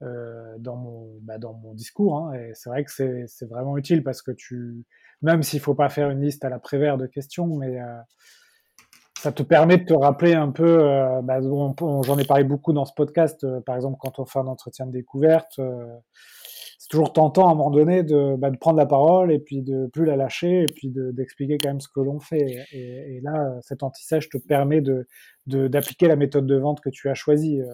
euh, 0.04 0.56
dans, 0.60 0.76
mon, 0.76 1.18
bah, 1.22 1.38
dans 1.38 1.54
mon 1.54 1.74
discours. 1.74 2.18
Hein. 2.18 2.34
Et 2.34 2.52
c'est 2.54 2.70
vrai 2.70 2.84
que 2.84 2.92
c'est 2.92 3.50
vraiment 3.50 3.78
utile 3.78 4.04
parce 4.04 4.22
que 4.22 4.32
tu, 4.32 4.86
même 5.22 5.44
s'il 5.44 5.60
faut 5.60 5.76
pas 5.76 5.90
faire 5.90 6.10
une 6.10 6.22
liste 6.22 6.46
à 6.46 6.50
la 6.50 6.60
prévère 6.60 6.98
de 6.98 7.08
questions, 7.08 7.48
mais 7.48 7.78
ça 9.20 9.32
te 9.32 9.42
permet 9.42 9.78
de 9.78 9.86
te 9.86 9.94
rappeler 9.94 10.34
un 10.34 10.52
peu, 10.52 10.78
bah, 11.24 11.40
j'en 11.42 12.18
ai 12.18 12.26
parlé 12.26 12.44
beaucoup 12.44 12.74
dans 12.74 12.86
ce 12.86 12.94
podcast, 12.94 13.46
par 13.62 13.76
exemple 13.76 13.98
quand 14.00 14.20
on 14.20 14.26
fait 14.26 14.40
un 14.40 14.48
entretien 14.48 14.86
de 14.86 14.92
découverte 14.92 15.60
c'est 16.78 16.90
toujours 16.90 17.12
tentant 17.12 17.48
à 17.48 17.52
un 17.52 17.56
moment 17.56 17.72
donné 17.72 18.04
de, 18.04 18.36
bah, 18.38 18.52
de, 18.52 18.58
prendre 18.58 18.78
la 18.78 18.86
parole 18.86 19.32
et 19.32 19.40
puis 19.40 19.62
de 19.62 19.88
plus 19.88 20.06
la 20.06 20.16
lâcher 20.16 20.64
et 20.64 20.72
puis 20.72 20.90
d'expliquer 20.94 21.58
quand 21.58 21.70
même 21.70 21.82
ce 21.82 21.88
que 21.88 22.00
l'on 22.00 22.20
fait. 22.20 22.68
Et, 22.72 23.20
là, 23.22 23.58
cet 23.62 23.84
anti-sèche 23.84 24.30
te 24.30 24.38
permet 24.38 24.82
d'appliquer 25.46 26.08
la 26.08 26.16
méthode 26.16 26.46
de 26.46 26.56
vente 26.56 26.82
que 26.82 26.90
tu 26.90 27.10
as 27.10 27.16
choisie. 27.16 27.62
Euh. 27.62 27.74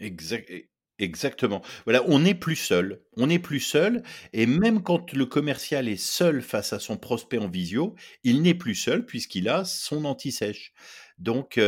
Exact. 0.00 0.50
Exactement. 0.98 1.62
Voilà, 1.84 2.04
on 2.06 2.20
n'est 2.20 2.34
plus 2.34 2.54
seul. 2.54 3.00
On 3.16 3.26
n'est 3.26 3.40
plus 3.40 3.58
seul. 3.58 4.02
Et 4.32 4.46
même 4.46 4.82
quand 4.82 5.12
le 5.12 5.26
commercial 5.26 5.88
est 5.88 5.96
seul 5.96 6.42
face 6.42 6.72
à 6.72 6.78
son 6.78 6.96
prospect 6.96 7.38
en 7.38 7.48
visio, 7.48 7.96
il 8.22 8.40
n'est 8.42 8.54
plus 8.54 8.76
seul 8.76 9.04
puisqu'il 9.04 9.48
a 9.48 9.64
son 9.64 10.04
anti-sèche. 10.04 10.72
Donc, 11.18 11.60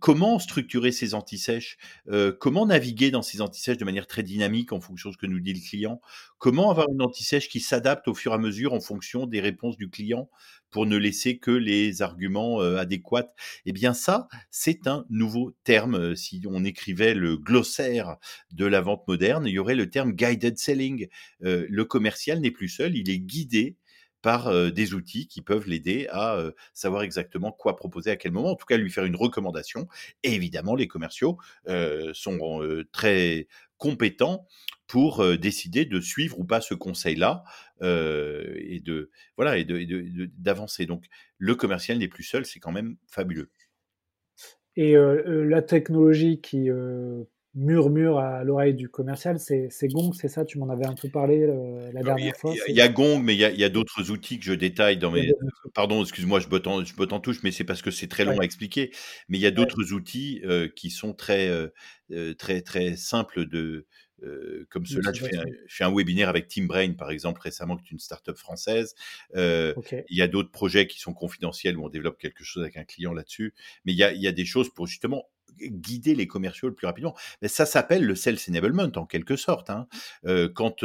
comment 0.00 0.38
structurer 0.38 0.92
ces 0.92 1.14
antisèches 1.14 1.78
Comment 2.38 2.66
naviguer 2.66 3.10
dans 3.10 3.22
ces 3.22 3.40
antisèches 3.40 3.78
de 3.78 3.84
manière 3.84 4.06
très 4.06 4.22
dynamique 4.22 4.72
en 4.72 4.80
fonction 4.80 5.10
de 5.10 5.14
ce 5.14 5.18
que 5.18 5.26
nous 5.26 5.40
dit 5.40 5.52
le 5.52 5.60
client? 5.60 6.00
Comment 6.38 6.70
avoir 6.70 6.88
une 6.90 7.02
antisèche 7.02 7.48
qui 7.48 7.60
s'adapte 7.60 8.08
au 8.08 8.14
fur 8.14 8.32
et 8.32 8.34
à 8.34 8.38
mesure 8.38 8.72
en 8.72 8.80
fonction 8.80 9.26
des 9.26 9.40
réponses 9.40 9.76
du 9.76 9.90
client 9.90 10.30
pour 10.70 10.86
ne 10.86 10.96
laisser 10.96 11.38
que 11.38 11.50
les 11.50 12.02
arguments 12.02 12.60
adéquats? 12.60 13.32
Eh 13.66 13.72
bien, 13.72 13.94
ça, 13.94 14.28
c'est 14.50 14.86
un 14.86 15.04
nouveau 15.10 15.56
terme. 15.64 16.16
Si 16.16 16.42
on 16.48 16.64
écrivait 16.64 17.14
le 17.14 17.36
glossaire 17.36 18.16
de 18.52 18.66
la 18.66 18.80
vente 18.80 19.06
moderne, 19.06 19.46
il 19.46 19.52
y 19.52 19.58
aurait 19.58 19.74
le 19.74 19.90
terme 19.90 20.12
guided 20.12 20.58
selling. 20.58 21.08
le 21.40 21.84
commercial 21.84 22.40
n'est 22.40 22.50
plus 22.50 22.68
seul, 22.68 22.96
il 22.96 23.10
est 23.10 23.18
guidé 23.18 23.76
par 24.22 24.72
des 24.72 24.94
outils 24.94 25.26
qui 25.26 25.42
peuvent 25.42 25.66
l'aider 25.68 26.06
à 26.10 26.42
savoir 26.72 27.02
exactement 27.02 27.52
quoi 27.52 27.76
proposer 27.76 28.10
à 28.10 28.16
quel 28.16 28.32
moment, 28.32 28.50
en 28.50 28.56
tout 28.56 28.66
cas 28.66 28.76
lui 28.76 28.90
faire 28.90 29.04
une 29.04 29.16
recommandation. 29.16 29.88
Et 30.22 30.34
évidemment, 30.34 30.74
les 30.74 30.88
commerciaux 30.88 31.38
sont 32.12 32.84
très 32.92 33.48
compétents 33.78 34.46
pour 34.86 35.24
décider 35.38 35.84
de 35.84 36.00
suivre 36.00 36.38
ou 36.38 36.44
pas 36.44 36.60
ce 36.60 36.74
conseil-là 36.74 37.44
et 37.82 38.80
de 38.84 39.10
voilà 39.36 39.56
et 39.56 39.64
d'avancer. 39.64 40.86
Donc 40.86 41.06
le 41.38 41.54
commercial 41.54 41.98
n'est 41.98 42.08
plus 42.08 42.24
seul, 42.24 42.44
c'est 42.44 42.60
quand 42.60 42.72
même 42.72 42.96
fabuleux. 43.06 43.50
Et 44.76 44.94
la 44.96 45.62
technologie 45.62 46.40
qui 46.40 46.68
murmure 47.54 48.18
à 48.18 48.44
l'oreille 48.44 48.74
du 48.74 48.88
commercial, 48.88 49.38
c'est 49.40 49.88
Gong, 49.88 50.12
c'est 50.12 50.28
ça? 50.28 50.44
Tu 50.44 50.58
m'en 50.58 50.68
avais 50.68 50.86
un 50.86 50.94
peu 50.94 51.08
parlé 51.08 51.42
euh, 51.42 51.90
la 51.92 52.02
dernière 52.02 52.36
fois. 52.36 52.54
Il 52.68 52.76
y, 52.76 52.80
a 52.80 52.88
Gong, 52.88 53.20
mais 53.20 53.34
il 53.34 53.40
y 53.40 53.64
a, 53.64 53.68
d'autres 53.68 54.10
outils 54.10 54.38
que 54.38 54.44
je 54.44 54.52
détaille 54.52 54.98
dans 54.98 55.10
mes. 55.10 55.32
Pardon, 55.74 56.02
excuse-moi, 56.02 56.38
je 56.38 56.46
botte 56.46 56.66
en, 56.66 56.84
je 56.84 56.94
en 56.96 57.20
touche, 57.20 57.42
mais 57.42 57.50
c'est 57.50 57.64
parce 57.64 57.82
que 57.82 57.90
c'est 57.90 58.06
très 58.06 58.24
long 58.24 58.38
à 58.38 58.44
expliquer. 58.44 58.92
Mais 59.28 59.38
il 59.38 59.40
y 59.40 59.46
a 59.46 59.50
d'autres 59.50 59.92
outils 59.92 60.40
euh, 60.44 60.68
qui 60.68 60.90
sont 60.90 61.12
très, 61.12 61.48
euh, 61.48 62.34
très, 62.34 62.62
très 62.62 62.96
simples 62.96 63.46
de. 63.46 63.86
comme 64.68 64.86
cela, 64.86 65.12
je 65.12 65.24
fais, 65.66 65.84
un, 65.84 65.92
webinaire 65.92 66.28
avec 66.28 66.46
Team 66.46 66.68
Brain, 66.68 66.92
par 66.92 67.10
exemple, 67.10 67.40
récemment, 67.40 67.76
qui 67.76 67.86
est 67.86 67.90
une 67.90 67.98
startup 67.98 68.36
française. 68.36 68.94
Il 69.34 70.04
y 70.10 70.22
a 70.22 70.28
d'autres 70.28 70.52
projets 70.52 70.86
qui 70.86 71.00
sont 71.00 71.14
confidentiels 71.14 71.76
où 71.76 71.84
on 71.84 71.88
développe 71.88 72.18
quelque 72.18 72.44
chose 72.44 72.62
avec 72.62 72.76
un 72.76 72.84
client 72.84 73.12
là-dessus. 73.12 73.54
Mais 73.84 73.92
il 73.92 73.98
y 73.98 74.04
a, 74.04 74.12
il 74.12 74.22
y 74.22 74.28
a 74.28 74.32
des 74.32 74.44
choses 74.44 74.72
pour 74.72 74.86
justement 74.86 75.26
guider 75.62 76.14
les 76.14 76.26
commerciaux 76.26 76.68
le 76.68 76.74
plus 76.74 76.86
rapidement. 76.86 77.16
Mais 77.42 77.48
ça 77.48 77.66
s'appelle 77.66 78.04
le 78.04 78.14
sales 78.14 78.38
enablement 78.48 78.90
en 78.96 79.06
quelque 79.06 79.36
sorte. 79.36 79.70
Hein. 79.70 79.86
quand 80.54 80.84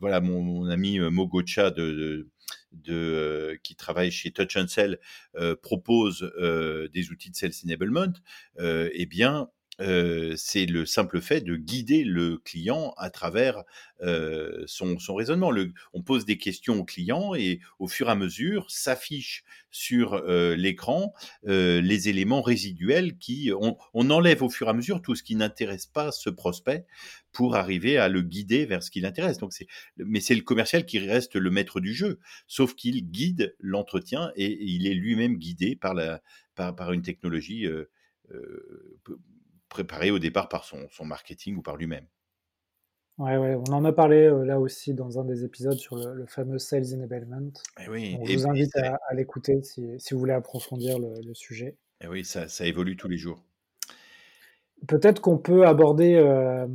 voilà 0.00 0.20
mon, 0.20 0.66
ami 0.66 0.98
Mogocha 0.98 1.70
de, 1.70 2.28
de, 2.72 3.58
qui 3.62 3.76
travaille 3.76 4.10
chez 4.10 4.30
Touch 4.30 4.56
and 4.56 4.68
Sell 4.68 4.98
propose 5.62 6.30
des 6.92 7.10
outils 7.10 7.30
de 7.30 7.36
sales 7.36 7.52
enablement, 7.64 8.12
eh 8.58 9.06
bien 9.06 9.48
c'est 9.78 10.66
le 10.66 10.86
simple 10.86 11.20
fait 11.20 11.42
de 11.42 11.56
guider 11.56 12.02
le 12.04 12.38
client 12.38 12.94
à 12.96 13.10
travers 13.10 13.62
son, 14.66 14.96
raisonnement. 15.14 15.52
on 15.92 16.02
pose 16.02 16.24
des 16.24 16.38
questions 16.38 16.78
au 16.78 16.84
client 16.84 17.34
et 17.34 17.60
au 17.78 17.86
fur 17.86 18.08
et 18.08 18.12
à 18.12 18.14
mesure 18.14 18.70
s'affichent 18.70 19.44
sur 19.70 20.22
l'écran 20.26 21.12
les 21.44 22.08
éléments 22.08 22.42
résiduels 22.42 23.18
qui 23.18 23.52
on, 23.54 24.10
enlève 24.10 24.42
au 24.42 24.48
fur 24.48 24.66
et 24.68 24.70
à 24.70 24.72
mesure 24.72 25.02
tout 25.02 25.14
ce 25.14 25.22
qui 25.22 25.36
n'intéresse 25.36 25.86
pas 25.86 26.10
ce 26.10 26.30
prospect 26.30 26.86
pour 27.32 27.54
arriver 27.54 27.98
à 27.98 28.08
le 28.08 28.22
guider 28.22 28.64
vers 28.64 28.82
ce 28.82 28.90
qui 28.90 29.00
l'intéresse. 29.00 29.36
Donc 29.36 29.52
c'est, 29.52 29.66
mais 29.98 30.20
c'est 30.20 30.34
le 30.34 30.40
commercial 30.40 30.86
qui 30.86 30.98
reste 30.98 31.36
le 31.36 31.50
maître 31.50 31.80
du 31.80 31.92
jeu, 31.92 32.18
sauf 32.46 32.74
qu'il 32.74 33.10
guide 33.10 33.54
l'entretien 33.60 34.32
et, 34.36 34.56
il 34.64 34.86
est 34.86 34.94
lui-même 34.94 35.36
guidé 35.36 35.76
par 35.76 35.92
la 35.92 36.22
par, 36.54 36.92
une 36.92 37.02
technologie 37.02 37.66
préparé 39.68 40.10
au 40.10 40.18
départ 40.18 40.48
par 40.48 40.64
son, 40.64 40.88
marketing 41.04 41.56
ou 41.56 41.62
par 41.62 41.76
lui-même. 41.76 42.06
Ouais, 43.18 43.38
ouais, 43.38 43.54
on 43.54 43.72
en 43.72 43.84
a 43.86 43.92
parlé 43.92 44.24
euh, 44.24 44.44
là 44.44 44.60
aussi 44.60 44.92
dans 44.92 45.18
un 45.18 45.24
des 45.24 45.42
épisodes 45.42 45.78
sur 45.78 45.96
le, 45.96 46.26
fameux 46.26 46.58
Sales 46.58 46.94
Enablement. 46.94 47.50
Et 47.78 47.84
eh 47.86 47.88
oui, 47.88 48.18
je 48.24 48.34
vous 48.34 48.46
invite 48.46 48.76
à, 48.76 48.98
l'écouter 49.14 49.62
si, 49.62 49.98
vous 50.12 50.18
voulez 50.18 50.34
approfondir 50.34 50.98
le, 50.98 51.32
sujet. 51.32 51.76
Et 52.02 52.04
eh 52.04 52.08
oui, 52.08 52.24
ça, 52.26 52.46
évolue 52.66 52.96
tous 52.96 53.08
les 53.08 53.16
jours. 53.16 53.42
peut-être 54.86 55.22
qu'on 55.22 55.38
peut 55.38 55.66
aborder 55.66 56.16
euh, 56.16 56.66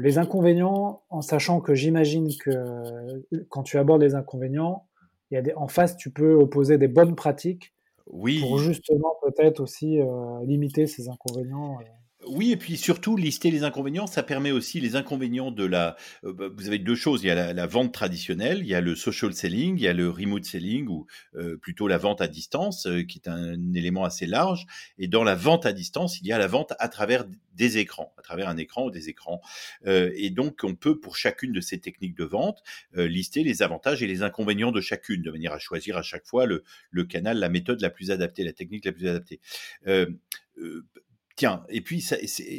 les 0.00 0.16
inconvénients 0.16 1.02
en 1.10 1.20
sachant 1.20 1.60
que 1.60 1.74
j'imagine 1.74 2.30
que 2.38 3.22
quand 3.50 3.62
tu 3.62 3.76
abordes 3.76 4.00
les 4.00 4.14
inconvénients, 4.14 4.86
il 5.30 5.34
y 5.34 5.36
a 5.36 5.42
des, 5.42 5.52
en 5.54 5.68
face, 5.68 5.94
tu 5.98 6.10
peux 6.10 6.32
opposer 6.32 6.78
des 6.78 6.88
bonnes 6.88 7.14
pratiques 7.14 7.74
oui. 8.06 8.40
pour 8.40 8.56
justement 8.56 9.14
peut-être 9.22 9.60
aussi 9.60 9.98
limiter 10.46 10.86
ces 10.86 11.10
inconvénients. 11.10 11.80
Oui, 12.26 12.52
et 12.52 12.56
puis 12.58 12.76
surtout, 12.76 13.16
lister 13.16 13.50
les 13.50 13.64
inconvénients, 13.64 14.06
ça 14.06 14.22
permet 14.22 14.50
aussi 14.50 14.78
les 14.78 14.94
inconvénients 14.94 15.50
de 15.50 15.64
la. 15.64 15.96
Euh, 16.24 16.34
bah, 16.34 16.48
vous 16.54 16.66
avez 16.66 16.78
deux 16.78 16.94
choses. 16.94 17.22
Il 17.22 17.28
y 17.28 17.30
a 17.30 17.54
la, 17.54 17.66
vente 17.66 17.94
traditionnelle, 17.94 18.58
il 18.58 18.66
y 18.66 18.74
a 18.74 18.82
le 18.82 18.94
social 18.94 19.32
selling, 19.32 19.78
il 19.78 19.82
y 19.82 19.88
a 19.88 19.94
le 19.94 20.10
remote 20.10 20.44
selling, 20.44 20.86
ou 20.88 21.06
euh, 21.34 21.56
plutôt 21.56 21.88
la 21.88 21.96
vente 21.96 22.20
à 22.20 22.28
distance, 22.28 22.86
euh, 22.86 23.04
qui 23.04 23.18
est 23.24 23.28
un, 23.28 23.72
élément 23.72 24.04
assez 24.04 24.26
large. 24.26 24.66
Et 24.98 25.08
dans 25.08 25.24
la 25.24 25.34
vente 25.34 25.64
à 25.64 25.72
distance, 25.72 26.20
il 26.20 26.26
y 26.26 26.32
a 26.32 26.38
la 26.38 26.46
vente 26.46 26.74
à 26.78 26.88
travers 26.88 27.24
des 27.54 27.78
écrans, 27.78 28.12
à 28.18 28.22
travers 28.22 28.50
un 28.50 28.58
écran 28.58 28.84
ou 28.84 28.90
des 28.90 29.08
écrans. 29.08 29.40
et 29.86 30.30
donc, 30.30 30.60
on 30.62 30.74
peut, 30.74 30.98
pour 30.98 31.16
chacune 31.16 31.52
de 31.52 31.60
ces 31.60 31.78
techniques 31.78 32.16
de 32.16 32.24
vente, 32.24 32.62
lister 32.94 33.42
les 33.42 33.62
avantages 33.62 34.02
et 34.02 34.06
les 34.06 34.22
inconvénients 34.22 34.72
de 34.72 34.80
chacune, 34.80 35.20
de 35.20 35.30
manière 35.30 35.52
à 35.52 35.58
choisir 35.58 35.96
à 35.98 36.02
chaque 36.02 36.26
fois 36.26 36.46
le, 36.46 36.64
le 36.90 37.04
canal, 37.04 37.38
la 37.38 37.48
méthode 37.48 37.80
la 37.82 37.90
plus 37.90 38.10
adaptée, 38.10 38.44
la 38.44 38.52
technique 38.52 38.84
la 38.84 38.92
plus 38.92 39.08
adaptée. 39.08 39.40
Tiens, 41.40 41.64
et 41.70 41.80
puis 41.80 42.06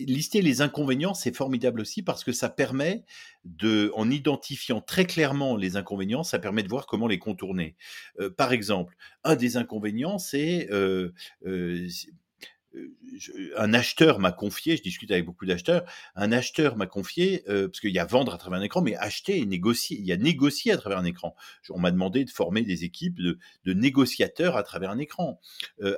lister 0.08 0.42
les 0.42 0.62
inconvénients, 0.64 1.14
c'est 1.14 1.36
formidable 1.36 1.82
aussi 1.82 2.02
parce 2.02 2.24
que 2.24 2.32
ça 2.32 2.50
permet 2.50 3.04
de, 3.46 3.92
en 3.94 4.10
identifiant 4.10 4.82
très 4.82 5.06
clairement 5.06 5.56
les 5.56 5.76
inconvénients, 5.76 6.24
ça 6.24 6.40
permet 6.40 6.64
de 6.64 6.68
voir 6.68 6.88
comment 6.88 7.06
les 7.06 7.20
contourner. 7.20 7.76
Euh, 8.20 8.32
par 8.32 8.54
exemple, 8.54 8.96
un 9.24 9.36
des 9.36 9.56
inconvénients, 9.56 10.18
c'est 10.18 10.68
euh, 10.72 11.14
euh, 11.46 11.88
un 13.56 13.72
acheteur 13.76 14.18
m'a 14.18 14.32
confié, 14.32 14.78
je 14.78 14.82
discute 14.82 15.12
avec 15.12 15.26
beaucoup 15.26 15.46
d'acheteurs, 15.46 15.84
un 16.16 16.32
acheteur 16.32 16.76
m'a 16.76 16.88
confié, 16.88 17.44
parce 17.46 17.82
qu'il 17.82 17.92
y 17.92 18.00
a 18.00 18.06
vendre 18.06 18.34
à 18.34 18.40
travers 18.40 18.60
un 18.60 18.64
écran, 18.64 18.82
mais 18.82 18.96
acheter 18.96 19.38
et 19.38 19.46
négocier, 19.46 20.00
il 20.00 20.08
y 20.08 20.12
a 20.12 20.18
négocier 20.18 20.72
à 20.72 20.78
travers 20.78 20.98
un 20.98 21.06
écran. 21.06 21.36
On 21.70 21.78
m'a 21.78 21.92
demandé 21.92 22.26
de 22.26 22.32
former 22.32 22.64
des 22.64 22.84
équipes 22.84 23.20
de, 23.20 23.38
négociateurs 23.66 24.58
à 24.58 24.64
travers 24.64 24.90
un 24.90 24.98
écran. 24.98 25.40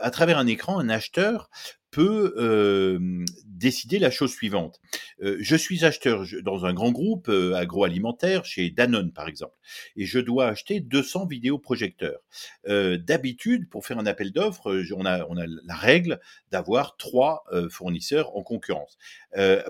à 0.02 0.10
travers 0.10 0.38
un 0.38 0.48
écran, 0.48 0.80
un 0.80 0.90
acheteur 0.90 1.50
peut 1.94 3.00
décider 3.46 4.00
la 4.00 4.10
chose 4.10 4.34
suivante. 4.34 4.82
Je 5.22 5.56
suis 5.56 5.86
acheteur 5.86 6.26
dans 6.42 6.66
un 6.66 6.74
grand 6.74 6.92
groupe 6.92 7.30
agroalimentaire, 7.30 8.46
chez 8.46 8.72
Danone 8.72 9.14
par 9.14 9.28
exemple, 9.28 9.56
et 9.96 10.06
je 10.06 10.20
dois 10.20 10.48
acheter 10.48 10.80
200 10.80 11.28
vidéoprojecteurs. 11.28 12.20
D'habitude, 12.66 13.70
pour 13.70 13.86
faire 13.86 14.00
un 14.00 14.08
appel 14.08 14.32
d'offres, 14.32 14.84
on 14.96 15.06
a, 15.06 15.26
on 15.30 15.38
a 15.38 15.46
la 15.46 15.76
règle 15.76 16.20
d'avoir 16.52 16.98
trois 16.98 17.46
fournisseurs 17.70 18.36
en 18.36 18.42
concurrence. 18.42 18.98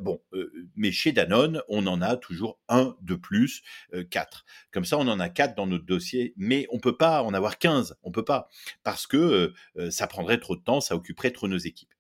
bon, 0.01 0.21
mais 0.75 0.91
chez 0.91 1.11
Danone, 1.11 1.61
on 1.67 1.85
en 1.87 2.01
a 2.01 2.15
toujours 2.15 2.57
un 2.69 2.95
de 3.01 3.15
plus, 3.15 3.63
quatre. 4.09 4.45
Comme 4.71 4.85
ça, 4.85 4.97
on 4.97 5.07
en 5.09 5.19
a 5.19 5.27
quatre 5.27 5.55
dans 5.55 5.67
notre 5.67 5.85
dossier, 5.85 6.33
mais 6.37 6.67
on 6.71 6.79
peut 6.79 6.95
pas 6.95 7.21
en 7.21 7.33
avoir 7.33 7.57
15, 7.57 7.97
on 8.01 8.11
peut 8.11 8.25
pas, 8.25 8.47
parce 8.83 9.07
que 9.07 9.53
ça 9.89 10.07
prendrait 10.07 10.39
trop 10.39 10.55
de 10.55 10.61
temps, 10.61 10.79
ça 10.79 10.95
occuperait 10.95 11.31
trop 11.31 11.49
nos 11.49 11.57
équipes 11.57 11.92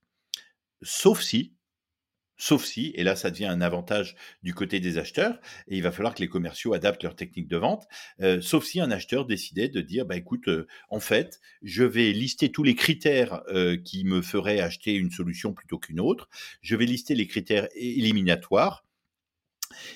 sauf 0.83 1.21
si, 1.21 1.55
sauf 2.37 2.65
si, 2.65 2.91
et 2.95 3.03
là 3.03 3.15
ça 3.15 3.31
devient 3.31 3.45
un 3.45 3.61
avantage 3.61 4.15
du 4.41 4.53
côté 4.53 4.79
des 4.79 4.97
acheteurs, 4.97 5.39
et 5.67 5.77
il 5.77 5.83
va 5.83 5.91
falloir 5.91 6.13
que 6.13 6.21
les 6.21 6.27
commerciaux 6.27 6.73
adaptent 6.73 7.03
leur 7.03 7.15
technique 7.15 7.47
de 7.47 7.57
vente, 7.57 7.87
euh, 8.21 8.41
sauf 8.41 8.65
si 8.65 8.79
un 8.81 8.91
acheteur 8.91 9.25
décidait 9.25 9.69
de 9.69 9.81
dire, 9.81 10.05
bah 10.05 10.17
écoute, 10.17 10.47
euh, 10.47 10.67
en 10.89 10.99
fait, 10.99 11.39
je 11.61 11.83
vais 11.83 12.11
lister 12.11 12.51
tous 12.51 12.63
les 12.63 12.75
critères 12.75 13.41
euh, 13.47 13.77
qui 13.77 14.03
me 14.03 14.21
feraient 14.21 14.59
acheter 14.59 14.93
une 14.93 15.11
solution 15.11 15.53
plutôt 15.53 15.79
qu'une 15.79 15.99
autre, 15.99 16.29
je 16.61 16.75
vais 16.75 16.85
lister 16.85 17.15
les 17.15 17.27
critères 17.27 17.67
éliminatoires, 17.75 18.85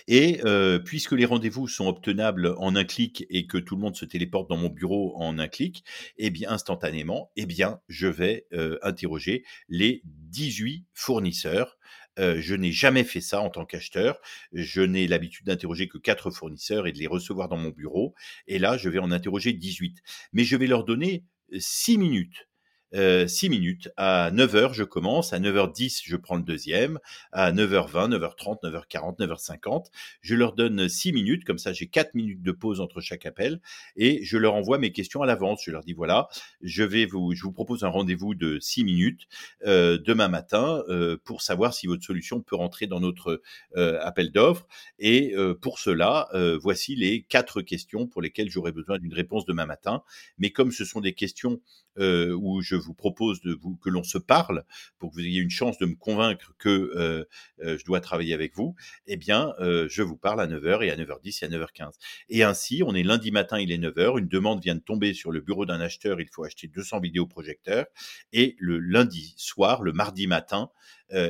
et 0.08 0.42
puisque 0.86 1.14
les 1.14 1.26
rendez-vous 1.26 1.68
sont 1.68 1.88
obtenables 1.88 2.56
en 2.58 2.76
un 2.76 2.84
clic 2.84 3.26
et 3.30 3.48
que 3.48 3.58
tout 3.58 3.76
le 3.76 3.82
monde 3.82 3.96
se 3.96 4.06
téléporte 4.06 4.50
dans 4.50 4.58
mon 4.58 4.70
bureau 4.70 5.16
en 5.18 5.40
un 5.40 5.48
clic, 5.48 5.84
eh 6.18 6.30
bien 6.30 6.50
instantanément, 6.50 7.32
eh 7.36 7.48
je 7.88 8.08
vais 8.08 8.48
interroger 8.82 9.44
les 9.70 10.02
18 10.06 10.86
fournisseurs. 10.94 11.78
je 12.18 12.56
n'ai 12.56 12.72
jamais 12.72 13.04
fait 13.04 13.22
ça 13.22 13.42
en 13.42 13.50
tant 13.50 13.66
qu'acheteur. 13.66 14.20
Je 14.54 14.82
n'ai 14.82 15.08
l'habitude 15.08 15.46
d'interroger 15.46 15.88
que 15.88 15.98
quatre 15.98 16.32
fournisseurs 16.32 16.88
et 16.88 16.92
de 16.92 17.00
les 17.00 17.08
recevoir 17.08 17.50
dans 17.50 17.58
mon 17.58 17.70
bureau. 17.70 18.14
Et 18.48 18.60
là, 18.60 18.78
je 18.78 18.90
vais 18.90 19.00
en 19.00 19.12
interroger 19.12 19.54
18. 19.54 20.02
Mais 20.34 20.44
je 20.44 20.56
vais 20.56 20.68
leur 20.68 20.84
donner 20.84 21.24
6 21.58 21.98
minutes 21.98 22.47
6 22.94 22.98
euh, 22.98 23.50
minutes. 23.50 23.90
À 23.98 24.32
9h, 24.32 24.74
je 24.74 24.84
commence. 24.84 25.34
À 25.34 25.40
9h10, 25.40 26.02
je 26.06 26.16
prends 26.16 26.36
le 26.36 26.44
deuxième. 26.44 27.00
À 27.32 27.52
9h20, 27.52 28.18
9h30, 28.18 28.64
9h40, 28.64 29.20
9h50, 29.20 29.86
je 30.22 30.36
leur 30.36 30.54
donne 30.54 30.88
6 30.88 31.12
minutes. 31.12 31.44
Comme 31.44 31.58
ça, 31.58 31.74
j'ai 31.74 31.88
4 31.88 32.16
minutes 32.16 32.42
de 32.42 32.52
pause 32.52 32.80
entre 32.80 33.02
chaque 33.02 33.26
appel. 33.26 33.60
Et 33.96 34.24
je 34.24 34.38
leur 34.38 34.56
envoie 34.56 34.78
mes 34.78 34.92
questions 34.92 35.22
à 35.22 35.26
l'avance. 35.26 35.64
Je 35.66 35.72
leur 35.72 35.84
dis, 35.84 35.94
voilà, 35.94 36.30
je 36.62 36.84
vous, 37.12 37.52
propose 37.52 37.84
un 37.84 37.90
rendez-vous 37.90 38.36
de 38.36 38.60
6 38.60 38.84
minutes 38.84 39.28
euh, 39.66 39.98
demain 39.98 40.28
matin 40.28 40.84
euh, 40.90 41.18
pour 41.24 41.42
savoir 41.42 41.74
si 41.74 41.88
votre 41.88 42.04
solution 42.04 42.42
peut 42.42 42.56
rentrer 42.56 42.88
dans 42.88 43.00
notre 43.00 43.42
appel 43.76 44.32
d'offres. 44.32 44.68
Et 45.00 45.36
pour 45.62 45.80
cela, 45.80 46.30
voici 46.62 46.96
les 46.96 47.24
quatre 47.24 47.62
questions 47.62 48.08
pour 48.08 48.22
lesquelles 48.22 48.50
j'aurai 48.50 48.72
besoin 48.72 48.98
d'une 48.98 49.14
réponse 49.14 49.46
demain 49.46 49.66
matin. 49.66 50.04
Mais 50.38 50.52
comme 50.52 50.72
ce 50.72 50.86
sont 50.86 51.02
des 51.02 51.14
questions 51.14 51.62
euh, 52.00 52.32
où 52.32 52.62
je 52.62 52.76
vous 52.78 52.94
propose 52.94 53.42
de 53.42 53.54
vous, 53.54 53.76
que 53.78 53.90
l'on 53.90 54.04
se 54.04 54.18
parle 54.18 54.64
pour 55.00 55.10
que 55.10 55.16
vous 55.16 55.26
ayez 55.26 55.40
une 55.40 55.50
chance 55.50 55.78
de 55.78 55.86
me 55.86 55.96
convaincre 55.96 56.54
que 56.58 56.70
euh, 56.70 57.26
euh, 57.64 57.78
je 57.78 57.86
dois 57.86 58.02
travailler 58.02 58.34
avec 58.34 58.56
vous, 58.56 58.76
eh 59.08 59.18
bien, 59.18 59.54
je 59.60 60.02
vous 60.02 60.18
parle 60.18 60.42
à 60.42 60.48
9h 60.48 60.84
et 60.84 60.92
à 60.92 60.96
9h10 60.96 61.44
et 61.44 61.46
à 61.46 61.50
9h15. 61.50 61.94
Et 62.30 62.44
ainsi, 62.44 62.84
on 62.86 62.94
est 62.96 63.04
lundi 63.04 63.32
matin, 63.32 63.60
il 63.60 63.72
est 63.72 63.78
9h, 63.78 64.20
une 64.20 64.28
demande 64.28 64.62
vient 64.62 64.76
de 64.76 64.80
tomber 64.80 65.14
sur 65.14 65.32
le 65.32 65.42
bureau 65.42 65.66
d'un 65.66 65.82
acheteur, 65.82 66.22
il 66.22 66.28
faut 66.30 66.44
acheter 66.44 66.68
200 66.68 67.00
vidéoprojecteurs, 67.00 67.86
et 68.34 68.56
le 68.60 68.80
lundi 68.80 69.34
soir, 69.38 69.82
le 69.84 69.94
mardi 69.94 70.28
matin, 70.28 70.70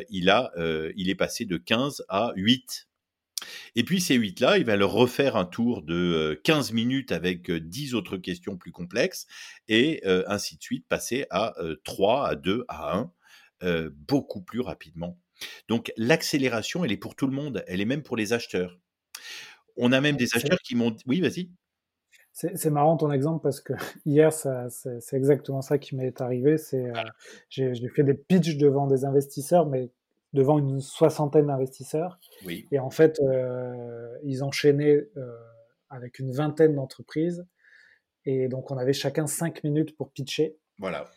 il, 0.10 0.30
a, 0.30 0.52
il 0.96 1.10
est 1.10 1.16
passé 1.16 1.46
de 1.46 1.58
15 1.58 2.06
à 2.10 2.32
8 2.36 2.88
et 3.76 3.84
puis 3.84 4.02
ces 4.02 4.18
8-là, 4.18 4.58
il 4.58 4.66
va 4.66 4.76
leur 4.76 4.92
refaire 4.92 5.36
un 5.36 5.46
tour 5.46 5.82
de 5.84 6.40
15 6.44 6.72
minutes 6.72 7.12
avec 7.12 7.52
10 7.52 7.96
autres 7.96 8.18
questions 8.18 8.58
plus 8.58 8.72
complexes, 8.72 9.28
et 9.68 10.02
ainsi 10.28 10.58
de 10.58 10.64
suite, 10.64 10.88
passer 10.88 11.26
à 11.30 11.56
3, 11.84 12.28
à 12.28 12.36
2, 12.36 12.66
à 12.68 12.98
1, 13.62 13.92
beaucoup 13.92 14.42
plus 14.42 14.62
rapidement. 14.62 15.20
Donc 15.68 15.92
l'accélération, 15.98 16.84
elle 16.84 16.92
est 16.92 16.98
pour 16.98 17.16
tout 17.16 17.28
le 17.28 17.34
monde, 17.34 17.64
elle 17.68 17.82
est 17.82 17.86
même 17.86 18.04
pour 18.04 18.18
les 18.18 18.34
acheteurs. 18.34 18.80
On 19.76 19.92
a 19.92 20.02
même 20.02 20.18
des 20.18 20.36
acheteurs 20.36 20.60
qui 20.60 20.76
m'ont... 20.76 20.96
Oui, 21.06 21.22
vas-y. 21.22 21.52
C'est 22.32 22.70
marrant 22.70 22.98
ton 22.98 23.12
exemple 23.12 23.42
parce 23.42 23.62
que 23.62 23.74
hier, 24.06 24.32
c'est 24.32 25.18
exactement 25.18 25.62
ça 25.62 25.78
qui 25.78 25.96
m'est 25.96 26.22
arrivé. 26.22 26.58
C'est 26.58 26.92
j'ai 27.50 27.90
fait 27.90 28.04
des 28.04 28.14
pitchs 28.14 28.58
devant 28.58 28.88
des 28.88 29.06
investisseurs, 29.06 29.68
mais 29.68 29.92
devant 30.38 30.60
une 30.60 30.82
soixantaine 30.82 31.48
d'investisseurs. 31.48 32.20
Et 32.72 32.78
en 32.78 32.92
fait, 32.92 33.20
euh, 33.20 34.16
ils 34.24 34.44
enchaînaient 34.44 35.08
euh, 35.18 35.36
avec 35.90 36.20
une 36.20 36.32
vingtaine 36.32 36.76
d'entreprises. 36.76 37.44
Et 38.26 38.48
donc, 38.48 38.70
on 38.70 38.78
avait 38.78 38.94
chacun 38.94 39.26
cinq 39.26 39.64
minutes 39.64 39.98
pour 39.98 40.12
pitcher. 40.12 40.56
Voilà. 40.78 41.10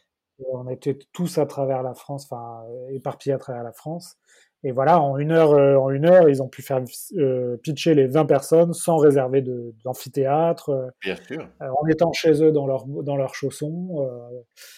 on 0.53 0.68
était 0.68 0.99
tous 1.12 1.37
à 1.37 1.45
travers 1.45 1.83
la 1.83 1.93
France, 1.93 2.25
enfin, 2.31 2.64
éparpillés 2.91 3.35
à 3.35 3.39
travers 3.39 3.62
la 3.62 3.73
France. 3.73 4.16
Et 4.62 4.72
voilà, 4.72 5.00
en 5.00 5.16
une 5.16 5.32
heure, 5.32 5.52
euh, 5.52 5.76
en 5.76 5.88
une 5.90 6.04
heure, 6.04 6.28
ils 6.28 6.42
ont 6.42 6.48
pu 6.48 6.61
faire 6.61 6.82
euh, 7.16 7.56
pitcher 7.56 7.94
les 7.94 8.06
20 8.06 8.26
personnes 8.26 8.74
sans 8.74 8.98
réserver 8.98 9.42
d'amphithéâtre. 9.84 10.68
Euh, 10.68 10.88
Bien 11.00 11.16
sûr. 11.16 11.48
en 11.61 11.86
étant 11.88 12.12
chez 12.12 12.42
eux 12.42 12.52
dans 12.52 12.66
leur 12.66 12.84
dans 12.86 13.16
leurs 13.16 13.34
chaussons. 13.34 14.06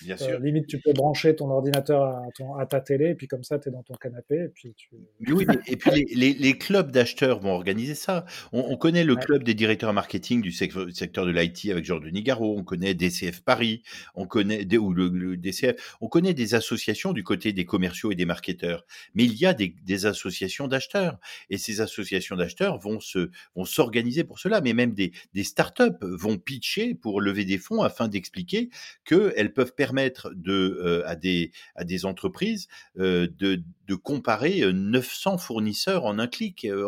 Bien 0.03 0.17
sûr. 0.17 0.39
limite, 0.39 0.69
tu 0.69 0.79
peux 0.79 0.93
brancher 0.93 1.35
ton 1.35 1.51
ordinateur 1.51 2.05
à, 2.05 2.23
ton, 2.37 2.55
à 2.55 2.67
ta 2.67 2.81
télé, 2.81 3.11
et 3.11 3.15
puis 3.15 3.27
comme 3.27 3.43
ça, 3.43 3.59
tu 3.59 3.71
es 3.71 3.73
dans 3.73 3.83
ton 3.83 3.95
canapé. 3.95 4.37
Et 4.37 4.49
puis, 4.49 4.73
tu... 4.77 4.91
oui, 5.33 5.47
et 5.67 5.77
puis 5.77 5.91
les, 5.91 6.07
les, 6.15 6.33
les 6.35 6.59
clubs 6.59 6.93
d'acheteurs 6.93 7.41
vont 7.41 7.53
organiser 7.53 7.95
ça. 7.95 8.25
On, 8.53 8.77
connaît 8.77 9.05
le 9.05 9.17
club 9.17 9.43
des 9.43 9.55
directeurs 9.55 9.93
marketing 9.93 10.43
du 10.43 10.53
secteur 10.53 11.27
de 11.27 11.31
l'IT 11.31 11.71
avec 11.71 11.85
Georges 11.85 12.11
Nigaro, 12.13 12.57
on 12.57 12.65
connaît 12.65 12.95
DCF 12.95 13.43
Paris, 13.43 13.83
on 14.15 14.27
connaît 14.27 14.65
ou 14.77 14.93
le, 14.93 15.09
le 15.09 15.37
DCF, 15.37 15.97
on 16.01 16.09
connaît 16.09 16.35
des 16.35 16.55
associations 16.55 17.13
du 17.13 17.25
côté 17.25 17.53
des 17.53 17.65
commerciaux 17.65 18.13
et 18.13 18.15
des 18.15 18.25
marketeurs. 18.27 18.85
Mais 19.15 19.25
il 19.25 19.35
y 19.35 19.47
a 19.47 19.55
des 19.55 19.72
des, 19.85 20.07
associations 20.07 20.69
d'acheteurs. 20.69 21.19
Et 21.51 21.59
ces 21.59 21.81
associations 21.81 22.37
d'acheteurs 22.37 22.79
vont 22.79 23.01
se 23.01 23.31
vont 23.55 23.65
s'organiser 23.65 24.25
pour 24.25 24.39
cela, 24.39 24.61
mais 24.61 24.73
même 24.73 24.95
des, 24.95 25.13
des 25.35 25.45
startups 25.45 25.99
vont 26.03 26.39
pitcher 26.39 26.95
pour 26.95 27.21
lever 27.21 27.45
des 27.45 27.59
fonds 27.59 27.83
afin 27.83 28.09
d'expliquer 28.09 28.71
qu'elles 29.05 29.53
peuvent 29.53 29.75
permettre 29.75 30.31
de, 30.35 30.79
euh, 30.83 31.03
à, 31.07 31.17
des, 31.17 31.53
à 31.75 31.85
des 31.85 32.05
entreprises 32.05 32.69
euh, 32.99 33.29
de, 33.39 33.63
de 33.87 33.95
comparer 33.95 34.73
900 34.73 35.39
fournisseurs 35.39 36.05
en 36.05 36.19
un 36.19 36.27
clic, 36.27 36.65
euh, 36.65 36.87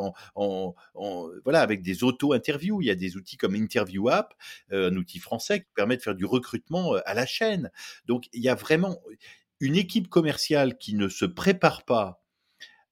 voilà, 1.44 1.60
avec 1.60 1.82
des 1.82 2.04
auto-interviews. 2.04 2.80
Il 2.82 2.86
y 2.86 2.90
a 2.90 2.94
des 2.94 3.16
outils 3.16 3.36
comme 3.36 3.54
Interview 3.54 4.08
App, 4.08 4.34
un 4.70 4.94
outil 4.96 5.18
français 5.18 5.60
qui 5.60 5.72
permet 5.74 5.96
de 5.96 6.02
faire 6.02 6.14
du 6.14 6.24
recrutement 6.24 6.94
à 7.04 7.14
la 7.14 7.26
chaîne. 7.26 7.70
Donc 8.06 8.26
il 8.32 8.42
y 8.42 8.48
a 8.48 8.54
vraiment 8.54 9.00
une 9.60 9.76
équipe 9.76 10.08
commerciale 10.08 10.76
qui 10.78 10.94
ne 10.94 11.08
se 11.08 11.24
prépare 11.24 11.84
pas 11.84 12.23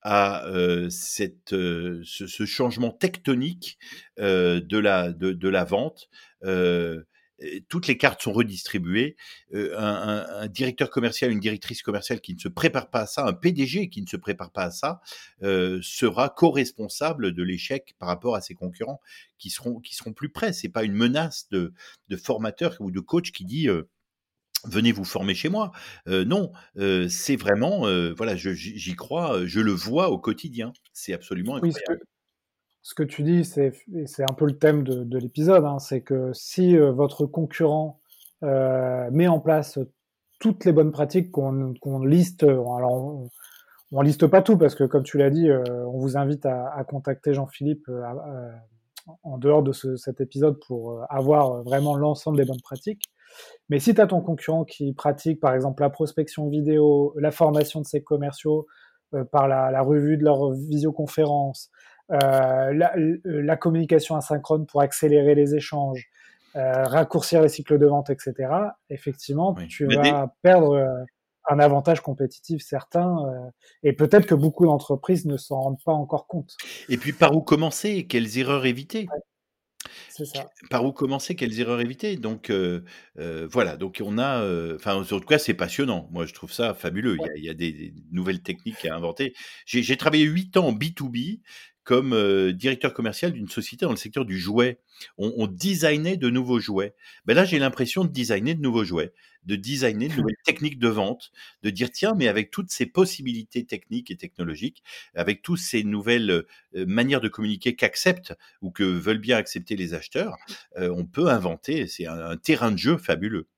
à 0.02 0.44
cette, 0.90 1.50
ce, 1.50 2.44
changement 2.46 2.90
tectonique 2.90 3.78
de, 4.18 4.78
la, 4.78 5.12
de, 5.12 5.32
de 5.32 5.48
la 5.48 5.64
vente 5.64 6.08
toutes 7.68 7.86
les 7.86 7.96
cartes 7.96 8.22
sont 8.22 8.32
redistribuées. 8.32 9.16
un, 9.52 10.46
directeur 10.48 10.90
commercial, 10.90 11.30
une 11.30 11.40
directrice 11.40 11.82
commerciale 11.82 12.20
qui 12.20 12.34
ne 12.34 12.38
se 12.38 12.48
prépare 12.48 12.90
pas 12.90 13.00
à 13.00 13.06
ça, 13.06 13.26
un 13.26 13.32
PDG 13.32 13.88
qui 13.88 14.02
ne 14.02 14.06
se 14.06 14.16
prépare 14.16 14.52
pas 14.52 14.64
à 14.64 14.70
ça, 14.70 15.00
sera 15.40 16.28
co-responsable 16.28 17.32
de 17.32 17.42
l'échec 17.42 17.94
par 17.98 18.08
rapport 18.08 18.36
à 18.36 18.40
ses 18.40 18.54
concurrents 18.54 19.00
qui 19.38 19.50
seront 19.50 19.80
qui 19.80 19.94
seront 19.94 20.12
plus 20.12 20.30
près. 20.30 20.52
C'est 20.52 20.68
pas 20.68 20.84
une 20.84 20.94
menace 20.94 21.48
de, 21.50 21.72
de 22.08 22.16
formateur 22.16 22.76
ou 22.80 22.90
de 22.90 23.00
coach 23.00 23.32
qui 23.32 23.44
dit 23.44 23.68
venez 24.66 24.92
vous 24.92 25.04
former 25.04 25.34
chez 25.34 25.48
moi. 25.48 25.72
non, 26.06 26.52
c'est 27.08 27.36
vraiment, 27.36 27.80
voilà, 28.16 28.36
j'y 28.36 28.94
crois, 28.94 29.46
je 29.46 29.60
le 29.60 29.72
vois 29.72 30.10
au 30.10 30.18
quotidien. 30.18 30.72
C'est 30.92 31.12
absolument 31.12 31.56
incroyable 31.56 32.04
ce 32.82 32.94
que 32.94 33.04
tu 33.04 33.22
dis, 33.22 33.44
c'est 33.44 33.72
un 34.28 34.34
peu 34.34 34.44
le 34.44 34.58
thème 34.58 34.82
de, 34.82 35.18
l'épisode, 35.18 35.64
hein, 35.64 35.78
c'est 35.78 36.00
que 36.02 36.32
si 36.32 36.76
euh, 36.76 36.90
votre 36.90 37.26
concurrent 37.26 38.00
euh, 38.42 39.08
met 39.12 39.28
en 39.28 39.38
place 39.38 39.78
toutes 40.40 40.64
les 40.64 40.72
bonnes 40.72 40.90
pratiques 40.90 41.30
qu'on 41.30 42.04
liste, 42.04 42.42
alors 42.42 42.92
on, 42.92 43.28
on, 43.92 44.02
liste 44.02 44.26
pas 44.26 44.42
tout 44.42 44.58
parce 44.58 44.74
que 44.74 44.82
comme 44.82 45.04
tu 45.04 45.16
l'as 45.16 45.30
dit, 45.30 45.48
euh, 45.48 45.62
on 45.86 46.00
vous 46.00 46.16
invite 46.16 46.44
à, 46.44 46.84
contacter 46.88 47.34
Jean-Philippe 47.34 47.88
en 49.22 49.38
dehors 49.38 49.62
de 49.62 49.72
cet 49.72 50.20
épisode 50.20 50.58
pour 50.66 51.04
avoir 51.08 51.62
vraiment 51.62 51.96
l'ensemble 51.96 52.38
des 52.38 52.44
bonnes 52.44 52.60
pratiques. 52.62 53.04
Mais 53.68 53.78
si 53.78 53.94
tu 53.94 54.00
as 54.00 54.06
ton 54.06 54.20
concurrent 54.20 54.64
qui 54.64 54.92
pratique 54.92 55.40
par 55.40 55.54
exemple 55.54 55.82
la 55.82 55.90
prospection 55.90 56.48
vidéo, 56.48 57.14
la 57.18 57.30
formation 57.30 57.80
de 57.80 57.86
ses 57.86 58.02
commerciaux 58.02 58.66
par 59.30 59.46
la, 59.46 59.70
la, 59.70 59.82
revue 59.82 60.16
de 60.16 60.24
leur 60.24 60.52
visioconférence, 60.52 61.70
euh, 62.10 62.72
euh, 62.74 63.18
la, 63.24 63.56
communication 63.56 64.16
asynchrone 64.16 64.66
pour 64.66 64.82
accélérer 64.82 65.34
les 65.34 65.54
échanges, 65.54 66.08
euh, 66.56 66.84
raccourcir 66.84 67.40
les 67.40 67.48
cycles 67.48 67.78
de 67.78 67.86
vente, 67.86 68.10
etc. 68.10 68.34
Effectivement, 68.90 69.54
tu 69.68 69.86
vas 69.86 70.34
perdre 70.42 71.06
un 71.48 71.58
avantage 71.58 72.00
compétitif 72.00 72.62
certain, 72.62 73.16
et 73.82 73.94
peut-être 73.94 74.26
que 74.26 74.34
beaucoup 74.34 74.66
d'entreprises 74.66 75.26
ne 75.26 75.36
s'en 75.36 75.60
rendent 75.60 75.82
pas 75.84 75.92
encore 75.92 76.26
compte. 76.26 76.56
Et 76.88 76.98
puis 76.98 77.12
par 77.12 77.34
où 77.34 77.40
commencer 77.40 78.06
Quelles 78.06 78.38
erreurs 78.38 78.66
éviter? 78.66 79.08
C'est 80.08 80.24
ça. 80.24 80.50
Par 80.70 80.84
où 80.84 80.92
commencer 80.92 81.34
Quelles 81.34 81.58
erreurs 81.60 81.80
éviter? 81.80 82.16
Donc 82.16 82.52
voilà, 83.16 83.76
donc 83.76 84.02
on 84.04 84.18
a, 84.18 84.44
enfin 84.74 84.94
en 84.94 85.04
tout 85.04 85.20
cas 85.20 85.38
c'est 85.38 85.54
passionnant. 85.54 86.08
Moi 86.12 86.26
je 86.26 86.34
trouve 86.34 86.52
ça 86.52 86.74
fabuleux. 86.74 87.16
Il, 87.36 87.44
y 87.44 87.50
a, 87.50 87.54
des, 87.54 87.72
des, 87.72 87.94
nouvelles 88.10 88.42
techniques 88.42 88.84
à 88.84 88.94
inventer. 88.94 89.34
J'ai 89.66 89.96
travaillé 89.96 90.24
8 90.24 90.56
ans 90.56 90.68
en 90.68 90.72
B2B 90.72 91.40
comme 91.84 92.12
euh, 92.12 92.52
directeur 92.52 92.94
commercial 92.94 93.32
d'une 93.32 93.48
société 93.48 93.84
dans 93.84 93.90
le 93.90 93.96
secteur 93.96 94.24
du 94.24 94.38
jouet. 94.38 94.78
On, 95.18 95.32
on 95.36 95.46
designait 95.46 96.16
de 96.16 96.30
nouveaux 96.30 96.60
jouets. 96.60 96.94
Ben 97.24 97.34
là, 97.34 97.44
j'ai 97.44 97.58
l'impression 97.58 98.04
de 98.04 98.10
designer 98.10 98.54
de 98.54 98.60
nouveaux 98.60 98.84
jouets, 98.84 99.12
de 99.44 99.56
designer 99.56 100.08
de 100.08 100.14
nouvelles 100.14 100.36
techniques 100.44 100.78
de 100.78 100.88
vente, 100.88 101.32
de 101.62 101.70
dire 101.70 101.90
tiens, 101.90 102.14
mais 102.16 102.28
avec 102.28 102.50
toutes 102.50 102.70
ces 102.70 102.86
possibilités 102.86 103.64
techniques 103.64 104.10
et 104.10 104.16
technologiques, 104.16 104.82
avec 105.14 105.42
toutes 105.42 105.58
ces 105.58 105.82
nouvelles 105.82 106.30
euh, 106.30 106.86
manières 106.86 107.20
de 107.20 107.28
communiquer 107.28 107.74
qu'acceptent 107.74 108.34
ou 108.60 108.70
que 108.70 108.84
veulent 108.84 109.18
bien 109.18 109.36
accepter 109.36 109.74
les 109.74 109.94
acheteurs, 109.94 110.36
euh, 110.78 110.94
on 110.96 111.04
peut 111.04 111.28
inventer. 111.28 111.86
C'est 111.88 112.06
un, 112.06 112.36
terrain 112.36 112.70
de 112.70 112.78
jeu 112.78 112.96
fabuleux. 112.96 113.48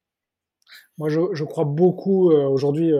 Moi, 0.97 1.09
je, 1.11 1.21
je 1.33 1.45
crois 1.45 1.65
beaucoup 1.65 2.31
aujourd'hui 2.31 2.93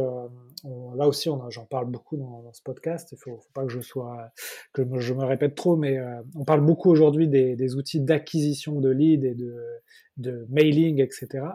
là 0.97 1.07
aussi, 1.07 1.29
j'en 1.51 1.65
parle 1.67 1.91
beaucoup 1.91 2.17
dans, 2.17 2.53
ce 2.53 2.63
podcast. 2.63 3.11
Il 3.13 3.19
faut, 3.19 3.39
faut 3.39 3.53
pas 3.53 3.65
que 3.65 3.71
je 3.71 3.81
sois, 3.81 4.31
je 4.77 5.15
me 5.15 5.25
répète 5.25 5.55
trop, 5.55 5.77
mais 5.77 5.99
euh, 5.99 6.23
on 6.35 6.45
parle 6.45 6.63
beaucoup 6.63 6.91
aujourd'hui 6.91 7.29
des, 7.29 7.75
outils 7.77 8.01
d'acquisition 8.01 8.81
de 8.81 8.91
leads 8.91 9.27
et 9.27 9.35
de, 9.35 9.57
de 10.17 10.47
mailing, 10.49 11.01
etc. 11.01 11.47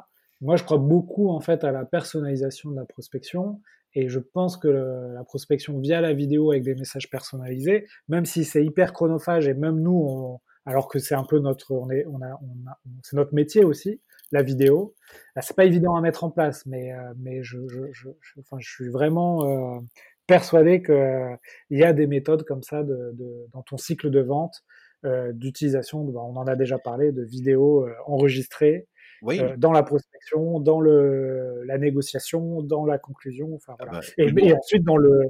Moi, 0.42 0.56
je 0.56 0.64
crois 0.64 0.78
beaucoup 0.78 1.30
en 1.30 1.40
fait 1.40 1.64
à 1.64 1.72
la 1.72 1.86
personnalisation 1.86 2.72
de 2.72 2.76
la 2.76 2.86
prospection. 2.86 3.62
Et 3.96 4.08
je 4.08 4.20
pense 4.20 4.56
que 4.56 4.68
la 4.68 5.24
prospection 5.24 5.80
via 5.80 6.00
la 6.00 6.14
vidéo 6.14 6.52
avec 6.52 6.64
des 6.64 6.76
messages 6.76 7.10
personnalisés, 7.10 7.88
même 8.08 8.26
si 8.26 8.44
c'est 8.44 8.64
hyper 8.64 8.94
chronophage 8.94 9.48
et 9.48 9.56
même 9.56 9.80
nous, 9.80 10.06
on, 10.08 10.40
alors 10.66 10.88
que 10.88 11.00
c'est 11.00 11.16
un 11.16 11.24
peu 11.24 11.40
notre, 11.40 11.72
on 11.72 11.90
est, 11.90 12.06
on 12.06 12.22
a, 12.22 12.40
on 12.42 12.70
a, 12.70 12.80
c'est 13.02 13.16
notre 13.16 13.34
métier 13.34 13.64
aussi, 13.64 14.00
la 14.32 14.44
vidéo. 14.44 14.96
C'est 15.42 15.56
pas 15.56 15.66
évident 15.66 15.96
à 15.96 16.02
mettre 16.02 16.24
en 16.24 16.30
place, 16.30 16.66
mais, 16.66 16.94
euh, 16.94 17.14
mais 17.18 17.44
je, 17.44 17.68
je, 17.68 17.84
je, 17.92 18.10
enfin, 18.40 18.58
je 18.60 18.70
suis 18.70 18.90
vraiment 18.90 19.78
euh, 19.78 19.80
persuadé 20.28 20.82
qu'il 20.82 20.94
euh, 20.94 21.36
y 21.70 21.84
a 21.84 21.94
des 21.94 22.08
méthodes 22.08 22.44
comme 22.44 22.64
ça 22.64 22.84
de, 22.84 23.12
de 23.14 23.48
dans 23.54 23.62
ton 23.64 23.78
cycle 23.78 24.10
de 24.10 24.20
vente 24.20 24.64
euh, 25.06 25.32
d'utilisation, 25.32 26.04
bah, 26.04 26.20
on 26.22 26.36
en 26.36 26.48
a 26.48 26.56
déjà 26.56 26.78
parlé, 26.78 27.12
de 27.12 27.24
vidéos 27.24 27.88
enregistrées 28.06 28.88
oui. 29.22 29.42
dans 29.58 29.72
la 29.72 29.84
prospection, 29.84 30.60
dans 30.60 30.82
le, 30.82 31.64
la 31.66 31.78
négociation, 31.78 32.62
dans 32.62 32.86
la 32.86 32.98
conclusion, 32.98 33.54
enfin 33.56 33.76
ah 33.80 33.86
voilà. 33.86 34.02
Bah, 34.18 34.42
et, 34.44 34.54
ensuite 34.54 34.84
dans 34.84 34.98
le, 34.98 35.24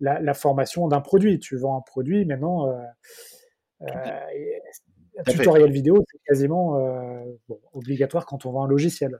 la, 0.00 0.20
la 0.20 0.34
formation 0.34 0.88
d'un 0.88 1.00
produit. 1.00 1.38
Tu 1.38 1.56
vends 1.56 1.76
un 1.76 1.82
produit, 1.82 2.24
maintenant 2.26 2.70
un 5.18 5.32
tutoriel 5.32 5.70
vidéo, 5.70 6.04
c'est 6.10 6.20
quasiment 6.26 6.78
euh, 6.78 7.54
obligatoire 7.72 8.26
quand 8.26 8.46
on 8.46 8.52
vend 8.52 8.64
un 8.64 8.68
logiciel. 8.68 9.18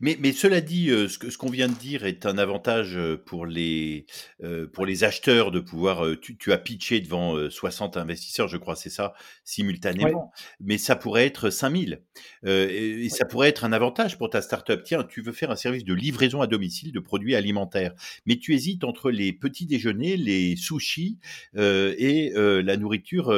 Mais, 0.00 0.18
mais, 0.18 0.32
cela 0.32 0.60
dit, 0.60 0.90
euh, 0.90 1.06
ce, 1.06 1.30
ce 1.30 1.38
qu'on 1.38 1.50
vient 1.50 1.68
de 1.68 1.74
dire 1.74 2.04
est 2.04 2.26
un 2.26 2.36
avantage 2.36 2.96
euh, 2.96 3.16
pour 3.16 3.46
les, 3.46 4.04
pour 4.72 4.84
les 4.84 5.04
acheteurs 5.04 5.52
de 5.52 5.60
pouvoir. 5.60 6.04
tu, 6.20 6.36
tu, 6.36 6.52
as 6.52 6.58
pitché 6.58 7.00
devant 7.00 7.48
60 7.48 7.96
investisseurs, 7.96 8.48
je 8.48 8.56
crois, 8.56 8.74
c'est 8.74 8.90
ça, 8.90 9.14
simultanément. 9.44 10.32
Mais 10.58 10.78
ça 10.78 10.96
pourrait 10.96 11.26
être 11.26 11.48
5000. 11.48 12.02
et, 12.44 13.04
et 13.04 13.08
ça 13.08 13.24
pourrait 13.24 13.50
être 13.50 13.64
un 13.64 13.72
avantage 13.72 14.18
pour 14.18 14.30
ta 14.30 14.42
startup. 14.42 14.82
Tiens, 14.82 15.04
tu 15.04 15.22
veux 15.22 15.32
faire 15.32 15.52
un 15.52 15.56
service 15.56 15.84
de 15.84 15.94
livraison 15.94 16.40
à 16.40 16.48
domicile 16.48 16.90
de 16.90 16.98
produits 16.98 17.36
alimentaires, 17.36 17.94
mais 18.26 18.36
tu 18.36 18.52
hésites 18.52 18.82
entre 18.82 19.12
les 19.12 19.32
petits 19.32 19.66
déjeuners, 19.66 20.16
les 20.16 20.56
sushis 20.56 21.20
et 21.54 22.32
la 22.34 22.76
nourriture 22.76 23.32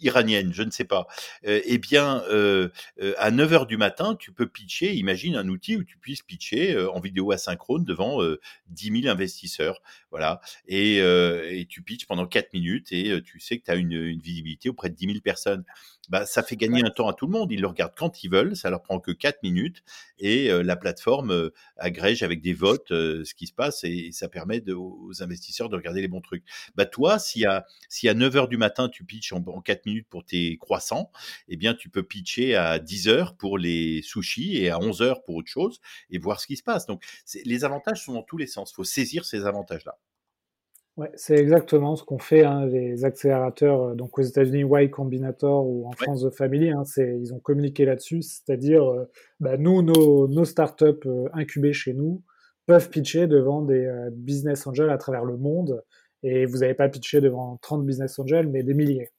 iranienne, 0.00 0.52
je 0.52 0.62
ne 0.62 0.70
sais 0.70 0.84
pas, 0.84 1.06
euh, 1.46 1.60
eh 1.64 1.78
bien, 1.78 2.22
euh, 2.30 2.68
euh, 3.00 3.14
à 3.18 3.30
9 3.30 3.52
heures 3.52 3.66
du 3.66 3.76
matin, 3.76 4.14
tu 4.14 4.32
peux 4.32 4.46
pitcher, 4.46 4.94
imagine 4.94 5.36
un 5.36 5.48
outil 5.48 5.76
où 5.76 5.84
tu 5.84 5.98
puisses 5.98 6.22
pitcher 6.22 6.78
en 6.78 7.00
vidéo 7.00 7.32
asynchrone 7.32 7.84
devant 7.84 8.20
10 8.68 9.02
000 9.02 9.12
investisseurs. 9.12 9.82
Voilà. 10.10 10.40
Et, 10.66 10.96
et, 10.96 11.66
tu 11.68 11.82
pitches 11.82 12.06
pendant 12.06 12.26
4 12.26 12.52
minutes 12.52 12.92
et 12.92 13.20
tu 13.22 13.40
sais 13.40 13.58
que 13.58 13.64
tu 13.64 13.70
as 13.70 13.76
une, 13.76 13.92
une, 13.92 14.20
visibilité 14.20 14.68
auprès 14.68 14.90
de 14.90 14.94
10 14.94 15.06
000 15.06 15.20
personnes 15.20 15.64
bah, 16.08 16.24
ça 16.24 16.42
fait 16.42 16.56
gagner 16.56 16.82
un 16.84 16.90
temps 16.90 17.08
à 17.08 17.12
tout 17.12 17.26
le 17.26 17.32
monde. 17.32 17.52
Ils 17.52 17.60
le 17.60 17.66
regardent 17.66 17.94
quand 17.96 18.24
ils 18.24 18.30
veulent, 18.30 18.56
ça 18.56 18.70
leur 18.70 18.82
prend 18.82 18.98
que 18.98 19.10
4 19.10 19.42
minutes 19.42 19.82
et 20.18 20.50
euh, 20.50 20.62
la 20.62 20.76
plateforme 20.76 21.30
euh, 21.30 21.50
agrège 21.76 22.22
avec 22.22 22.40
des 22.40 22.54
votes 22.54 22.90
euh, 22.92 23.24
ce 23.24 23.34
qui 23.34 23.46
se 23.46 23.52
passe 23.52 23.84
et, 23.84 24.10
ça 24.12 24.28
permet 24.28 24.60
de, 24.60 24.72
aux 24.72 25.22
investisseurs 25.22 25.68
de 25.68 25.76
regarder 25.76 26.00
les 26.00 26.08
bons 26.08 26.20
trucs. 26.20 26.44
Bah 26.74 26.86
toi, 26.86 27.18
si 27.18 27.44
à, 27.44 27.66
si 27.88 28.08
à 28.08 28.14
9 28.14 28.36
heures 28.36 28.48
du 28.48 28.56
matin 28.56 28.88
tu 28.88 29.04
pitches 29.04 29.32
en, 29.32 29.42
4 29.60 29.86
minutes 29.88 30.08
pour 30.08 30.24
tes 30.24 30.56
croissants, 30.58 31.10
eh 31.48 31.56
bien 31.56 31.74
tu 31.74 31.88
peux 31.88 32.02
pitcher 32.02 32.54
à 32.54 32.78
10 32.78 33.08
heures 33.08 33.36
pour 33.36 33.58
les 33.58 34.02
sushis 34.02 34.56
et 34.56 34.70
à 34.70 34.78
11 34.78 35.02
heures 35.02 35.22
pour 35.22 35.36
autre 35.36 35.48
chose 35.48 35.80
et 36.10 36.18
voir 36.18 36.40
ce 36.40 36.46
qui 36.46 36.56
se 36.56 36.62
passe. 36.62 36.86
Donc 36.86 37.02
les 37.44 37.64
avantages 37.64 38.04
sont 38.04 38.14
dans 38.14 38.22
tous 38.22 38.38
les 38.38 38.46
sens. 38.46 38.72
Il 38.72 38.74
faut 38.74 38.84
saisir 38.84 39.24
ces 39.24 39.46
avantages-là. 39.46 39.98
Ouais, 40.98 41.12
c'est 41.14 41.36
exactement 41.36 41.94
ce 41.94 42.02
qu'on 42.02 42.18
fait, 42.18 42.42
hein, 42.42 42.66
les 42.66 43.04
accélérateurs, 43.04 43.82
euh, 43.82 43.94
donc 43.94 44.18
aux 44.18 44.22
États-Unis, 44.22 44.64
Y 44.68 44.90
Combinator 44.90 45.64
ou 45.64 45.86
en 45.86 45.92
France 45.92 46.24
The 46.24 46.30
Family, 46.30 46.70
hein, 46.70 46.82
ils 46.96 47.32
ont 47.32 47.38
communiqué 47.38 47.84
là-dessus, 47.84 48.22
c'est-à-dire, 48.22 48.82
euh, 48.82 49.08
bah, 49.38 49.56
nous, 49.56 49.80
nos, 49.82 50.26
nos 50.26 50.44
startups 50.44 51.06
euh, 51.06 51.28
incubées 51.34 51.72
chez 51.72 51.94
nous 51.94 52.24
peuvent 52.66 52.90
pitcher 52.90 53.28
devant 53.28 53.62
des 53.62 53.88
business 54.12 54.66
angels 54.66 54.90
à 54.90 54.98
travers 54.98 55.24
le 55.24 55.36
monde, 55.36 55.82
et 56.22 56.46
vous 56.46 56.58
n'avez 56.58 56.74
pas 56.74 56.88
pitché 56.88 57.20
devant 57.20 57.58
30 57.62 57.86
business 57.86 58.18
angels, 58.18 58.48
mais 58.48 58.62
des 58.62 58.74
milliers. 58.74 59.10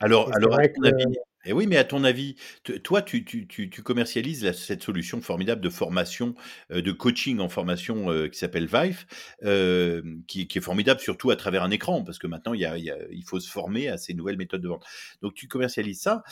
Alors, 0.00 0.34
alors 0.34 0.58
à 0.58 0.68
ton 0.68 0.82
avis, 0.82 1.16
et 1.46 1.50
eh 1.50 1.52
oui, 1.52 1.68
mais 1.68 1.76
à 1.76 1.84
ton 1.84 2.02
avis, 2.02 2.34
toi, 2.82 3.02
tu, 3.02 3.24
tu, 3.24 3.46
tu, 3.46 3.70
tu 3.70 3.82
commercialises 3.84 4.50
cette 4.50 4.82
solution 4.82 5.20
formidable 5.20 5.60
de 5.60 5.68
formation, 5.68 6.34
euh, 6.72 6.82
de 6.82 6.90
coaching 6.90 7.38
en 7.38 7.48
formation 7.48 8.10
euh, 8.10 8.26
qui 8.26 8.36
s'appelle 8.36 8.66
Vive, 8.66 9.04
euh, 9.44 10.02
qui, 10.26 10.48
qui, 10.48 10.58
est 10.58 10.60
formidable 10.60 10.98
surtout 10.98 11.30
à 11.30 11.36
travers 11.36 11.62
un 11.62 11.70
écran, 11.70 12.02
parce 12.02 12.18
que 12.18 12.26
maintenant, 12.26 12.52
il, 12.52 12.62
y 12.62 12.64
a, 12.64 12.76
il, 12.76 12.84
y 12.84 12.90
a, 12.90 12.98
il 13.12 13.22
faut 13.22 13.38
se 13.38 13.48
former 13.48 13.86
à 13.86 13.96
ces 13.96 14.12
nouvelles 14.12 14.38
méthodes 14.38 14.60
de 14.60 14.66
vente. 14.66 14.84
Donc, 15.22 15.34
tu 15.34 15.46
commercialises 15.46 16.00
ça. 16.00 16.24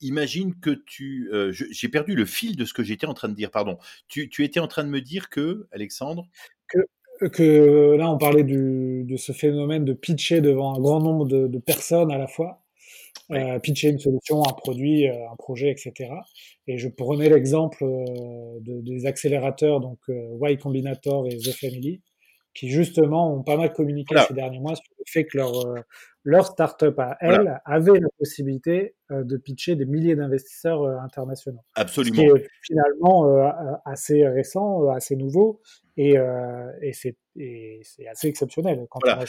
imagine 0.00 0.58
que 0.58 0.70
tu... 0.70 1.30
J'ai 1.50 1.88
perdu 1.90 2.14
le 2.14 2.24
fil 2.24 2.56
de 2.56 2.64
ce 2.64 2.72
que 2.72 2.82
j'étais 2.82 3.06
en 3.06 3.14
train 3.14 3.28
de 3.28 3.34
dire, 3.34 3.50
pardon. 3.50 3.76
Tu, 4.08 4.30
tu 4.30 4.42
étais 4.42 4.60
en 4.60 4.68
train 4.68 4.84
de 4.84 4.88
me 4.88 5.02
dire 5.02 5.28
que, 5.28 5.66
Alexandre 5.70 6.30
que, 6.66 6.78
que 7.28 7.96
là, 7.96 8.10
on 8.10 8.18
parlait 8.18 8.44
du, 8.44 9.04
de 9.04 9.16
ce 9.16 9.32
phénomène 9.32 9.84
de 9.84 9.92
pitcher 9.92 10.40
devant 10.40 10.74
un 10.74 10.80
grand 10.80 11.00
nombre 11.00 11.26
de, 11.26 11.46
de 11.46 11.58
personnes 11.58 12.10
à 12.10 12.18
la 12.18 12.26
fois 12.26 12.62
euh, 13.30 13.58
pitcher 13.60 13.88
une 13.88 13.98
solution, 13.98 14.42
un 14.42 14.52
produit, 14.52 15.08
euh, 15.08 15.30
un 15.30 15.36
projet, 15.36 15.70
etc. 15.70 16.10
Et 16.66 16.78
je 16.78 16.88
prenais 16.88 17.28
l'exemple 17.28 17.84
euh, 17.84 18.58
de, 18.60 18.80
des 18.82 19.06
accélérateurs, 19.06 19.80
donc 19.80 19.98
Y 20.08 20.58
Combinator 20.58 21.26
et 21.28 21.36
The 21.38 21.52
Family. 21.52 22.02
qui 22.54 22.68
justement 22.70 23.34
ont 23.34 23.42
pas 23.42 23.56
mal 23.56 23.72
communiqué 23.72 24.14
ces 24.28 24.34
derniers 24.34 24.60
mois 24.60 24.74
sur 24.76 24.84
le 24.98 25.04
fait 25.06 25.24
que 25.24 25.38
leur, 25.38 25.52
leur 26.24 26.46
start-up 26.46 26.98
à 26.98 27.16
elle 27.20 27.60
avait 27.64 27.98
la 27.98 28.08
possibilité 28.18 28.94
de 29.10 29.36
pitcher 29.36 29.76
des 29.76 29.84
milliers 29.84 30.16
d'investisseurs 30.16 30.86
internationaux. 31.02 31.60
Absolument. 31.74 32.16
Ce 32.16 32.20
qui 32.20 32.26
est 32.26 32.48
finalement 32.62 33.80
assez 33.84 34.26
récent, 34.26 34.88
assez 34.88 35.16
nouveau, 35.16 35.60
et, 35.98 36.14
et 36.80 36.92
c'est 36.92 37.16
assez 38.10 38.28
exceptionnel 38.28 38.86
quand 38.88 39.00
voilà. 39.04 39.24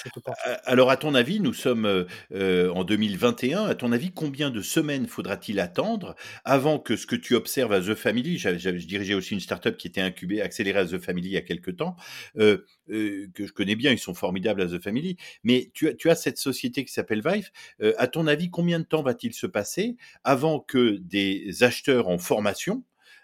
Alors, 0.64 0.90
à 0.90 0.96
ton 0.96 1.14
avis, 1.16 1.42
nous 1.42 1.52
sommes 1.54 2.06
en 2.32 2.84
2021. 2.86 3.66
À 3.66 3.76
ton 3.76 3.92
avis, 3.92 4.12
combien 4.14 4.50
de 4.50 4.62
semaines 4.62 5.08
faudra-t-il 5.08 5.60
attendre 5.60 6.16
avant 6.46 6.80
que 6.80 6.96
ce 6.96 7.06
que 7.06 7.18
tu 7.18 7.36
observes 7.36 7.74
à 7.74 7.82
The 7.82 7.96
Family, 7.96 8.38
je 8.38 8.70
dirigeais 8.70 9.16
aussi 9.16 9.34
une 9.34 9.42
startup 9.42 9.76
qui 9.76 9.88
était 9.88 10.00
incubée, 10.00 10.42
accélérée 10.42 10.80
à 10.80 10.86
The 10.86 11.00
Family 11.00 11.30
il 11.30 11.34
y 11.34 11.38
a 11.38 11.42
quelques 11.42 11.76
temps, 11.76 11.98
que 12.38 12.66
je 12.88 13.52
connais 13.52 13.76
bien, 13.76 13.92
ils 13.92 14.00
sont 14.00 14.14
formidables 14.14 14.62
à 14.62 14.68
The 14.68 14.82
Family, 14.82 15.18
mais 15.44 15.72
tu 15.74 15.90
as, 15.90 15.94
tu 15.94 16.10
as 16.10 16.16
cette 16.16 16.38
société 16.38 16.83
qui 16.86 16.94
s'appelle 16.94 17.22
Vive. 17.26 17.50
à 17.98 18.08
ton 18.08 18.28
avis, 18.28 18.50
combien 18.50 18.80
de 18.80 18.86
temps 18.86 19.04
va-t-il 19.04 19.34
se 19.34 19.48
passer 19.48 19.96
avant 20.24 20.60
que 20.60 20.98
des 20.98 21.64
acheteurs 21.64 22.08
en 22.08 22.18
formation, 22.18 22.84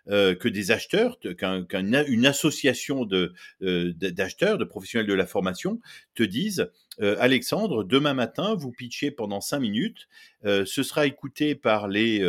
euh, 0.10 0.34
que 0.34 0.48
des 0.48 0.72
acheteurs, 0.72 1.20
qu'une 1.20 2.26
association 2.26 3.08
euh, 3.12 3.94
d'acheteurs, 3.94 4.58
de 4.58 4.64
professionnels 4.64 5.08
de 5.08 5.14
la 5.14 5.28
formation, 5.28 5.80
te 6.16 6.24
disent 6.24 6.68
euh, 7.00 7.16
Alexandre, 7.20 7.84
demain 7.84 8.16
matin, 8.16 8.56
vous 8.56 8.72
pitchez 8.72 9.12
pendant 9.12 9.40
cinq 9.40 9.60
minutes, 9.60 10.08
ce 10.44 10.84
sera 10.84 11.06
écouté 11.06 11.54
par 11.54 11.88
les 11.88 12.24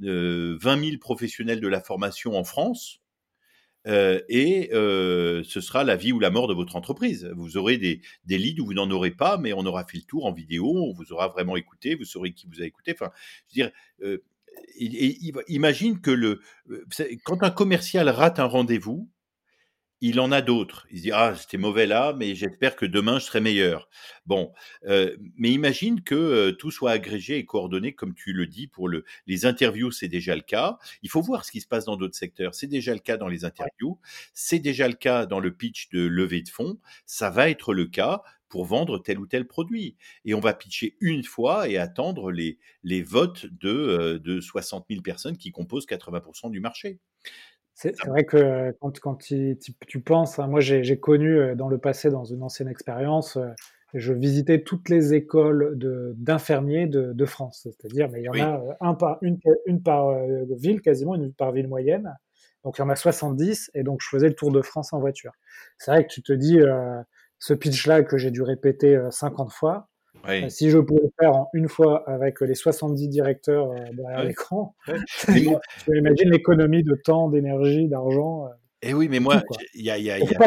20 0.00 0.58
000 0.60 0.98
professionnels 0.98 1.60
de 1.60 1.68
la 1.68 1.80
formation 1.80 2.36
en 2.36 2.44
France. 2.44 3.01
Et 3.86 4.68
ce 4.72 5.60
sera 5.60 5.84
la 5.84 5.96
vie 5.96 6.12
ou 6.12 6.20
la 6.20 6.30
mort 6.30 6.48
de 6.48 6.54
votre 6.54 6.76
entreprise. 6.76 7.30
Vous 7.36 7.56
aurez 7.56 7.78
des, 7.78 8.00
des 8.24 8.38
leads 8.38 8.60
où 8.60 8.66
vous 8.66 8.74
n'en 8.74 8.90
aurez 8.90 9.10
pas, 9.10 9.38
mais 9.38 9.52
on 9.52 9.64
aura 9.66 9.84
fait 9.84 9.98
le 9.98 10.04
tour 10.04 10.26
en 10.26 10.32
vidéo, 10.32 10.66
on 10.66 10.92
vous 10.92 11.12
aura 11.12 11.28
vraiment 11.28 11.56
écouté, 11.56 11.94
vous 11.94 12.04
saurez 12.04 12.32
qui 12.32 12.46
vous 12.46 12.62
a 12.62 12.64
écouté. 12.64 12.94
Enfin, 12.94 13.10
je 13.52 13.62
veux 13.62 13.68
dire, 13.68 14.22
imagine 15.48 16.00
que 16.00 16.10
le, 16.10 16.40
quand 17.24 17.42
un 17.42 17.50
commercial 17.50 18.08
rate 18.08 18.38
un 18.38 18.44
rendez-vous, 18.44 19.08
il 20.02 20.18
en 20.18 20.32
a 20.32 20.42
d'autres. 20.42 20.86
Il 20.90 20.98
se 20.98 21.02
dit 21.04 21.12
ah 21.12 21.34
c'était 21.36 21.56
mauvais 21.56 21.86
là, 21.86 22.12
mais 22.12 22.34
j'espère 22.34 22.74
que 22.74 22.84
demain 22.84 23.20
je 23.20 23.24
serai 23.24 23.40
meilleur. 23.40 23.88
Bon, 24.26 24.52
mais 24.84 25.50
imagine 25.50 26.02
que 26.02 26.50
tout 26.50 26.72
soit 26.72 26.90
agrégé 26.90 27.38
et 27.38 27.46
coordonné 27.46 27.94
comme 27.94 28.12
tu 28.14 28.32
le 28.32 28.46
dis 28.46 28.66
pour 28.66 28.88
le, 28.88 29.04
les 29.26 29.46
interviews, 29.46 29.92
c'est 29.92 30.08
déjà 30.08 30.34
le 30.34 30.42
cas. 30.42 30.76
Il 31.02 31.08
faut 31.08 31.22
voir 31.22 31.44
ce 31.44 31.52
qui 31.52 31.60
se 31.60 31.68
passe 31.68 31.84
dans 31.84 31.96
d'autres 31.96 32.16
secteurs. 32.16 32.54
C'est 32.54 32.66
déjà 32.66 32.92
le 32.92 32.98
cas 33.00 33.16
dans 33.16 33.28
les 33.28 33.44
interviews, 33.44 33.98
c'est 34.34 34.58
déjà 34.58 34.88
le 34.88 34.94
cas 34.94 35.24
dans 35.24 35.40
le 35.40 35.54
pitch 35.54 35.88
de 35.90 36.00
levée 36.00 36.42
de 36.42 36.48
fonds. 36.48 36.78
Ça 37.06 37.30
va 37.30 37.48
être 37.48 37.72
le 37.72 37.86
cas 37.86 38.22
pour 38.48 38.64
vendre 38.66 38.98
tel 38.98 39.18
ou 39.20 39.26
tel 39.26 39.46
produit. 39.46 39.96
Et 40.24 40.34
on 40.34 40.40
va 40.40 40.52
pitcher 40.52 40.96
une 41.00 41.24
fois 41.24 41.68
et 41.68 41.78
attendre 41.78 42.32
les, 42.32 42.58
les 42.82 43.02
votes 43.02 43.46
de, 43.46 44.20
de 44.22 44.40
60 44.40 44.86
000 44.90 45.00
personnes 45.00 45.38
qui 45.38 45.52
composent 45.52 45.86
80% 45.86 46.50
du 46.50 46.60
marché. 46.60 46.98
C'est 47.74 47.94
vrai 48.06 48.24
que 48.24 48.70
quand, 48.80 49.00
quand 49.00 49.16
tu, 49.16 49.58
tu, 49.86 50.00
penses, 50.00 50.38
hein, 50.38 50.46
moi 50.46 50.60
j'ai 50.60 51.00
connu 51.00 51.56
dans 51.56 51.68
le 51.68 51.78
passé, 51.78 52.10
dans 52.10 52.24
une 52.24 52.42
ancienne 52.42 52.68
expérience, 52.68 53.38
je 53.94 54.12
visitais 54.12 54.62
toutes 54.62 54.88
les 54.88 55.14
écoles 55.14 55.76
d'infirmiers 56.16 56.86
de, 56.86 57.12
de, 57.12 57.24
France. 57.24 57.62
C'est-à-dire, 57.62 58.08
mais 58.10 58.20
il 58.20 58.24
y 58.24 58.28
en 58.28 58.46
a 58.46 58.76
un 58.80 58.94
par, 58.94 59.18
une, 59.22 59.38
une 59.66 59.82
par 59.82 60.14
ville, 60.50 60.80
quasiment 60.80 61.14
une 61.14 61.32
par 61.32 61.52
ville 61.52 61.68
moyenne. 61.68 62.14
Donc 62.64 62.78
il 62.78 62.82
y 62.82 62.84
en 62.84 62.88
a 62.88 62.96
70, 62.96 63.70
et 63.74 63.82
donc 63.82 64.00
je 64.02 64.08
faisais 64.08 64.28
le 64.28 64.34
tour 64.34 64.52
de 64.52 64.62
France 64.62 64.92
en 64.92 65.00
voiture. 65.00 65.32
C'est 65.78 65.90
vrai 65.90 66.06
que 66.06 66.12
tu 66.12 66.22
te 66.22 66.32
dis, 66.32 66.60
ce 67.42 67.54
pitch-là 67.54 68.04
que 68.04 68.16
j'ai 68.18 68.30
dû 68.30 68.42
répéter 68.42 68.96
50 69.10 69.48
euh, 69.48 69.50
fois. 69.50 69.88
Euh, 70.28 70.48
si 70.48 70.70
je 70.70 70.78
pouvais 70.78 71.02
le 71.02 71.10
faire 71.18 71.34
en 71.34 71.48
une 71.52 71.68
fois 71.68 72.08
avec 72.08 72.40
les 72.40 72.54
70 72.54 73.08
directeurs 73.08 73.70
euh, 73.72 73.76
derrière 73.92 74.24
l'écran, 74.24 74.74
tu 74.86 75.48
imagines 75.88 76.30
l'économie 76.30 76.84
de 76.84 76.94
temps, 76.94 77.28
d'énergie, 77.28 77.88
d'argent. 77.88 78.48
Et 78.82 78.94
oui, 78.94 79.08
mais 79.08 79.20
moi, 79.20 79.42
il 79.74 79.84
y 79.84 79.90
a, 79.90 79.98
y 79.98 80.10
a, 80.10 80.18
y 80.18 80.22
a 80.22 80.38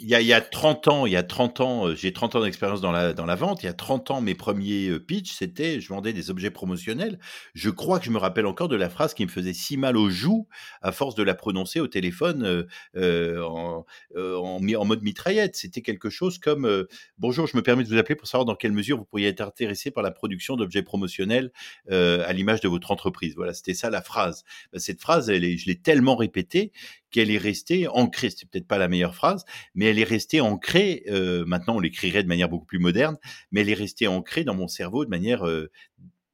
il 0.00 0.08
y, 0.08 0.14
a, 0.14 0.20
il 0.22 0.26
y 0.26 0.32
a 0.32 0.40
30 0.40 0.88
ans, 0.88 1.04
il 1.04 1.12
y 1.12 1.16
a 1.16 1.22
30 1.22 1.60
ans, 1.60 1.88
euh, 1.88 1.94
j'ai 1.94 2.12
30 2.12 2.36
ans 2.36 2.42
d'expérience 2.42 2.80
dans 2.80 2.90
la, 2.90 3.34
vente. 3.34 3.62
Il 3.62 3.66
y 3.66 3.68
a 3.68 3.74
30 3.74 4.10
ans, 4.10 4.20
mes 4.22 4.34
premiers 4.34 4.88
euh, 4.88 4.98
pitchs, 4.98 5.32
c'était, 5.32 5.78
je 5.78 5.88
vendais 5.90 6.14
des 6.14 6.30
objets 6.30 6.50
promotionnels. 6.50 7.18
Je 7.54 7.68
crois 7.68 7.98
que 7.98 8.06
je 8.06 8.10
me 8.10 8.16
rappelle 8.16 8.46
encore 8.46 8.68
de 8.68 8.76
la 8.76 8.88
phrase 8.88 9.12
qui 9.12 9.26
me 9.26 9.30
faisait 9.30 9.52
si 9.52 9.76
mal 9.76 9.98
aux 9.98 10.08
joues 10.08 10.48
à 10.80 10.90
force 10.90 11.14
de 11.14 11.22
la 11.22 11.34
prononcer 11.34 11.80
au 11.80 11.86
téléphone 11.86 12.66
euh, 12.96 13.42
en, 13.44 14.84
mode 14.84 15.02
mitraillette. 15.02 15.56
C'était 15.56 15.82
quelque 15.82 16.08
chose 16.08 16.38
comme 16.38 16.86
Bonjour, 17.18 17.46
je 17.46 17.56
me 17.56 17.62
permets 17.62 17.84
de 17.84 17.88
vous 17.88 17.98
appeler 17.98 18.16
pour 18.16 18.26
savoir 18.26 18.46
dans 18.46 18.54
quelle 18.54 18.72
mesure 18.72 18.96
vous 18.96 19.04
pourriez 19.04 19.28
être 19.28 19.42
intéressé 19.42 19.90
par 19.90 20.02
la 20.02 20.10
production 20.10 20.56
d'objets 20.56 20.82
promotionnels 20.82 21.52
à 21.90 22.32
l'image 22.32 22.60
de 22.62 22.68
votre 22.68 22.90
entreprise. 22.90 23.34
Voilà, 23.36 23.52
c'était 23.52 23.74
ça 23.74 23.90
la 23.90 24.00
phrase. 24.00 24.44
Bah, 24.72 24.78
cette 24.78 25.00
phrase, 25.00 25.26
je 25.30 25.66
l'ai 25.66 25.80
tellement 25.80 26.16
répétée 26.16 26.72
qu'elle 27.10 27.30
est 27.30 27.38
restée 27.38 27.88
ancrée. 27.88 28.30
C'est 28.30 28.48
peut-être 28.48 28.66
pas 28.66 28.78
la 28.78 28.88
meilleure 28.88 29.14
phrase, 29.14 29.44
mais 29.74 29.86
elle 29.86 29.98
est 29.98 30.04
restée 30.04 30.40
ancrée. 30.40 31.04
Euh, 31.08 31.44
maintenant, 31.46 31.76
on 31.76 31.80
l'écrirait 31.80 32.22
de 32.22 32.28
manière 32.28 32.48
beaucoup 32.48 32.66
plus 32.66 32.78
moderne, 32.78 33.16
mais 33.50 33.60
elle 33.60 33.68
est 33.68 33.74
restée 33.74 34.06
ancrée 34.06 34.44
dans 34.44 34.54
mon 34.54 34.68
cerveau 34.68 35.04
de 35.04 35.10
manière 35.10 35.46
euh, 35.46 35.70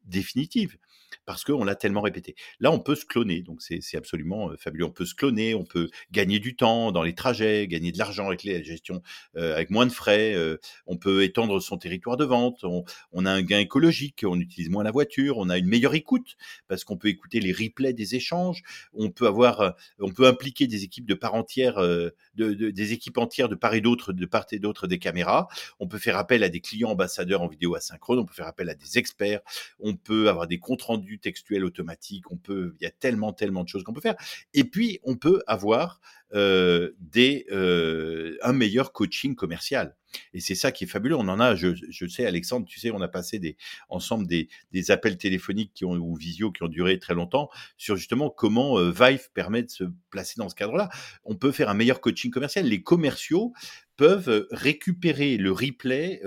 définitive 0.04 0.76
parce 1.24 1.44
qu'on 1.44 1.64
l'a 1.64 1.74
tellement 1.74 2.00
répété. 2.00 2.34
Là, 2.60 2.70
on 2.70 2.78
peut 2.78 2.94
se 2.94 3.04
cloner, 3.04 3.42
donc 3.42 3.60
c'est 3.62 3.96
absolument 3.96 4.50
euh, 4.50 4.56
fabuleux. 4.56 4.84
On 4.84 4.90
peut 4.90 5.04
se 5.04 5.14
cloner, 5.14 5.54
on 5.54 5.64
peut 5.64 5.88
gagner 6.12 6.38
du 6.38 6.56
temps 6.56 6.92
dans 6.92 7.02
les 7.02 7.14
trajets, 7.14 7.66
gagner 7.66 7.92
de 7.92 7.98
l'argent 7.98 8.28
avec 8.28 8.42
les 8.42 8.62
gestions, 8.64 9.02
euh, 9.36 9.54
avec 9.54 9.70
moins 9.70 9.86
de 9.86 9.92
frais. 9.92 10.34
Euh, 10.34 10.58
on 10.86 10.96
peut 10.96 11.24
étendre 11.24 11.60
son 11.60 11.78
territoire 11.78 12.16
de 12.16 12.24
vente. 12.24 12.64
On, 13.12 13.26
a 13.26 13.30
un 13.30 13.42
gain 13.42 13.58
écologique, 13.58 14.24
on 14.26 14.38
utilise 14.38 14.70
moins 14.70 14.84
la 14.84 14.92
voiture, 14.92 15.38
on 15.38 15.50
a 15.50 15.58
une 15.58 15.66
meilleure 15.66 15.94
écoute 15.94 16.36
parce 16.68 16.84
qu'on 16.84 16.96
peut 16.96 17.08
écouter 17.08 17.40
les 17.40 17.52
replays 17.52 17.92
des 17.92 18.14
échanges. 18.14 18.62
On 18.94 19.10
peut 19.10 19.26
avoir, 19.26 19.74
on 19.98 20.10
peut 20.10 20.26
impliquer 20.26 20.66
des 20.68 20.84
équipes 20.84 21.06
de 21.06 21.14
part 21.14 21.34
entière, 21.34 21.80
de, 21.80 22.14
de, 22.36 22.70
des 22.70 22.92
équipes 22.92 23.18
entières 23.18 23.48
de 23.48 23.56
part 23.56 23.74
et 23.74 23.80
d'autre, 23.80 24.12
de 24.12 24.26
part 24.26 24.46
et 24.52 24.58
d'autre 24.58 24.86
des 24.86 24.98
caméras. 24.98 25.48
On 25.80 25.88
peut 25.88 25.98
faire 25.98 26.16
appel 26.16 26.44
à 26.44 26.48
des 26.48 26.60
clients 26.60 26.90
ambassadeurs 26.90 27.42
en 27.42 27.48
vidéo 27.48 27.74
asynchrone. 27.74 28.20
On 28.20 28.24
peut 28.24 28.34
faire 28.34 28.46
appel 28.46 28.68
à 28.68 28.74
des 28.74 28.98
experts. 28.98 29.40
On 29.80 29.96
peut 29.96 30.28
avoir 30.28 30.46
des 30.46 30.58
comptes 30.58 30.76
rendus 30.96 31.18
textuel 31.18 31.64
automatique, 31.64 32.30
on 32.30 32.36
peut, 32.36 32.74
il 32.80 32.84
y 32.84 32.86
a 32.86 32.90
tellement, 32.90 33.32
tellement 33.32 33.64
de 33.64 33.68
choses 33.68 33.84
qu'on 33.84 33.92
peut 33.92 34.00
faire. 34.00 34.16
Et 34.54 34.64
puis, 34.64 34.98
on 35.02 35.16
peut 35.16 35.42
avoir 35.46 36.00
euh, 36.34 36.92
des, 36.98 37.46
euh, 37.52 38.36
un 38.42 38.52
meilleur 38.52 38.92
coaching 38.92 39.34
commercial. 39.34 39.94
Et 40.32 40.40
c'est 40.40 40.54
ça 40.54 40.72
qui 40.72 40.84
est 40.84 40.86
fabuleux. 40.86 41.16
On 41.16 41.28
en 41.28 41.40
a, 41.40 41.54
je, 41.54 41.68
je, 41.88 42.06
sais, 42.06 42.26
Alexandre, 42.26 42.66
tu 42.66 42.80
sais, 42.80 42.90
on 42.90 43.00
a 43.00 43.08
passé 43.08 43.38
des, 43.38 43.56
ensemble 43.88 44.26
des, 44.26 44.48
des, 44.72 44.90
appels 44.90 45.18
téléphoniques 45.18 45.72
qui 45.74 45.84
ont, 45.84 45.92
ou 45.92 46.16
visio 46.16 46.50
qui 46.50 46.62
ont 46.62 46.68
duré 46.68 46.98
très 46.98 47.14
longtemps 47.14 47.50
sur 47.76 47.96
justement 47.96 48.30
comment 48.30 48.78
euh, 48.78 48.90
Vive 48.90 49.30
permet 49.34 49.62
de 49.62 49.70
se 49.70 49.84
placer 50.10 50.34
dans 50.38 50.48
ce 50.48 50.54
cadre-là. 50.54 50.88
On 51.24 51.36
peut 51.36 51.52
faire 51.52 51.68
un 51.68 51.74
meilleur 51.74 52.00
coaching 52.00 52.30
commercial. 52.30 52.66
Les 52.66 52.82
commerciaux 52.82 53.52
peuvent 53.96 54.46
récupérer 54.50 55.36
le 55.36 55.52
replay. 55.52 56.22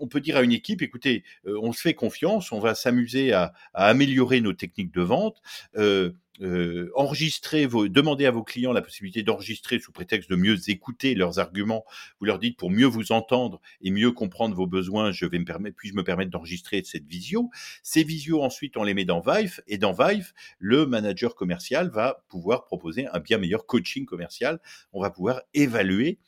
On 0.00 0.08
peut 0.08 0.20
dire 0.20 0.36
à 0.36 0.42
une 0.42 0.52
équipe, 0.52 0.82
écoutez, 0.82 1.24
on 1.44 1.72
se 1.72 1.80
fait 1.80 1.94
confiance, 1.94 2.52
on 2.52 2.60
va 2.60 2.74
s'amuser 2.74 3.32
à, 3.32 3.52
améliorer 3.74 4.40
nos 4.40 4.52
techniques 4.52 4.92
de 4.92 5.02
vente. 5.02 5.40
Euh, 6.40 6.90
enregistrer 6.94 7.66
vos, 7.66 7.88
demandez 7.88 8.24
à 8.24 8.30
vos 8.30 8.42
clients 8.42 8.72
la 8.72 8.80
possibilité 8.80 9.22
d'enregistrer 9.22 9.78
sous 9.78 9.92
prétexte 9.92 10.30
de 10.30 10.36
mieux 10.36 10.56
écouter 10.70 11.14
leurs 11.14 11.38
arguments. 11.38 11.84
Vous 12.18 12.26
leur 12.26 12.38
dites 12.38 12.56
pour 12.56 12.70
mieux 12.70 12.86
vous 12.86 13.12
entendre 13.12 13.60
et 13.82 13.90
mieux 13.90 14.12
comprendre 14.12 14.56
vos 14.56 14.66
besoins, 14.66 15.12
je 15.12 15.26
vais 15.26 15.38
me 15.38 15.44
permettre, 15.44 15.76
puis-je 15.76 15.94
me 15.94 16.02
permettre 16.02 16.30
d'enregistrer 16.30 16.82
cette 16.84 17.06
visio. 17.06 17.50
Ces 17.82 18.02
visios 18.02 18.42
ensuite 18.42 18.76
on 18.76 18.82
les 18.82 18.94
met 18.94 19.04
dans 19.04 19.20
Vive 19.20 19.62
et 19.68 19.76
dans 19.78 19.92
Vive, 19.92 20.32
le 20.58 20.86
manager 20.86 21.34
commercial 21.34 21.90
va 21.90 22.24
pouvoir 22.28 22.64
proposer 22.64 23.06
un 23.12 23.20
bien 23.20 23.38
meilleur 23.38 23.66
coaching 23.66 24.06
commercial. 24.06 24.58
On 24.92 25.02
va 25.02 25.10
pouvoir 25.10 25.42
évaluer 25.52 26.18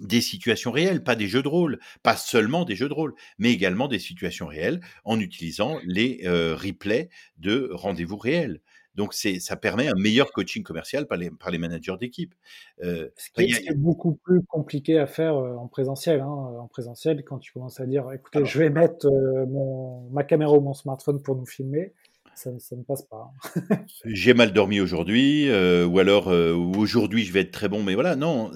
des 0.00 0.20
situations 0.20 0.70
réelles, 0.70 1.02
pas 1.02 1.16
des 1.16 1.26
jeux 1.26 1.42
de 1.42 1.48
rôle, 1.48 1.78
pas 2.02 2.16
seulement 2.16 2.64
des 2.64 2.76
jeux 2.76 2.88
de 2.88 2.94
rôle, 2.94 3.14
mais 3.38 3.52
également 3.52 3.88
des 3.88 3.98
situations 3.98 4.46
réelles 4.46 4.80
en 5.04 5.18
utilisant 5.20 5.78
les 5.84 6.20
euh, 6.24 6.54
replays 6.56 7.08
de 7.38 7.70
rendez-vous 7.72 8.16
réels. 8.16 8.60
Donc, 8.98 9.14
c'est, 9.14 9.38
ça 9.38 9.56
permet 9.56 9.86
un 9.86 9.94
meilleur 9.94 10.32
coaching 10.32 10.64
commercial 10.64 11.06
par 11.06 11.18
les, 11.18 11.30
par 11.30 11.52
les 11.52 11.58
managers 11.58 11.94
d'équipe. 12.00 12.34
Euh, 12.82 13.08
Ce 13.16 13.30
qui 13.30 13.42
est, 13.44 13.76
beaucoup 13.76 14.14
plus 14.16 14.42
compliqué 14.42 14.98
à 14.98 15.06
faire 15.06 15.36
en 15.36 15.68
présentiel. 15.68 16.20
Hein. 16.20 16.26
En 16.26 16.66
présentiel, 16.66 17.22
quand 17.22 17.38
tu 17.38 17.52
commences 17.52 17.78
à 17.78 17.86
dire, 17.86 18.10
écoutez, 18.12 18.44
je 18.44 18.58
vais 18.58 18.70
mettre 18.70 19.06
euh, 19.06 19.46
mon, 19.46 20.10
ma 20.10 20.24
caméra 20.24 20.52
ou 20.52 20.60
mon 20.60 20.74
smartphone 20.74 21.22
pour 21.22 21.36
nous 21.36 21.46
filmer, 21.46 21.92
ça, 22.38 22.76
ne 22.76 22.82
passe 22.82 23.02
pas. 23.02 23.30
J'ai 24.04 24.34
mal 24.34 24.52
dormi 24.52 24.80
aujourd'hui, 24.80 25.48
ou 25.50 25.98
alors 25.98 26.28
aujourd'hui 26.28 27.24
je 27.24 27.32
vais 27.32 27.40
être 27.40 27.50
très 27.50 27.68
bon, 27.68 27.82
mais 27.82 27.94
voilà, 27.94 28.16
non. 28.16 28.50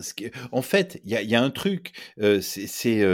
en 0.53 0.62
fait, 0.62 1.01
il 1.05 1.11
y 1.11 1.26
y 1.26 1.35
a, 1.35 1.43
un 1.43 1.51
truc, 1.51 1.93
c'est 2.41 3.05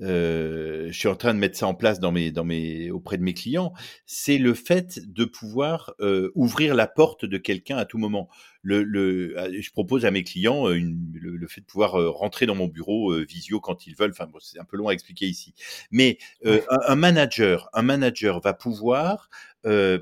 je 0.00 0.90
suis 0.92 1.08
en 1.08 1.16
train 1.16 1.34
de 1.34 1.38
mettre 1.38 1.56
ça 1.56 1.66
en 1.66 1.74
place 1.74 2.00
dans 2.00 2.12
mes, 2.12 2.30
dans 2.30 2.44
mes, 2.44 2.90
auprès 2.90 3.18
de 3.18 3.22
mes 3.22 3.34
clients, 3.34 3.72
c'est 4.06 4.38
le 4.38 4.54
fait 4.54 5.00
de 5.06 5.24
pouvoir 5.24 5.94
ouvrir 6.34 6.74
la 6.74 6.86
porte 6.86 7.24
de 7.24 7.38
quelqu'un 7.38 7.76
à 7.76 7.84
tout 7.84 7.98
moment. 7.98 8.28
Le, 8.62 8.82
le, 8.82 9.34
je 9.60 9.70
propose 9.70 10.04
à 10.04 10.10
mes 10.10 10.24
clients 10.24 10.70
une, 10.70 11.12
le, 11.14 11.46
fait 11.46 11.60
de 11.60 11.66
pouvoir 11.66 11.92
rentrer 12.12 12.46
dans 12.46 12.54
mon 12.54 12.66
bureau 12.66 13.14
visio 13.24 13.60
quand 13.60 13.86
ils 13.86 13.94
veulent. 13.94 14.10
Enfin, 14.10 14.26
bon, 14.26 14.38
c'est 14.40 14.58
un 14.58 14.64
peu 14.64 14.76
long 14.76 14.88
à 14.88 14.92
expliquer 14.92 15.26
ici, 15.26 15.54
mais 15.90 16.18
un, 16.44 16.60
un, 16.86 16.96
manager, 16.96 17.68
un 17.72 17.82
manager 17.82 18.40
va 18.40 18.54
pouvoir 18.54 19.30
euh, 19.66 19.98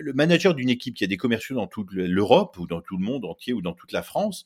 le 0.00 0.12
manager 0.12 0.54
d'une 0.54 0.68
équipe 0.68 0.94
qui 0.94 1.04
a 1.04 1.06
des 1.06 1.16
commerciaux 1.16 1.56
dans 1.56 1.66
toute 1.66 1.92
l'Europe 1.92 2.58
ou 2.58 2.66
dans 2.66 2.80
tout 2.80 2.96
le 2.96 3.04
monde 3.04 3.24
entier 3.24 3.52
ou 3.52 3.62
dans 3.62 3.72
toute 3.72 3.92
la 3.92 4.02
France 4.02 4.44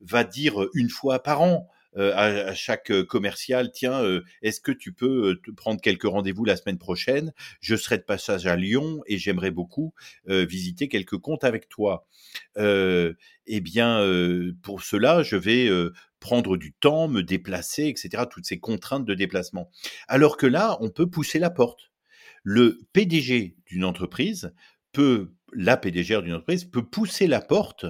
va 0.00 0.24
dire 0.24 0.66
une 0.74 0.88
fois 0.88 1.22
par 1.22 1.42
an 1.42 1.68
à, 1.96 2.54
chaque 2.54 2.92
commercial, 3.04 3.70
tiens, 3.72 4.02
est-ce 4.42 4.60
que 4.60 4.72
tu 4.72 4.92
peux 4.92 5.40
prendre 5.56 5.80
quelques 5.80 6.04
rendez-vous 6.04 6.44
la 6.44 6.56
semaine 6.56 6.78
prochaine? 6.78 7.32
Je 7.60 7.76
serai 7.76 7.98
de 7.98 8.02
passage 8.02 8.46
à 8.46 8.56
Lyon 8.56 9.02
et 9.06 9.18
j'aimerais 9.18 9.50
beaucoup 9.50 9.94
visiter 10.26 10.88
quelques 10.88 11.18
comptes 11.18 11.44
avec 11.44 11.68
toi. 11.68 12.06
eh 12.56 13.60
bien, 13.60 14.04
pour 14.62 14.82
cela, 14.82 15.22
je 15.22 15.36
vais 15.36 15.68
prendre 16.20 16.56
du 16.56 16.72
temps, 16.72 17.08
me 17.08 17.22
déplacer, 17.22 17.86
etc. 17.86 18.24
Toutes 18.30 18.46
ces 18.46 18.60
contraintes 18.60 19.04
de 19.04 19.14
déplacement. 19.14 19.70
Alors 20.06 20.36
que 20.36 20.46
là, 20.46 20.76
on 20.80 20.90
peut 20.90 21.08
pousser 21.08 21.38
la 21.38 21.50
porte 21.50 21.90
le 22.42 22.78
PDG 22.92 23.56
d'une 23.66 23.84
entreprise 23.84 24.52
peut, 24.92 25.32
la 25.52 25.76
PDG 25.76 26.20
d'une 26.22 26.34
entreprise 26.34 26.64
peut 26.64 26.84
pousser 26.84 27.26
la 27.26 27.40
porte 27.40 27.86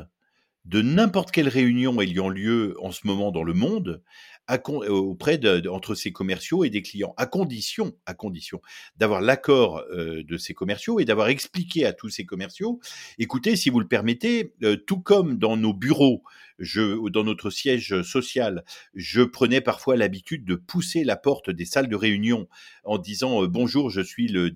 de 0.65 0.83
n'importe 0.83 1.31
quelle 1.31 1.49
réunion 1.49 2.01
ayant 2.01 2.29
lieu 2.29 2.77
en 2.81 2.93
ce 2.93 3.07
moment 3.07 3.33
dans 3.33 3.43
le 3.43 3.55
monde 3.55 4.03
euh, 4.51 4.89
auprès 4.89 5.39
de, 5.39 5.69
entre 5.69 5.95
ses 5.95 6.13
commerciaux 6.13 6.65
et 6.65 6.71
des 6.71 6.83
clients, 6.83 7.15
à 7.17 7.27
condition, 7.27 7.93
à 8.07 8.15
condition 8.15 8.61
d'avoir 8.97 9.21
l'accord 9.21 9.85
euh, 9.93 10.25
de 10.25 10.37
ces 10.39 10.55
commerciaux 10.55 10.99
et 10.99 11.05
d'avoir 11.05 11.29
expliqué 11.29 11.87
à 11.87 11.93
tous 11.93 12.09
ces 12.09 12.25
commerciaux, 12.25 12.81
écoutez, 13.19 13.55
si 13.55 13.71
vous 13.71 13.79
le 13.79 13.87
permettez, 13.87 14.55
euh, 14.65 14.77
tout 14.77 15.01
comme 15.01 15.39
dans 15.39 15.57
nos 15.57 15.73
bureaux, 15.73 16.23
dans 16.61 17.25
notre 17.25 17.51
siège 17.51 18.03
social, 18.03 18.65
je 18.95 19.23
prenais 19.23 19.61
parfois 19.61 19.97
l'habitude 19.97 20.45
de 20.45 20.55
pousser 20.55 21.05
la 21.05 21.17
porte 21.17 21.51
des 21.51 21.65
salles 21.65 21.89
de 21.89 21.97
réunion 21.97 22.49
en 22.85 22.99
disant 22.99 23.47
bonjour, 23.47 23.91
je 23.91 24.01
suis 24.01 24.29
le 24.29 24.51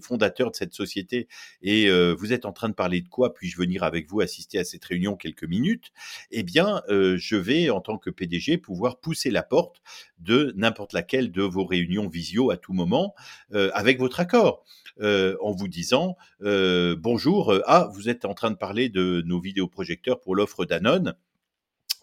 fondateur 0.00 0.50
de 0.50 0.56
cette 0.56 0.74
société 0.74 1.28
et 1.62 1.90
vous 2.14 2.32
êtes 2.32 2.44
en 2.44 2.52
train 2.52 2.68
de 2.68 2.74
parler 2.74 3.00
de 3.00 3.08
quoi? 3.08 3.34
Puis-je 3.34 3.56
venir 3.56 3.82
avec 3.82 4.08
vous 4.08 4.20
assister 4.20 4.58
à 4.58 4.64
cette 4.64 4.84
réunion 4.84 5.16
quelques 5.16 5.44
minutes? 5.44 5.92
Eh 6.30 6.42
bien, 6.42 6.82
je 6.88 7.36
vais 7.36 7.70
en 7.70 7.80
tant 7.80 7.98
que 7.98 8.10
PDG 8.10 8.58
pouvoir 8.58 9.00
pousser 9.00 9.30
la 9.30 9.42
porte 9.42 9.82
de 10.18 10.52
n'importe 10.56 10.92
laquelle 10.92 11.30
de 11.30 11.42
vos 11.42 11.64
réunions 11.64 12.08
visio 12.08 12.50
à 12.50 12.56
tout 12.56 12.72
moment 12.72 13.14
euh, 13.54 13.70
avec 13.74 13.98
votre 13.98 14.20
accord. 14.20 14.64
Euh, 15.00 15.36
en 15.42 15.50
vous 15.50 15.66
disant 15.66 16.16
euh, 16.42 16.94
bonjour, 16.96 17.52
ah 17.66 17.90
vous 17.92 18.08
êtes 18.08 18.24
en 18.24 18.32
train 18.32 18.52
de 18.52 18.56
parler 18.56 18.88
de 18.88 19.24
nos 19.26 19.40
vidéoprojecteurs 19.40 20.20
pour 20.20 20.36
l'offre 20.36 20.64
Danone. 20.64 21.14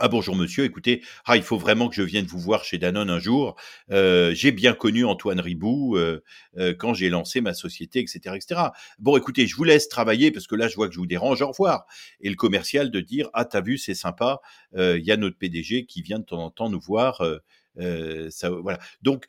Ah 0.03 0.07
bonjour 0.07 0.35
monsieur, 0.35 0.63
écoutez, 0.63 1.03
ah 1.25 1.37
il 1.37 1.43
faut 1.43 1.59
vraiment 1.59 1.87
que 1.87 1.93
je 1.93 2.01
vienne 2.01 2.25
vous 2.25 2.39
voir 2.39 2.63
chez 2.63 2.79
Danone 2.79 3.11
un 3.11 3.19
jour. 3.19 3.55
j'ai 3.87 4.51
bien 4.51 4.73
connu 4.73 5.05
Antoine 5.05 5.39
Ribou 5.39 5.95
quand 6.79 6.95
j'ai 6.95 7.09
lancé 7.09 7.39
ma 7.39 7.53
société, 7.53 7.99
etc., 7.99 8.35
etc. 8.35 8.61
Bon, 8.97 9.15
écoutez, 9.15 9.45
je 9.45 9.55
vous 9.55 9.63
laisse 9.63 9.89
travailler 9.89 10.31
parce 10.31 10.47
que 10.47 10.55
là 10.55 10.67
je 10.67 10.75
vois 10.75 10.87
que 10.87 10.95
je 10.95 10.99
vous 10.99 11.05
dérange. 11.05 11.43
Au 11.43 11.49
revoir. 11.49 11.85
Et 12.19 12.31
le 12.31 12.35
commercial 12.35 12.89
de 12.89 12.99
dire 12.99 13.29
ah 13.33 13.45
t'as 13.45 13.61
vu 13.61 13.77
c'est 13.77 13.93
sympa, 13.93 14.39
il 14.75 15.03
y 15.03 15.11
a 15.11 15.17
notre 15.17 15.37
PDG 15.37 15.85
qui 15.85 16.01
vient 16.01 16.17
de 16.17 16.25
temps 16.25 16.43
en 16.45 16.49
temps 16.49 16.71
nous 16.71 16.81
voir. 16.81 17.23
ça, 17.77 18.49
voilà. 18.49 18.79
Donc 19.03 19.27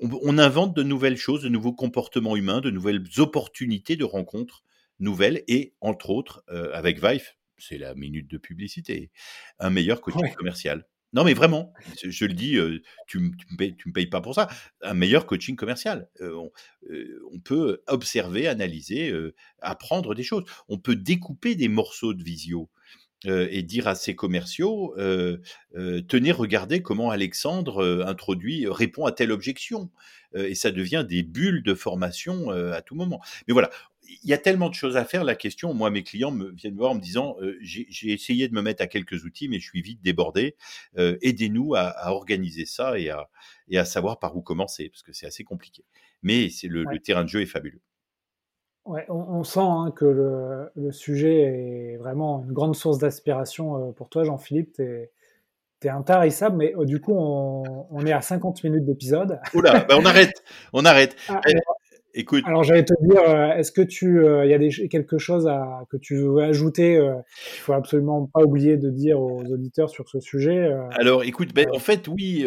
on, 0.00 0.38
invente 0.38 0.76
de 0.76 0.84
nouvelles 0.84 1.16
choses, 1.16 1.42
de 1.42 1.48
nouveaux 1.48 1.74
comportements 1.74 2.36
humains, 2.36 2.60
de 2.60 2.70
nouvelles 2.70 3.02
opportunités 3.18 3.96
de 3.96 4.04
rencontres 4.04 4.62
nouvelles 5.00 5.42
et 5.48 5.74
entre 5.80 6.10
autres 6.10 6.44
avec 6.72 7.04
Vive 7.04 7.35
c'est 7.58 7.78
la 7.78 7.94
minute 7.94 8.28
de 8.28 8.38
publicité, 8.38 9.10
un 9.58 9.70
meilleur 9.70 10.00
coaching 10.00 10.32
commercial. 10.34 10.86
Non, 11.12 11.24
mais 11.24 11.34
vraiment, 11.34 11.72
je 12.04 12.24
le 12.26 12.34
dis, 12.34 12.58
tu 13.06 13.18
ne 13.20 13.28
me, 13.28 13.92
payes 13.92 14.06
pas 14.06 14.20
pour 14.20 14.34
ça. 14.34 14.48
Un 14.82 14.94
meilleur 14.94 15.26
coaching 15.26 15.56
commercial. 15.56 16.08
on, 16.20 16.50
peut 17.42 17.82
observer, 17.86 18.48
analyser, 18.48 19.14
apprendre 19.60 20.14
des 20.14 20.24
choses. 20.24 20.44
On 20.68 20.78
peut 20.78 20.96
découper 20.96 21.54
des 21.54 21.68
morceaux 21.68 22.12
de 22.12 22.22
visio 22.22 22.68
et 23.24 23.62
dire 23.62 23.88
à 23.88 23.94
ses 23.94 24.14
commerciaux 24.14 24.94
tenez, 25.74 26.32
regardez 26.32 26.82
comment 26.82 27.10
Alexandre 27.10 28.04
introduit, 28.06 28.66
répond 28.68 29.06
à 29.06 29.12
telle 29.12 29.32
objection. 29.32 29.90
et 30.34 30.54
ça 30.54 30.70
devient 30.70 31.06
des 31.08 31.22
bulles 31.22 31.62
de 31.62 31.74
formation 31.74 32.50
à 32.50 32.82
tout 32.82 32.96
moment. 32.96 33.22
Mais 33.48 33.52
voilà, 33.52 33.70
il 34.08 34.28
y 34.28 34.32
a 34.32 34.38
tellement 34.38 34.68
de 34.68 34.74
choses 34.74 34.96
à 34.96 35.04
faire. 35.04 35.24
La 35.24 35.34
question, 35.34 35.74
moi, 35.74 35.90
mes 35.90 36.02
clients 36.02 36.30
me 36.30 36.50
viennent 36.50 36.76
voir 36.76 36.92
en 36.92 36.94
me 36.94 37.00
disant 37.00 37.36
euh, 37.40 37.56
j'ai 37.60 38.12
essayé 38.12 38.48
de 38.48 38.54
me 38.54 38.62
mettre 38.62 38.82
à 38.82 38.86
quelques 38.86 39.24
outils, 39.24 39.48
mais 39.48 39.58
je 39.58 39.68
suis 39.68 39.82
vite 39.82 40.02
débordé. 40.02 40.56
Euh, 40.98 41.16
aidez-nous 41.22 41.74
à, 41.74 42.10
organiser 42.12 42.66
ça 42.66 42.98
et 42.98 43.10
à, 43.10 43.28
et 43.68 43.78
à 43.78 43.84
savoir 43.84 44.18
par 44.18 44.36
où 44.36 44.42
commencer, 44.42 44.88
parce 44.88 45.02
que 45.02 45.12
c'est 45.12 45.26
assez 45.26 45.44
compliqué. 45.44 45.84
Mais 46.22 46.48
c'est 46.48 46.68
le, 46.68 46.84
terrain 46.98 47.24
de 47.24 47.28
jeu 47.28 47.42
est 47.42 47.46
fabuleux. 47.46 47.80
Ouais, 48.84 49.04
on, 49.08 49.42
sent 49.42 49.60
hein, 49.60 49.92
que 49.94 50.04
le, 50.76 50.92
sujet 50.92 51.42
est 51.42 51.96
vraiment 51.96 52.44
une 52.44 52.52
grande 52.52 52.76
source 52.76 52.98
d'aspiration 52.98 53.88
euh, 53.88 53.92
pour 53.92 54.08
toi, 54.08 54.24
Jean-Philippe. 54.24 54.74
Tu 54.74 54.82
es, 54.82 55.10
intarissable, 55.88 56.56
mais 56.56 56.74
du 56.84 57.00
coup, 57.00 57.14
on, 57.14 58.06
est 58.06 58.12
à 58.12 58.20
50 58.20 58.64
minutes 58.64 58.84
d'épisode. 58.84 59.38
Oula, 59.54 59.84
bah, 59.84 59.96
on 59.98 60.04
arrête, 60.04 60.42
on 60.72 60.84
arrête. 60.84 61.14
Ah, 61.28 61.40
Écoute. 62.18 62.44
Alors 62.46 62.64
j'allais 62.64 62.84
te 62.84 62.94
dire, 63.02 63.20
euh, 63.28 63.54
est-ce 63.56 63.70
que 63.70 63.82
tu, 63.82 64.20
euh, 64.20 64.46
il 64.46 64.50
y 64.50 64.54
a 64.54 64.58
des, 64.58 64.70
quelque 64.88 65.18
chose 65.18 65.46
à, 65.46 65.82
que 65.90 65.98
tu 65.98 66.16
veux 66.16 66.38
ajouter 66.38 66.96
euh, 66.96 67.12
Il 67.56 67.60
faut 67.60 67.74
absolument 67.74 68.30
pas 68.32 68.40
oublier 68.42 68.78
de 68.78 68.88
dire 68.88 69.20
aux 69.20 69.44
auditeurs 69.44 69.90
sur 69.90 70.08
ce 70.08 70.18
sujet. 70.20 70.72
Alors, 70.92 71.24
écoute, 71.24 71.52
ben, 71.54 71.66
en 71.74 71.78
fait, 71.78 72.08
oui, 72.08 72.46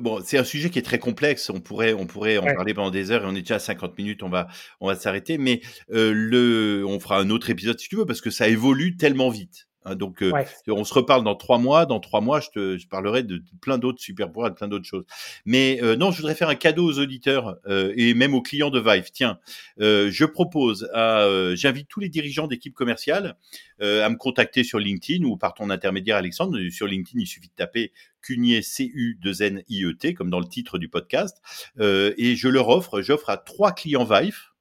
bon, 0.00 0.20
c'est 0.24 0.38
un 0.38 0.44
sujet 0.44 0.70
qui 0.70 0.78
est 0.78 0.82
très 0.82 0.98
complexe. 0.98 1.50
On 1.50 1.60
pourrait, 1.60 1.92
on 1.92 2.06
pourrait 2.06 2.38
en 2.38 2.44
parler 2.44 2.72
pendant 2.72 2.90
des 2.90 3.10
heures 3.10 3.24
et 3.24 3.26
on 3.26 3.34
est 3.34 3.40
déjà 3.40 3.56
à 3.56 3.58
50 3.58 3.98
minutes. 3.98 4.22
On 4.22 4.30
va, 4.30 4.48
on 4.80 4.86
va 4.86 4.94
s'arrêter, 4.94 5.36
mais 5.36 5.60
le, 5.90 6.82
on 6.86 6.98
fera 6.98 7.20
un 7.20 7.28
autre 7.28 7.50
épisode 7.50 7.78
si 7.78 7.90
tu 7.90 7.96
veux 7.96 8.06
parce 8.06 8.22
que 8.22 8.30
ça 8.30 8.48
évolue 8.48 8.96
tellement 8.96 9.28
vite. 9.28 9.68
Hein, 9.84 9.96
donc, 9.96 10.22
euh, 10.22 10.32
on 10.68 10.84
se 10.84 10.94
reparle 10.94 11.24
dans 11.24 11.34
trois 11.34 11.58
mois. 11.58 11.86
Dans 11.86 12.00
trois 12.00 12.20
mois, 12.20 12.40
je 12.40 12.48
te 12.48 12.78
je 12.78 12.88
parlerai 12.88 13.22
de, 13.22 13.42
plein 13.60 13.78
d'autres 13.78 14.00
super 14.00 14.28
pouvoirs, 14.28 14.50
de 14.50 14.56
plein 14.56 14.68
d'autres 14.68 14.86
choses. 14.86 15.04
Mais 15.44 15.80
euh, 15.82 15.96
non, 15.96 16.10
je 16.10 16.18
voudrais 16.18 16.34
faire 16.34 16.48
un 16.48 16.54
cadeau 16.54 16.86
aux 16.86 16.98
auditeurs 16.98 17.56
euh, 17.66 17.92
et 17.96 18.14
même 18.14 18.34
aux 18.34 18.42
clients 18.42 18.70
de 18.70 18.80
Vive. 18.80 19.10
Tiens, 19.12 19.38
je 19.78 20.24
propose 20.24 20.88
à, 20.94 21.26
j'invite 21.54 21.88
tous 21.88 22.00
les 22.00 22.08
dirigeants 22.08 22.46
d'équipes 22.46 22.74
commerciales 22.74 23.36
à 23.80 24.08
me 24.08 24.16
contacter 24.16 24.64
sur 24.64 24.78
LinkedIn 24.78 25.24
ou 25.24 25.36
par 25.36 25.54
ton 25.54 25.70
intermédiaire, 25.70 26.16
Alexandre. 26.16 26.58
Sur 26.70 26.86
LinkedIn, 26.86 27.20
il 27.20 27.26
suffit 27.26 27.48
de 27.48 27.54
taper 27.54 27.92
Cunier 28.22 28.62
C 28.62 28.90
U 28.94 29.18
2 29.20 29.42
N 29.42 29.62
I 29.68 29.84
E 29.84 29.92
T 29.92 30.14
comme 30.14 30.30
dans 30.30 30.40
le 30.40 30.46
titre 30.46 30.78
du 30.78 30.88
podcast, 30.88 31.38
et 31.78 32.36
je 32.36 32.48
leur 32.48 32.68
offre, 32.68 33.02
j'offre 33.02 33.30
à 33.30 33.36
trois 33.36 33.72
clients 33.72 34.04
Vive 34.04 34.53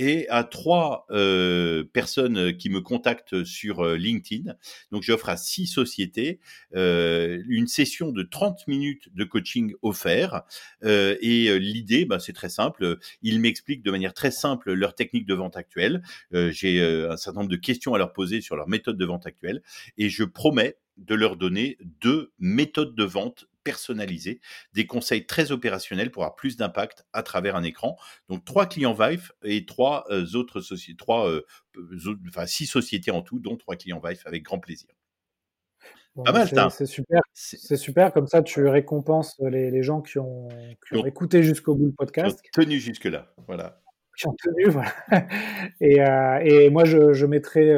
et 0.00 0.26
à 0.30 0.44
trois 0.44 1.04
euh, 1.10 1.84
personnes 1.84 2.56
qui 2.56 2.70
me 2.70 2.80
contactent 2.80 3.44
sur 3.44 3.84
euh, 3.84 3.96
LinkedIn. 3.98 4.54
Donc 4.92 5.02
j'offre 5.02 5.28
à 5.28 5.36
six 5.36 5.66
sociétés 5.66 6.40
euh, 6.74 7.42
une 7.46 7.66
session 7.66 8.10
de 8.10 8.22
30 8.22 8.66
minutes 8.66 9.14
de 9.14 9.24
coaching 9.24 9.74
offert. 9.82 10.42
Et 10.82 11.58
l'idée, 11.58 12.06
bah, 12.06 12.18
c'est 12.18 12.32
très 12.32 12.48
simple. 12.48 12.98
Ils 13.20 13.40
m'expliquent 13.40 13.82
de 13.82 13.90
manière 13.90 14.14
très 14.14 14.30
simple 14.30 14.72
leur 14.72 14.94
technique 14.94 15.26
de 15.26 15.34
vente 15.34 15.56
actuelle. 15.56 16.02
J'ai 16.32 16.80
un 16.82 17.16
certain 17.18 17.40
nombre 17.40 17.50
de 17.50 17.56
questions 17.56 17.92
à 17.92 17.98
leur 17.98 18.14
poser 18.14 18.40
sur 18.40 18.56
leur 18.56 18.68
méthode 18.68 18.96
de 18.96 19.04
vente 19.04 19.26
actuelle. 19.26 19.62
Et 19.98 20.08
je 20.08 20.24
promets 20.24 20.76
de 20.96 21.14
leur 21.14 21.36
donner 21.36 21.76
deux 22.00 22.32
méthodes 22.38 22.94
de 22.94 23.04
vente 23.04 23.46
personnalisées, 23.64 24.40
des 24.72 24.86
conseils 24.86 25.26
très 25.26 25.52
opérationnels 25.52 26.10
pour 26.10 26.22
avoir 26.22 26.36
plus 26.36 26.56
d'impact 26.56 27.04
à 27.12 27.22
travers 27.22 27.56
un 27.56 27.62
écran. 27.62 27.96
Donc 28.28 28.44
trois 28.44 28.66
clients 28.66 28.94
Vive 28.94 29.32
et 29.42 29.66
trois 29.66 30.04
euh, 30.10 30.26
autres 30.34 30.60
sociétés, 30.60 30.96
trois, 30.96 31.28
euh, 31.28 31.46
enfin 32.28 32.46
six 32.46 32.66
sociétés 32.66 33.10
en 33.10 33.22
tout, 33.22 33.38
dont 33.38 33.56
trois 33.56 33.76
clients 33.76 34.00
Vive 34.04 34.22
avec 34.24 34.42
grand 34.42 34.58
plaisir. 34.58 34.90
Pas 36.24 36.32
mal, 36.32 36.70
c'est 36.70 36.86
super. 36.86 37.20
C'est 37.32 37.76
super, 37.76 38.12
comme 38.12 38.26
ça 38.26 38.42
tu 38.42 38.66
récompenses 38.66 39.36
les, 39.40 39.82
gens 39.82 40.02
qui 40.02 40.18
ont, 40.18 40.48
écouté 41.04 41.42
jusqu'au 41.42 41.74
bout 41.74 41.86
le 41.86 41.92
podcast. 41.92 42.40
Qui 42.42 42.60
ont 42.60 42.64
tenu 42.64 42.80
jusque-là, 42.80 43.32
voilà. 43.46 43.80
Qui 44.18 44.26
ont 44.26 44.34
tenu, 44.42 44.64
voilà. 44.70 44.92
Et, 45.80 46.02
euh, 46.02 46.40
et 46.42 46.68
moi, 46.68 46.84
je, 46.84 47.12
je 47.12 47.26
mettrai 47.26 47.72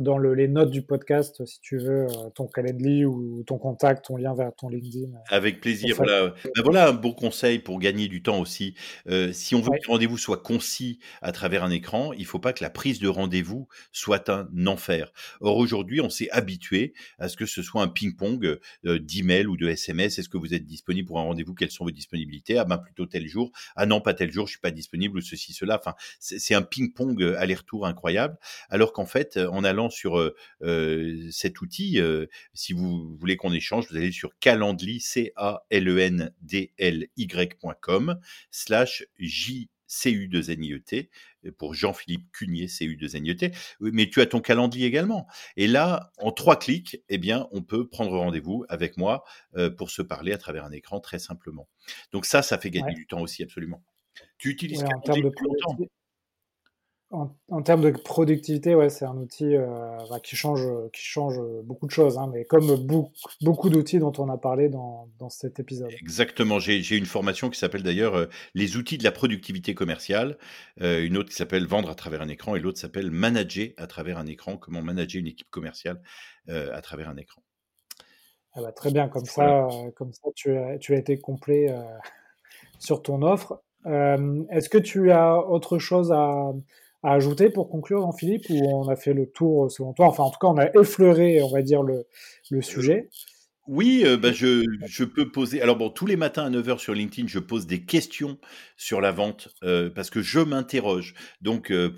dans 0.00 0.18
le, 0.18 0.34
les 0.34 0.48
notes 0.48 0.70
du 0.70 0.82
podcast, 0.82 1.44
si 1.44 1.60
tu 1.60 1.78
veux, 1.78 2.06
euh, 2.06 2.30
ton 2.34 2.46
Calendly 2.46 3.04
ou 3.04 3.42
ton 3.46 3.58
contact, 3.58 4.06
ton 4.06 4.16
lien 4.16 4.34
vers 4.34 4.54
ton 4.54 4.68
LinkedIn. 4.68 5.14
Euh, 5.14 5.18
Avec 5.28 5.60
plaisir. 5.60 5.96
Voilà. 5.96 6.34
Ben 6.44 6.62
voilà 6.62 6.88
un 6.88 6.92
beau 6.92 7.12
conseil 7.12 7.58
pour 7.58 7.78
gagner 7.78 8.08
du 8.08 8.22
temps 8.22 8.40
aussi. 8.40 8.74
Euh, 9.08 9.32
si 9.32 9.54
on 9.54 9.60
veut 9.60 9.70
que 9.70 9.86
le 9.86 9.92
rendez-vous 9.92 10.18
soit 10.18 10.42
concis 10.42 10.98
à 11.22 11.32
travers 11.32 11.64
un 11.64 11.70
écran, 11.70 12.12
il 12.12 12.22
ne 12.22 12.26
faut 12.26 12.38
pas 12.38 12.52
que 12.52 12.62
la 12.62 12.70
prise 12.70 12.98
de 12.98 13.08
rendez-vous 13.08 13.68
soit 13.92 14.28
un 14.28 14.48
enfer. 14.66 15.12
Or, 15.40 15.56
aujourd'hui, 15.56 16.00
on 16.00 16.10
s'est 16.10 16.30
habitué 16.30 16.94
à 17.18 17.28
ce 17.28 17.36
que 17.36 17.46
ce 17.46 17.62
soit 17.62 17.82
un 17.82 17.88
ping-pong 17.88 18.58
d'email 18.84 19.46
ou 19.46 19.56
de 19.56 19.68
SMS. 19.68 20.18
Est-ce 20.18 20.28
que 20.28 20.38
vous 20.38 20.54
êtes 20.54 20.64
disponible 20.64 21.06
pour 21.06 21.18
un 21.18 21.24
rendez-vous? 21.24 21.54
Quelles 21.54 21.70
sont 21.70 21.84
vos 21.84 21.90
disponibilités? 21.90 22.58
Ah 22.58 22.64
ben 22.64 22.78
plutôt 22.78 23.06
tel 23.06 23.26
jour. 23.26 23.50
Ah 23.76 23.86
non, 23.86 24.00
pas 24.00 24.14
tel 24.14 24.30
jour, 24.30 24.46
je 24.46 24.52
suis 24.52 24.60
pas 24.60 24.70
disponible 24.70 25.18
ou 25.18 25.20
ceci, 25.20 25.52
cela. 25.52 25.78
Enfin, 25.78 25.94
c'est 26.18 26.54
un 26.54 26.62
ping-pong 26.62 27.22
aller-retour 27.38 27.86
incroyable. 27.86 28.36
Alors 28.68 28.92
qu'en 28.92 29.06
fait, 29.06 29.36
en 29.36 29.64
allant 29.64 29.83
sur 29.90 30.32
cet 31.30 31.60
outil, 31.60 32.00
si 32.52 32.72
vous 32.72 33.16
voulez 33.16 33.36
qu'on 33.36 33.52
échange, 33.52 33.86
vous 33.90 33.96
allez 33.96 34.12
sur 34.12 34.38
calendly, 34.38 35.00
c 35.00 35.32
a 35.36 35.64
l 35.70 35.88
e 35.88 35.98
n 35.98 36.32
d 36.40 36.72
l 36.78 37.08
y.com 37.16 38.20
slash 38.50 39.04
j 39.18 39.68
CU2NIET, 39.86 41.08
pour 41.56 41.74
Jean-Philippe 41.74 42.32
Cunier, 42.32 42.66
CU2NIET, 42.66 43.54
mais 43.80 44.08
tu 44.08 44.20
as 44.20 44.26
ton 44.26 44.40
calendrier 44.40 44.86
également. 44.86 45.28
Et 45.56 45.68
là, 45.68 46.10
en 46.18 46.32
trois 46.32 46.58
clics, 46.58 47.02
eh 47.08 47.18
bien, 47.18 47.46
on 47.52 47.62
peut 47.62 47.86
prendre 47.86 48.10
rendez-vous 48.10 48.64
avec 48.68 48.96
moi 48.96 49.24
pour 49.76 49.90
se 49.90 50.02
parler 50.02 50.32
à 50.32 50.38
travers 50.38 50.64
un 50.64 50.72
écran 50.72 50.98
très 50.98 51.20
simplement. 51.20 51.68
Donc 52.10 52.24
ça, 52.26 52.42
ça 52.42 52.58
fait 52.58 52.70
gagner 52.70 52.94
du 52.94 53.06
temps 53.06 53.20
aussi, 53.20 53.42
absolument. 53.44 53.84
Tu 54.38 54.48
utilises 54.48 54.82
Calendly 54.82 55.22
depuis 55.22 55.44
longtemps? 55.44 55.76
En, 57.10 57.62
termes 57.62 57.82
de 57.82 57.90
productivité, 57.90 58.74
ouais, 58.74 58.88
c'est 58.88 59.04
un 59.04 59.16
outil 59.16 59.54
euh, 59.54 59.66
bah, 60.10 60.18
qui, 60.20 60.36
change, 60.36 60.66
qui 60.92 61.02
change 61.02 61.40
beaucoup 61.62 61.86
de 61.86 61.90
choses, 61.90 62.18
hein, 62.18 62.30
mais 62.32 62.44
comme 62.44 62.66
beaucoup, 63.40 63.70
d'outils 63.70 63.98
dont 63.98 64.12
on 64.18 64.28
a 64.28 64.36
parlé 64.36 64.68
dans, 64.68 65.08
cet 65.30 65.58
épisode. 65.58 65.90
Exactement. 66.00 66.58
J'ai 66.58 66.96
une 66.96 67.06
formation 67.06 67.50
qui 67.50 67.58
s'appelle 67.58 67.82
d'ailleurs 67.82 68.14
euh, 68.14 68.26
Les 68.54 68.76
outils 68.76 68.98
de 68.98 69.04
la 69.04 69.12
productivité 69.12 69.74
commerciale, 69.74 70.36
euh, 70.82 71.04
une 71.04 71.16
autre 71.16 71.30
qui 71.30 71.36
s'appelle 71.36 71.66
Vendre 71.66 71.88
à 71.88 71.94
travers 71.94 72.20
un 72.20 72.28
écran 72.28 72.56
et 72.56 72.60
l'autre 72.60 72.78
s'appelle 72.78 73.10
Manager 73.10 73.70
à 73.76 73.86
travers 73.86 74.18
un 74.18 74.26
écran, 74.26 74.56
comment 74.56 74.82
manager 74.82 75.20
une 75.20 75.28
équipe 75.28 75.50
commerciale 75.50 76.02
à 76.48 76.80
travers 76.82 77.08
un 77.08 77.16
écran. 77.16 77.42
Ah 78.52 78.60
bah, 78.60 78.72
très 78.72 78.90
bien, 78.92 79.08
comme 79.08 79.24
ça, 79.24 79.66
comme 79.96 80.12
ça 80.12 80.28
tu, 80.34 80.54
as, 80.54 80.78
tu 80.78 80.94
as 80.94 80.98
été 80.98 81.18
complet 81.18 81.74
sur 82.78 83.02
ton 83.02 83.22
offre. 83.22 83.62
Est-ce 83.86 84.68
que 84.68 84.78
tu 84.78 85.10
as 85.10 85.38
autre 85.38 85.78
chose 85.78 86.12
à 86.12 86.52
à 87.04 87.12
ajouter 87.12 87.50
pour 87.50 87.68
conclure, 87.68 88.00
Jean-Philippe, 88.00 88.46
ou 88.50 88.58
on 88.74 88.88
a 88.88 88.96
fait 88.96 89.12
le 89.12 89.26
tour 89.26 89.70
selon 89.70 89.92
toi? 89.92 90.06
Enfin, 90.06 90.24
en 90.24 90.30
tout 90.30 90.38
cas, 90.40 90.48
on 90.48 90.58
a 90.58 90.70
effleuré, 90.80 91.42
on 91.42 91.50
va 91.50 91.62
dire, 91.62 91.82
le, 91.82 92.06
le 92.50 92.62
sujet. 92.62 93.08
Oui, 93.66 94.02
euh, 94.04 94.18
bah, 94.18 94.30
je, 94.30 94.62
je, 94.86 95.04
peux 95.04 95.30
poser. 95.30 95.62
Alors 95.62 95.76
bon, 95.76 95.88
tous 95.88 96.04
les 96.04 96.16
matins 96.16 96.44
à 96.44 96.50
9h 96.50 96.78
sur 96.78 96.92
LinkedIn, 96.92 97.28
je 97.28 97.38
pose 97.38 97.66
des 97.66 97.82
questions 97.86 98.38
sur 98.76 99.00
la 99.00 99.10
vente 99.10 99.48
euh, 99.62 99.88
parce 99.88 100.10
que 100.10 100.20
je 100.20 100.40
m'interroge. 100.40 101.14
Donc, 101.40 101.70
euh, 101.70 101.90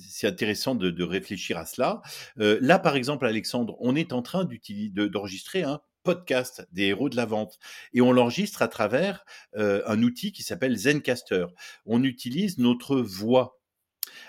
c'est 0.00 0.26
intéressant 0.26 0.74
de, 0.74 0.88
de, 0.88 1.04
réfléchir 1.04 1.58
à 1.58 1.66
cela. 1.66 2.00
là, 2.36 2.78
par 2.78 2.96
exemple, 2.96 3.26
Alexandre, 3.26 3.76
on 3.80 3.94
est 3.94 4.14
en 4.14 4.22
train 4.22 4.48
d'enregistrer 4.94 5.64
un 5.64 5.80
podcast 6.02 6.66
des 6.72 6.84
héros 6.84 7.10
de 7.10 7.16
la 7.16 7.26
vente 7.26 7.58
et 7.92 8.00
on 8.00 8.12
l'enregistre 8.12 8.62
à 8.62 8.68
travers 8.68 9.24
un 9.54 10.02
outil 10.02 10.32
qui 10.32 10.42
s'appelle 10.42 10.76
Zencaster. 10.76 11.46
On 11.86 12.02
utilise 12.02 12.58
notre 12.58 12.96
voix 12.96 13.58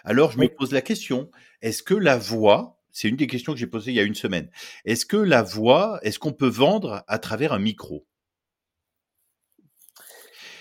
alors 0.06 0.32
je 0.32 0.40
me 0.40 0.48
pose 0.48 0.72
la 0.72 0.82
question, 0.82 1.30
est-ce 1.62 1.84
que 1.84 1.94
la 1.94 2.18
voix, 2.18 2.80
c'est 2.92 3.10
une 3.10 3.16
des 3.16 3.28
questions 3.28 3.54
que 3.54 3.60
j'ai 3.60 3.68
posées 3.68 3.92
il 3.92 3.96
y 3.96 4.00
a 4.00 4.04
une 4.04 4.16
semaine, 4.16 4.50
est-ce 4.86 5.06
que 5.06 5.18
la 5.18 5.44
voix, 5.44 6.00
est-ce 6.04 6.20
qu'on 6.20 6.34
peut 6.34 6.48
vendre 6.48 7.04
à 7.08 7.20
travers 7.20 7.54
un 7.54 7.60
micro? 7.60 8.06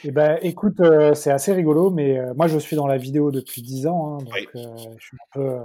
Eh 0.07 0.11
ben, 0.11 0.39
écoute, 0.43 0.81
euh, 0.81 1.15
c'est 1.15 1.31
assez 1.31 1.53
rigolo, 1.55 1.91
mais 1.91 2.19
euh, 2.19 2.35
moi 2.35 2.47
je 2.47 2.59
suis 2.59 2.77
dans 2.77 2.87
la 2.87 2.99
vidéo 2.99 3.31
depuis 3.31 3.63
10 3.63 3.87
ans, 3.87 4.17
hein, 4.17 4.19
donc 4.19 4.49
euh, 4.55 4.77
je 4.99 5.07
suis 5.07 5.17
un 5.17 5.33
peu. 5.33 5.57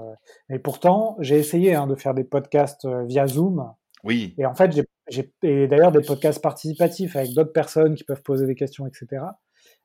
Mais 0.47 0.59
pourtant, 0.59 1.17
j'ai 1.19 1.37
essayé 1.37 1.75
hein, 1.75 1.87
de 1.87 1.95
faire 1.95 2.13
des 2.13 2.23
podcasts 2.23 2.87
via 3.05 3.27
Zoom. 3.27 3.73
Oui. 4.05 4.33
Et 4.37 4.45
en 4.45 4.55
fait, 4.55 4.73
j'ai 5.09 5.29
d'ailleurs 5.43 5.91
des 5.91 6.01
podcasts 6.01 6.41
participatifs 6.41 7.17
avec 7.17 7.33
d'autres 7.33 7.51
personnes 7.51 7.95
qui 7.95 8.05
peuvent 8.05 8.21
poser 8.21 8.45
des 8.45 8.55
questions, 8.55 8.87
etc 8.87 9.23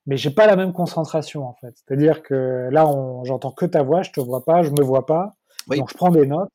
mais 0.07 0.16
j'ai 0.16 0.30
pas 0.30 0.46
la 0.46 0.57
même 0.57 0.72
concentration 0.72 1.46
en 1.46 1.55
fait. 1.61 1.74
C'est-à-dire 1.76 2.22
que 2.22 2.68
là, 2.70 2.90
j'entends 3.24 3.52
que 3.52 3.66
ta 3.66 3.82
voix, 3.82 4.02
je 4.02 4.11
te 4.11 4.20
vois 4.20 4.44
pas, 4.44 4.62
je 4.62 4.70
me 4.70 4.82
vois 4.82 5.07
pas, 5.07 5.32
donc 5.68 5.90
je 5.90 5.96
prends 5.96 6.11
des 6.11 6.26
notes 6.26 6.50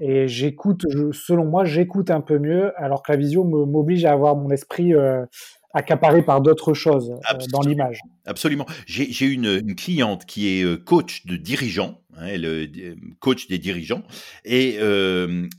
et 0.00 0.28
j'écoute. 0.28 0.84
selon 1.12 1.44
moi, 1.44 1.64
j'écoute 1.64 2.10
un 2.10 2.20
peu 2.20 2.38
mieux, 2.38 2.72
alors 2.80 3.02
que 3.02 3.12
la 3.12 3.18
visio 3.18 3.44
m'oblige 3.44 4.04
à 4.04 4.12
avoir 4.12 4.36
mon 4.36 4.50
esprit 4.50 4.94
euh, 4.94 5.24
accaparé 5.74 6.22
par 6.22 6.40
d'autres 6.40 6.74
choses 6.74 7.10
euh, 7.10 7.38
dans 7.52 7.60
l'image. 7.60 8.00
Absolument. 8.24 8.66
J'ai 8.86 9.26
une, 9.26 9.46
une, 9.46 9.74
cliente 9.74 10.24
qui 10.24 10.48
est 10.48 10.64
euh, 10.64 10.76
coach 10.76 11.26
de 11.26 11.36
dirigeants, 11.36 12.00
hein, 12.16 12.26
elle 12.26 12.96
coach 13.18 13.48
des 13.48 13.58
dirigeants, 13.58 14.02
et 14.44 14.76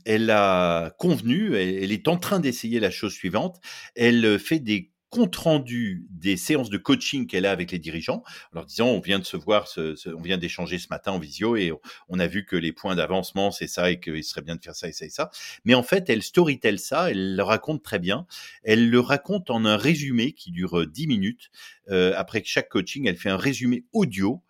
elle 0.06 0.30
a 0.30 0.90
convenu, 0.98 1.54
elle 1.54 1.92
est 1.92 2.08
en 2.08 2.16
train 2.16 2.40
d'essayer 2.40 2.80
la 2.80 2.90
chose 2.90 3.12
suivante. 3.12 3.60
Elle 3.94 4.38
fait 4.38 4.58
des 4.58 4.90
compte 5.10 5.34
rendu 5.36 6.06
des 6.10 6.36
séances 6.36 6.70
de 6.70 6.78
coaching 6.78 7.26
qu'elle 7.26 7.44
a 7.44 7.50
avec 7.50 7.72
les 7.72 7.78
dirigeants, 7.78 8.22
en 8.52 8.54
leur 8.54 8.66
disant 8.66 8.86
on 8.86 9.00
vient 9.00 9.18
de 9.18 9.24
se 9.24 9.36
voir, 9.36 9.68
on 9.76 10.22
vient 10.22 10.38
d'échanger 10.38 10.78
ce 10.78 10.86
matin 10.88 11.12
en 11.12 11.18
visio 11.18 11.56
et 11.56 11.72
on, 12.08 12.18
a 12.18 12.26
vu 12.26 12.44
que 12.44 12.56
les 12.56 12.72
points 12.72 12.94
d'avancement 12.94 13.50
c'est 13.50 13.66
ça 13.66 13.90
et 13.90 13.98
qu'il 13.98 14.22
serait 14.22 14.42
bien 14.42 14.56
de 14.56 14.62
faire 14.62 14.74
ça 14.74 14.88
et 14.88 14.92
ça 14.92 15.04
et 15.04 15.10
ça. 15.10 15.30
Mais 15.64 15.74
en 15.74 15.82
fait, 15.82 16.08
elle 16.08 16.22
storytell 16.22 16.78
ça, 16.78 17.10
elle 17.10 17.36
le 17.36 17.42
raconte 17.42 17.82
très 17.82 17.98
bien. 17.98 18.26
Elle 18.62 18.88
le 18.88 19.00
raconte 19.00 19.50
en 19.50 19.64
un 19.64 19.76
résumé 19.76 20.32
qui 20.32 20.52
dure 20.52 20.86
10 20.86 21.06
minutes. 21.06 21.50
Euh, 21.90 22.12
après 22.16 22.42
chaque 22.44 22.68
coaching, 22.68 23.06
elle 23.08 23.16
fait 23.16 23.30
un 23.30 23.36
résumé 23.36 23.84
audio 23.92 24.42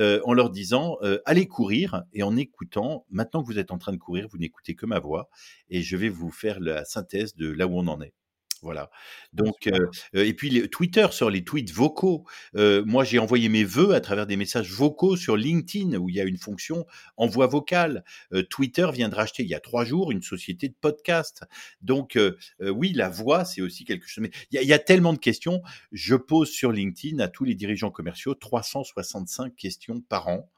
euh, 0.00 0.20
en 0.24 0.32
leur 0.32 0.50
disant 0.50 0.98
euh, 1.02 1.18
allez 1.26 1.46
courir 1.46 2.02
et 2.12 2.22
en 2.22 2.36
écoutant. 2.36 3.06
Maintenant 3.10 3.42
que 3.42 3.46
vous 3.46 3.58
êtes 3.58 3.70
en 3.70 3.78
train 3.78 3.92
de 3.92 3.98
courir, 3.98 4.26
vous 4.30 4.38
n'écoutez 4.38 4.74
que 4.74 4.86
ma 4.86 4.98
voix 4.98 5.30
et 5.70 5.82
je 5.82 5.96
vais 5.96 6.08
vous 6.08 6.30
faire 6.30 6.60
la 6.60 6.84
synthèse 6.84 7.34
de 7.36 7.50
là 7.50 7.66
où 7.66 7.78
on 7.78 7.86
en 7.86 8.00
est. 8.00 8.14
Voilà. 8.62 8.90
Donc, 9.32 9.68
euh, 9.68 9.88
et 10.14 10.34
puis 10.34 10.68
Twitter 10.68 11.06
sur 11.12 11.30
les 11.30 11.44
tweets 11.44 11.70
vocaux. 11.70 12.24
Euh, 12.56 12.84
moi, 12.84 13.04
j'ai 13.04 13.18
envoyé 13.18 13.48
mes 13.48 13.64
vœux 13.64 13.94
à 13.94 14.00
travers 14.00 14.26
des 14.26 14.36
messages 14.36 14.72
vocaux 14.72 15.16
sur 15.16 15.36
LinkedIn 15.36 15.96
où 15.96 16.08
il 16.08 16.16
y 16.16 16.20
a 16.20 16.24
une 16.24 16.38
fonction 16.38 16.86
envoi 17.16 17.46
vocal. 17.46 18.04
Euh, 18.32 18.42
Twitter 18.42 18.88
vient 18.92 19.08
de 19.08 19.14
racheter 19.14 19.44
il 19.44 19.48
y 19.48 19.54
a 19.54 19.60
trois 19.60 19.84
jours 19.84 20.10
une 20.10 20.22
société 20.22 20.68
de 20.68 20.74
podcast. 20.80 21.44
Donc, 21.82 22.18
oui, 22.60 22.92
la 22.92 23.08
voix, 23.08 23.44
c'est 23.44 23.60
aussi 23.60 23.84
quelque 23.84 24.08
chose. 24.08 24.22
Mais 24.22 24.30
il 24.50 24.62
y, 24.62 24.72
a, 24.72 24.78
tellement 24.78 25.12
de 25.12 25.18
questions. 25.18 25.62
Je 25.92 26.14
pose 26.16 26.50
sur 26.50 26.72
LinkedIn 26.72 27.18
à 27.20 27.28
tous 27.28 27.44
les 27.44 27.54
dirigeants 27.54 27.90
commerciaux 27.90 28.34
365 28.34 29.54
questions 29.54 30.00
par 30.00 30.28
an, 30.28 30.50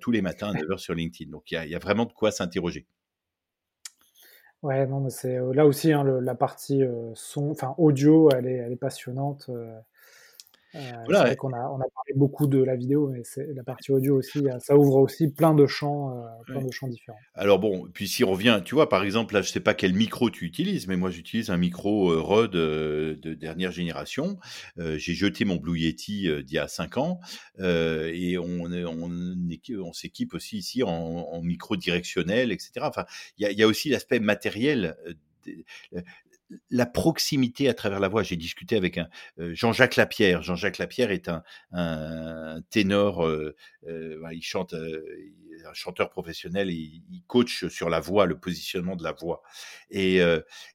tous 0.00 0.10
les 0.10 0.22
matins 0.22 0.50
à 0.50 0.54
9h 0.54 0.78
sur 0.78 0.94
LinkedIn. 0.94 1.30
Donc, 1.30 1.50
il 1.50 1.68
y 1.68 1.74
a 1.74 1.78
vraiment 1.78 2.04
de 2.04 2.12
quoi 2.12 2.30
s'interroger. 2.30 2.86
Ouais, 4.62 4.86
non, 4.86 5.00
mais 5.00 5.10
c'est 5.10 5.36
euh, 5.38 5.54
là 5.54 5.64
aussi 5.66 5.90
hein, 5.92 6.04
la 6.04 6.34
partie 6.34 6.82
euh, 6.82 7.12
son, 7.14 7.50
enfin 7.50 7.74
audio, 7.78 8.28
elle 8.30 8.46
est, 8.46 8.56
elle 8.56 8.72
est 8.72 8.76
passionnante. 8.76 9.46
Euh, 9.48 9.78
voilà, 10.74 11.24
vrai 11.24 11.36
qu'on 11.36 11.52
a, 11.52 11.58
on 11.58 11.80
a 11.80 11.88
parlé 11.94 12.12
beaucoup 12.14 12.46
de 12.46 12.62
la 12.62 12.76
vidéo, 12.76 13.08
mais 13.08 13.22
c'est 13.24 13.46
la 13.54 13.64
partie 13.64 13.92
audio 13.92 14.16
aussi, 14.16 14.38
euh, 14.38 14.58
ça 14.60 14.76
ouvre 14.76 14.96
aussi 14.96 15.28
plein 15.28 15.54
de 15.54 15.66
champs, 15.66 16.16
euh, 16.16 16.22
plein 16.46 16.62
de 16.62 16.70
champs 16.70 16.88
différents. 16.88 17.18
Alors 17.34 17.58
bon, 17.58 17.88
puis 17.92 18.08
si 18.08 18.24
on 18.24 18.32
revient, 18.32 18.60
tu 18.64 18.74
vois, 18.74 18.88
par 18.88 19.02
exemple, 19.02 19.34
là, 19.34 19.42
je 19.42 19.50
sais 19.50 19.60
pas 19.60 19.74
quel 19.74 19.94
micro 19.94 20.30
tu 20.30 20.44
utilises, 20.44 20.86
mais 20.86 20.96
moi 20.96 21.10
j'utilise 21.10 21.50
un 21.50 21.56
micro 21.56 22.20
Rode 22.20 22.52
de 22.52 23.34
dernière 23.34 23.72
génération. 23.72 24.38
J'ai 24.76 25.14
jeté 25.14 25.44
mon 25.44 25.56
Blue 25.56 25.78
Yeti 25.78 26.28
d'il 26.44 26.54
y 26.54 26.58
a 26.58 26.68
5 26.68 26.98
ans 26.98 27.20
et 27.58 28.38
on, 28.38 28.64
on, 28.64 29.10
on 29.78 29.92
s'équipe 29.92 30.34
aussi 30.34 30.58
ici 30.58 30.82
en, 30.82 31.40
micro 31.42 31.76
directionnel, 31.76 32.52
etc. 32.52 32.72
Enfin, 32.82 33.04
il 33.38 33.50
y 33.50 33.62
a, 33.62 33.66
aussi 33.66 33.88
l'aspect 33.88 34.20
matériel 34.20 34.96
la 36.70 36.86
proximité 36.86 37.68
à 37.68 37.74
travers 37.74 38.00
la 38.00 38.08
voix. 38.08 38.22
J'ai 38.22 38.36
discuté 38.36 38.76
avec 38.76 38.98
un 38.98 39.08
euh, 39.38 39.54
Jean-Jacques 39.54 39.96
Lapierre. 39.96 40.42
Jean-Jacques 40.42 40.78
Lapierre 40.78 41.10
est 41.10 41.30
un, 41.72 42.62
ténor. 42.70 43.26
Euh, 43.26 43.54
euh, 43.88 44.22
il 44.32 44.42
chante, 44.42 44.74
un 45.66 45.74
chanteur 45.74 46.10
professionnel. 46.10 46.70
Il, 46.70 47.02
coach 47.26 47.66
sur 47.68 47.90
la 47.90 48.00
voix, 48.00 48.26
le 48.26 48.38
positionnement 48.38 48.96
de 48.96 49.04
la 49.04 49.12
voix. 49.12 49.42
Et, 49.90 50.18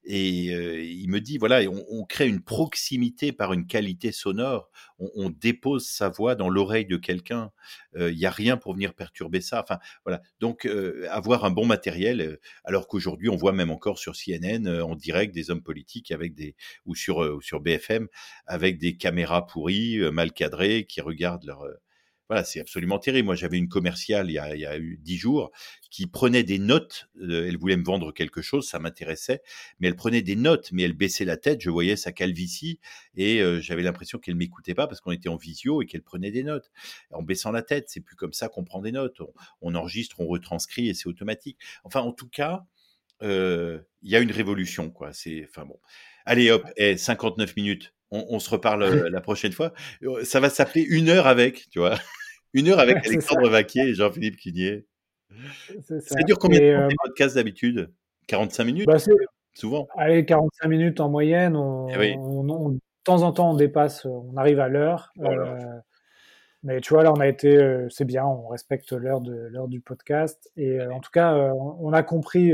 et 0.04 0.92
il 0.92 1.10
me 1.10 1.20
dit 1.20 1.38
voilà, 1.38 1.62
on, 1.70 2.06
crée 2.06 2.28
une 2.28 2.42
proximité 2.42 3.32
par 3.32 3.54
une 3.54 3.68
qualité 3.68 4.12
sonore. 4.12 4.70
On, 5.00 5.30
dépose 5.30 5.88
sa 5.88 6.10
voix 6.10 6.36
dans 6.36 6.50
l'oreille 6.50 6.86
de 6.86 6.98
quelqu'un. 6.98 7.52
Il 7.98 8.16
n'y 8.16 8.26
a 8.26 8.32
rien 8.32 8.58
pour 8.58 8.74
venir 8.74 8.94
perturber 8.94 9.42
ça. 9.42 9.62
Enfin 9.62 9.80
voilà. 10.06 10.22
Donc 10.40 10.68
avoir 11.10 11.46
un 11.46 11.52
bon 11.52 11.66
matériel. 11.66 12.40
alors 12.64 12.88
qu'aujourd'hui, 12.88 13.30
on 13.30 13.36
voit 13.36 13.54
même 13.54 13.72
encore 13.72 14.00
sur 14.00 14.16
CNN 14.16 14.82
en 14.82 14.96
direct 14.96 15.34
des 15.34 15.52
hommes 15.52 15.64
politiques 15.64 16.12
avec 16.12 16.34
des 16.34 16.56
ou 16.86 16.96
sur 16.96 17.24
euh, 17.24 17.40
sur 17.42 17.60
BFM 17.60 18.08
avec 18.46 18.78
des 18.78 18.98
caméras 18.98 19.46
pourries, 19.46 19.98
euh, 19.98 20.12
mal 20.12 20.32
cadrées, 20.32 20.86
qui 20.86 21.02
regardent 21.02 21.46
leur 21.46 21.64
euh, 21.64 21.74
voilà, 22.28 22.44
c'est 22.44 22.60
absolument 22.60 22.98
terrible. 22.98 23.28
Moi, 23.28 23.36
j'avais 23.36 23.58
une 23.58 23.70
commerciale 23.70 24.30
il 24.30 24.34
y, 24.34 24.40
a, 24.40 24.56
il 24.56 24.62
y 24.62 24.66
a 24.66 24.78
eu 24.78 24.98
dix 25.02 25.18
jours 25.18 25.52
qui 25.92 26.08
prenait 26.08 26.44
des 26.44 26.60
notes. 26.60 27.08
Euh, 27.22 27.48
elle 27.48 27.58
voulait 27.58 27.78
me 27.78 27.84
vendre 27.84 28.12
quelque 28.12 28.42
chose, 28.42 28.68
ça 28.68 28.80
m'intéressait, 28.80 29.42
mais 29.80 29.88
elle 29.88 29.96
prenait 29.96 30.22
des 30.24 30.36
notes, 30.36 30.72
mais 30.72 30.84
elle 30.84 30.94
baissait 30.94 31.26
la 31.26 31.38
tête. 31.38 31.62
Je 31.62 31.70
voyais 31.70 31.96
sa 31.96 32.12
calvitie 32.12 32.80
et 33.16 33.42
euh, 33.42 33.62
j'avais 33.62 33.84
l'impression 33.84 34.18
qu'elle 34.20 34.36
m'écoutait 34.36 34.74
pas 34.74 34.88
parce 34.88 35.02
qu'on 35.02 35.12
était 35.12 35.30
en 35.30 35.38
visio 35.38 35.82
et 35.82 35.86
qu'elle 35.86 36.02
prenait 36.02 36.32
des 36.32 36.44
notes. 36.44 36.72
En 37.12 37.22
baissant 37.22 37.52
la 37.52 37.62
tête, 37.62 37.86
c'est 37.90 38.02
plus 38.02 38.16
comme 38.16 38.34
ça 38.34 38.50
qu'on 38.50 38.64
prend 38.64 38.82
des 38.82 38.92
notes. 38.92 39.22
On, 39.62 39.76
enregistre, 39.76 40.20
on 40.20 40.28
retranscrit 40.28 40.90
et 40.90 40.94
c'est 40.94 41.08
automatique. 41.08 41.58
Enfin, 41.84 42.02
en 42.02 42.12
tout 42.12 42.30
cas, 42.30 42.66
euh, 43.22 43.80
il 44.02 44.12
y 44.12 44.16
a 44.16 44.20
une 44.20 44.32
révolution, 44.32 44.90
quoi. 44.90 45.14
C'est, 45.14 45.46
enfin 45.48 45.66
bon. 45.66 45.80
Allez 46.26 46.52
hop, 46.52 46.66
eh, 46.78 46.98
59 46.98 47.56
minutes 47.56 47.95
on, 48.12 48.40
se 48.40 48.50
reparle 48.50 48.84
euh, 48.84 49.10
la 49.10 49.22
prochaine 49.22 49.52
fois. 49.52 49.74
Euh, 50.04 50.24
ça 50.24 50.40
va 50.40 50.50
s'appeler 50.50 50.84
une 50.84 51.10
heure 51.10 51.28
avec, 51.28 51.70
tu 51.70 51.80
vois. 51.80 51.96
Une 52.54 52.70
heure 52.70 52.80
avec 52.80 52.98
Alexandre 53.06 53.50
Vaquier 53.50 53.82
et 53.82 53.94
Jean-Philippe 53.94 54.38
Quinier. 54.38 54.86
Ça. 55.90 56.22
dure 56.26 56.40
combien 56.40 56.62
de 56.62 56.78
temps 56.78 56.84
euh, 56.84 56.90
podcast 57.04 57.36
d'habitude? 57.36 57.92
45 58.28 58.64
minutes? 58.64 58.88
Bah, 58.88 58.98
Souvent. 59.54 59.88
Allez, 59.98 60.24
45 60.26 60.68
minutes 60.70 61.00
en 61.02 61.10
moyenne. 61.10 61.56
Eh 61.56 62.16
on, 62.18 62.70
de 62.70 62.80
temps 63.04 63.24
en 63.24 63.34
temps, 63.34 63.52
on 63.52 63.56
dépasse, 63.56 64.06
on 64.06 64.38
arrive 64.38 64.62
à 64.62 64.70
l'heure. 64.70 65.12
mais 66.64 66.80
tu 66.80 66.94
vois, 66.94 67.04
là, 67.04 67.12
on 67.12 67.20
a 67.20 67.28
été, 67.28 67.86
c'est 67.90 68.06
bien, 68.06 68.26
on 68.26 68.48
respecte 68.48 68.94
l'heure 68.94 69.20
de 69.20 69.34
l'heure 69.34 69.68
du 69.68 69.82
podcast. 69.82 70.50
Et 70.56 70.82
en 70.82 71.02
tout 71.02 71.12
cas, 71.12 71.34
on, 71.36 71.92
a 71.92 72.04
compris 72.04 72.54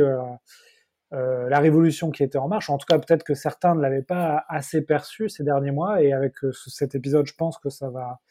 euh, 1.14 1.49
la 1.49 1.59
révolution 1.59 2.09
qui 2.09 2.24
était 2.24 2.38
en 2.38 2.47
marche. 2.47 2.70
En 2.70 2.78
tout 2.78 2.86
cas, 2.88 2.97
peut-être 2.97 3.24
que 3.24 3.34
certains 3.34 3.76
ne 3.76 3.82
l'avaient 3.82 4.01
pas 4.01 4.45
assez 4.47 4.82
perçu 4.82 5.28
ces 5.28 5.43
derniers 5.43 5.72
mois. 5.72 6.01
Et 6.01 6.14
avec 6.14 6.43
euh, 6.43 6.51
cet 6.68 6.95
épisode, 6.95 7.28
je 7.28 7.34
pense 7.34 7.57
que 7.57 7.70
ça 7.70 7.89
va, 7.89 8.22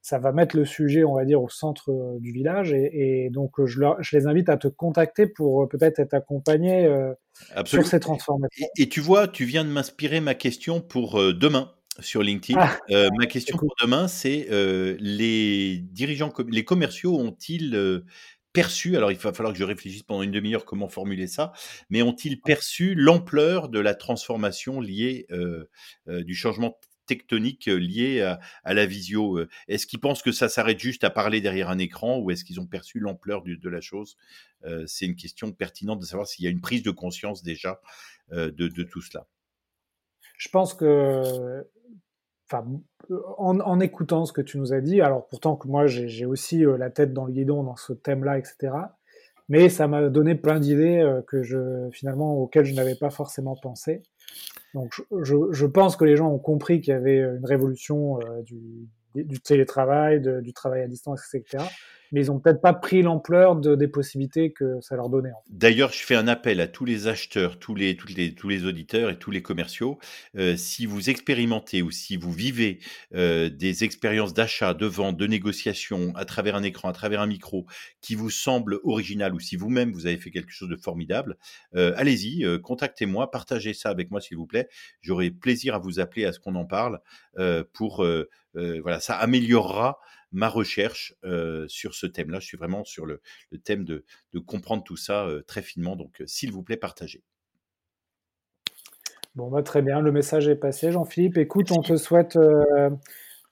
ça 0.00 0.18
va 0.18 0.32
mettre 0.32 0.56
le 0.56 0.64
sujet, 0.64 1.04
on 1.04 1.16
va 1.16 1.26
dire, 1.26 1.42
au 1.42 1.50
centre 1.50 1.90
euh, 1.90 2.18
du 2.20 2.32
village. 2.32 2.72
Et, 2.72 3.28
donc, 3.30 3.52
je, 3.66 3.78
je, 4.00 4.16
les 4.16 4.26
invite 4.26 4.48
à 4.48 4.56
te 4.56 4.68
contacter 4.68 5.26
pour 5.26 5.68
peut-être 5.68 5.98
être 5.98 6.14
accompagné 6.14 6.90
sur 7.66 7.86
ces 7.86 8.00
transformations. 8.00 8.66
Et, 8.78 8.88
tu 8.88 9.00
vois, 9.00 9.28
tu 9.28 9.44
viens 9.44 9.64
de 9.64 9.70
m'inspirer 9.70 10.20
ma 10.20 10.34
question 10.34 10.80
pour 10.80 11.20
demain 11.34 11.72
sur 12.00 12.22
LinkedIn. 12.22 12.58
Ah, 12.58 12.78
ma 13.18 13.26
question 13.26 13.58
pour 13.58 13.74
demain, 13.82 14.08
c'est 14.08 14.46
les 14.98 15.78
dirigeants, 15.78 16.32
les 16.48 16.64
commerciaux 16.64 17.18
ont-ils 17.18 18.02
perçu, 18.54 18.96
alors 18.96 19.12
il 19.12 19.18
va 19.18 19.32
falloir 19.34 19.52
que 19.52 19.58
je 19.58 19.64
réfléchisse 19.64 20.04
pendant 20.04 20.22
une 20.22 20.30
demi-heure 20.30 20.64
comment 20.64 20.88
formuler 20.88 21.26
ça, 21.26 21.52
mais 21.90 22.00
ont-ils 22.00 22.40
perçu 22.40 22.94
l'ampleur 22.94 23.68
de 23.68 23.80
la 23.80 23.94
transformation 23.94 24.80
liée, 24.80 25.26
euh, 25.32 25.68
euh, 26.08 26.22
du 26.22 26.34
changement 26.34 26.78
tectonique 27.06 27.68
euh, 27.68 27.76
lié 27.76 28.22
à, 28.22 28.74
la 28.74 28.86
visio 28.86 29.44
Est-ce 29.68 29.86
qu'ils 29.86 29.98
pensent 29.98 30.22
que 30.22 30.32
ça 30.32 30.48
s'arrête 30.48 30.78
juste 30.78 31.04
à 31.04 31.10
parler 31.10 31.40
derrière 31.40 31.68
un 31.68 31.78
écran 31.78 32.18
ou 32.18 32.30
est-ce 32.30 32.44
qu'ils 32.44 32.60
ont 32.60 32.66
perçu 32.66 33.00
l'ampleur 33.00 33.42
de, 33.42 33.68
la 33.68 33.80
chose 33.82 34.16
C'est 34.86 35.04
une 35.04 35.16
question 35.16 35.52
pertinente 35.52 35.98
de 35.98 36.06
savoir 36.06 36.26
s'il 36.26 36.44
y 36.44 36.48
a 36.48 36.50
une 36.50 36.62
prise 36.62 36.82
de 36.82 36.92
conscience 36.92 37.42
déjà 37.42 37.80
de, 38.30 38.50
de 38.50 38.82
tout 38.84 39.02
cela. 39.02 39.26
Je 40.38 40.48
pense 40.48 40.74
que 40.74 41.66
en, 43.38 43.80
écoutant 43.80 44.24
ce 44.24 44.32
que 44.32 44.40
tu 44.40 44.58
nous 44.58 44.72
as 44.72 44.80
dit, 44.80 45.00
alors 45.00 45.26
pourtant 45.26 45.56
que 45.56 45.68
moi 45.68 45.86
j'ai 45.86 46.26
aussi 46.26 46.64
euh, 46.64 46.76
la 46.76 46.90
tête 46.90 47.12
dans 47.12 47.24
le 47.24 47.32
guidon 47.32 47.62
dans 47.62 47.76
ce 47.76 47.92
thème-là, 47.92 48.38
etc. 48.38 48.72
Mais 49.48 49.68
ça 49.68 49.88
m'a 49.88 50.08
donné 50.08 50.34
plein 50.34 50.58
d'idées 50.58 51.00
euh, 51.00 51.20
que 51.22 51.42
je 51.42 51.88
finalement 51.92 52.34
auxquelles 52.38 52.64
je 52.64 52.74
n'avais 52.74 52.94
pas 52.94 53.10
forcément 53.10 53.56
pensé. 53.56 54.02
Donc 54.72 54.94
je, 55.22 55.66
pense 55.66 55.96
que 55.96 56.04
les 56.04 56.16
gens 56.16 56.28
ont 56.30 56.38
compris 56.38 56.80
qu'il 56.80 56.92
y 56.92 56.96
avait 56.96 57.18
une 57.18 57.44
révolution 57.44 58.18
euh, 58.20 58.42
du, 58.42 59.40
télétravail, 59.40 60.20
du 60.42 60.52
travail 60.52 60.82
à 60.82 60.88
distance, 60.88 61.22
etc 61.32 61.64
mais 62.12 62.24
ils 62.24 62.28
n'ont 62.28 62.38
peut-être 62.38 62.60
pas 62.60 62.72
pris 62.72 63.02
l'ampleur 63.02 63.56
de, 63.56 63.74
des 63.74 63.88
possibilités 63.88 64.52
que 64.52 64.80
ça 64.80 64.96
leur 64.96 65.08
donnait. 65.08 65.32
D'ailleurs, 65.50 65.92
je 65.92 66.04
fais 66.04 66.14
un 66.14 66.28
appel 66.28 66.60
à 66.60 66.68
tous 66.68 66.84
les 66.84 67.06
acheteurs, 67.06 67.58
tous 67.58 67.74
les, 67.74 67.96
tous 67.96 68.08
les, 68.08 68.34
tous 68.34 68.48
les 68.48 68.66
auditeurs 68.66 69.10
et 69.10 69.18
tous 69.18 69.30
les 69.30 69.42
commerciaux. 69.42 69.98
Euh, 70.36 70.56
si 70.56 70.86
vous 70.86 71.10
expérimentez 71.10 71.82
ou 71.82 71.90
si 71.90 72.16
vous 72.16 72.32
vivez 72.32 72.80
euh, 73.14 73.48
des 73.48 73.84
expériences 73.84 74.34
d'achat, 74.34 74.74
de 74.74 74.86
vente, 74.86 75.16
de 75.16 75.26
négociation 75.26 76.12
à 76.16 76.24
travers 76.24 76.56
un 76.56 76.62
écran, 76.62 76.88
à 76.88 76.92
travers 76.92 77.20
un 77.20 77.26
micro, 77.26 77.66
qui 78.00 78.14
vous 78.14 78.30
semblent 78.30 78.80
originales 78.84 79.34
ou 79.34 79.40
si 79.40 79.56
vous-même 79.56 79.92
vous 79.92 80.06
avez 80.06 80.16
fait 80.16 80.30
quelque 80.30 80.52
chose 80.52 80.68
de 80.68 80.76
formidable, 80.76 81.36
euh, 81.74 81.92
allez-y, 81.96 82.44
contactez-moi, 82.62 83.30
partagez 83.30 83.74
ça 83.74 83.90
avec 83.90 84.10
moi 84.10 84.20
s'il 84.20 84.36
vous 84.36 84.46
plaît. 84.46 84.68
J'aurai 85.00 85.30
plaisir 85.30 85.74
à 85.74 85.78
vous 85.78 86.00
appeler 86.00 86.24
à 86.24 86.32
ce 86.32 86.38
qu'on 86.38 86.54
en 86.54 86.64
parle 86.64 87.00
pour 87.72 88.06
voilà, 88.54 89.00
ça 89.00 89.14
améliorera 89.16 89.98
ma 90.34 90.48
recherche 90.48 91.14
sur 91.68 91.94
ce 91.94 92.06
thème-là. 92.06 92.40
Je 92.40 92.46
suis 92.46 92.56
vraiment 92.58 92.84
sur 92.84 93.06
le, 93.06 93.20
thème 93.62 93.84
de, 93.84 94.04
comprendre 94.46 94.84
tout 94.84 94.96
ça 94.96 95.28
très 95.46 95.62
finement. 95.62 95.96
Donc, 95.96 96.22
s'il 96.26 96.52
vous 96.52 96.62
plaît, 96.62 96.76
partagez. 96.76 97.22
Bon, 99.34 99.50
bah, 99.50 99.62
très 99.62 99.80
bien. 99.80 100.00
Le 100.00 100.12
message 100.12 100.48
est 100.48 100.56
passé, 100.56 100.92
Jean-Philippe. 100.92 101.38
Écoute, 101.38 101.72
on 101.72 101.82
te 101.82 101.96
souhaite 101.96 102.36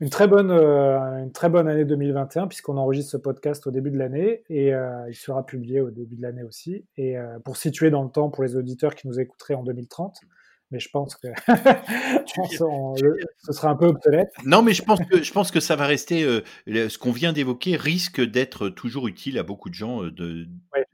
une, 0.00 0.10
très 0.10 0.26
bonne, 0.26 0.50
une 0.50 1.32
très 1.32 1.48
bonne 1.48 1.68
année 1.68 1.84
2021, 1.84 2.48
puisqu'on 2.48 2.76
enregistre 2.76 3.12
ce 3.12 3.16
podcast 3.16 3.66
au 3.66 3.70
début 3.70 3.90
de 3.90 3.98
l'année 3.98 4.42
et 4.48 4.72
il 5.08 5.14
sera 5.14 5.46
publié 5.46 5.80
au 5.80 5.90
début 5.90 6.16
de 6.16 6.22
l'année 6.22 6.42
aussi. 6.42 6.84
Et 6.96 7.16
pour 7.44 7.56
situer 7.56 7.90
dans 7.90 8.02
le 8.02 8.10
temps 8.10 8.28
pour 8.28 8.42
les 8.42 8.56
auditeurs 8.56 8.94
qui 8.94 9.08
nous 9.08 9.18
écouteraient 9.20 9.54
en 9.54 9.62
2030, 9.62 10.20
mais 10.72 10.80
je 10.80 10.88
pense 10.88 11.14
que 11.16 11.28
ce 12.26 13.52
sera 13.52 13.68
un 13.68 13.76
peu 13.76 13.86
obsolète. 13.86 14.30
Non, 14.44 14.62
mais 14.62 14.72
je 14.72 14.82
pense 14.82 15.00
que, 15.00 15.22
je 15.22 15.32
pense 15.32 15.50
que 15.50 15.60
ça 15.60 15.76
va 15.76 15.86
rester. 15.86 16.24
Euh, 16.24 16.42
ce 16.66 16.98
qu'on 16.98 17.12
vient 17.12 17.32
d'évoquer 17.32 17.76
risque 17.76 18.20
d'être 18.20 18.70
toujours 18.70 19.06
utile 19.06 19.38
à 19.38 19.42
beaucoup 19.42 19.68
de 19.68 19.74
gens 19.74 20.02
euh, 20.02 20.10
de, 20.10 20.48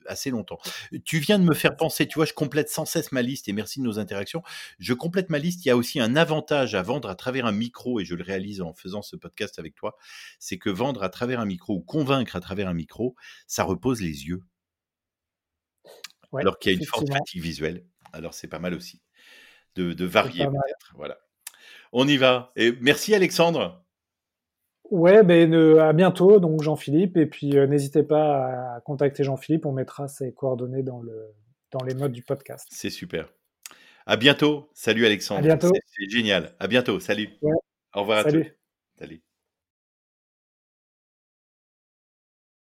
assez 0.06 0.30
longtemps. 0.30 0.58
Tu 1.04 1.18
viens 1.18 1.38
de 1.38 1.44
me 1.44 1.54
faire 1.54 1.76
penser, 1.76 2.06
tu 2.06 2.16
vois, 2.16 2.24
je 2.24 2.32
complète 2.32 2.68
sans 2.68 2.84
cesse 2.84 3.12
ma 3.12 3.22
liste 3.22 3.48
et 3.48 3.52
merci 3.52 3.78
de 3.78 3.84
nos 3.84 3.98
interactions. 3.98 4.42
Je 4.78 4.94
complète 4.94 5.30
ma 5.30 5.38
liste. 5.38 5.64
Il 5.64 5.68
y 5.68 5.70
a 5.70 5.76
aussi 5.76 6.00
un 6.00 6.16
avantage 6.16 6.74
à 6.74 6.82
vendre 6.82 7.08
à 7.08 7.14
travers 7.14 7.46
un 7.46 7.52
micro 7.52 8.00
et 8.00 8.04
je 8.04 8.14
le 8.16 8.24
réalise 8.24 8.60
en 8.60 8.72
faisant 8.72 9.02
ce 9.02 9.16
podcast 9.16 9.58
avec 9.58 9.74
toi. 9.74 9.96
C'est 10.40 10.58
que 10.58 10.70
vendre 10.70 11.04
à 11.04 11.08
travers 11.08 11.38
un 11.38 11.46
micro 11.46 11.74
ou 11.74 11.80
convaincre 11.80 12.34
à 12.34 12.40
travers 12.40 12.68
un 12.68 12.74
micro, 12.74 13.14
ça 13.46 13.62
repose 13.62 14.00
les 14.00 14.26
yeux. 14.26 14.42
alors 16.34 16.58
qu'il 16.58 16.72
y 16.72 16.74
a 16.74 16.78
une 16.78 16.84
forte 16.84 17.08
fatigue 17.12 17.42
visuelle. 17.42 17.84
Alors 18.12 18.34
c'est 18.34 18.48
pas 18.48 18.58
mal 18.58 18.74
aussi 18.74 19.00
de, 19.76 20.04
varier 20.04 20.44
peut-être. 20.44 20.92
Voilà. 20.96 21.18
On 21.92 22.06
y 22.06 22.16
va. 22.16 22.52
Et 22.56 22.72
merci 22.80 23.14
Alexandre. 23.14 23.84
Ouais, 24.90 25.22
ben, 25.22 25.52
à 25.78 25.92
bientôt, 25.92 26.40
donc 26.40 26.62
Jean-Philippe. 26.62 27.16
Et 27.16 27.26
puis 27.26 27.56
euh, 27.56 27.66
n'hésitez 27.66 28.02
pas 28.02 28.76
à 28.76 28.80
contacter 28.80 29.24
Jean-Philippe, 29.24 29.66
on 29.66 29.72
mettra 29.72 30.08
ses 30.08 30.32
coordonnées 30.32 30.82
dans, 30.82 31.00
le, 31.00 31.34
dans 31.70 31.84
les 31.84 31.94
notes 31.94 32.12
du 32.12 32.22
podcast. 32.22 32.66
C'est 32.70 32.90
super. 32.90 33.28
À 34.06 34.16
bientôt. 34.16 34.70
Salut 34.72 35.04
Alexandre. 35.04 35.40
À 35.40 35.42
bientôt. 35.42 35.72
C'est 35.86 36.08
génial. 36.08 36.54
À 36.58 36.66
bientôt. 36.66 36.98
Salut. 36.98 37.28
Au 37.94 38.00
revoir 38.00 38.18
à 38.18 38.24
tous. 38.24 38.46
Salut. 38.98 39.27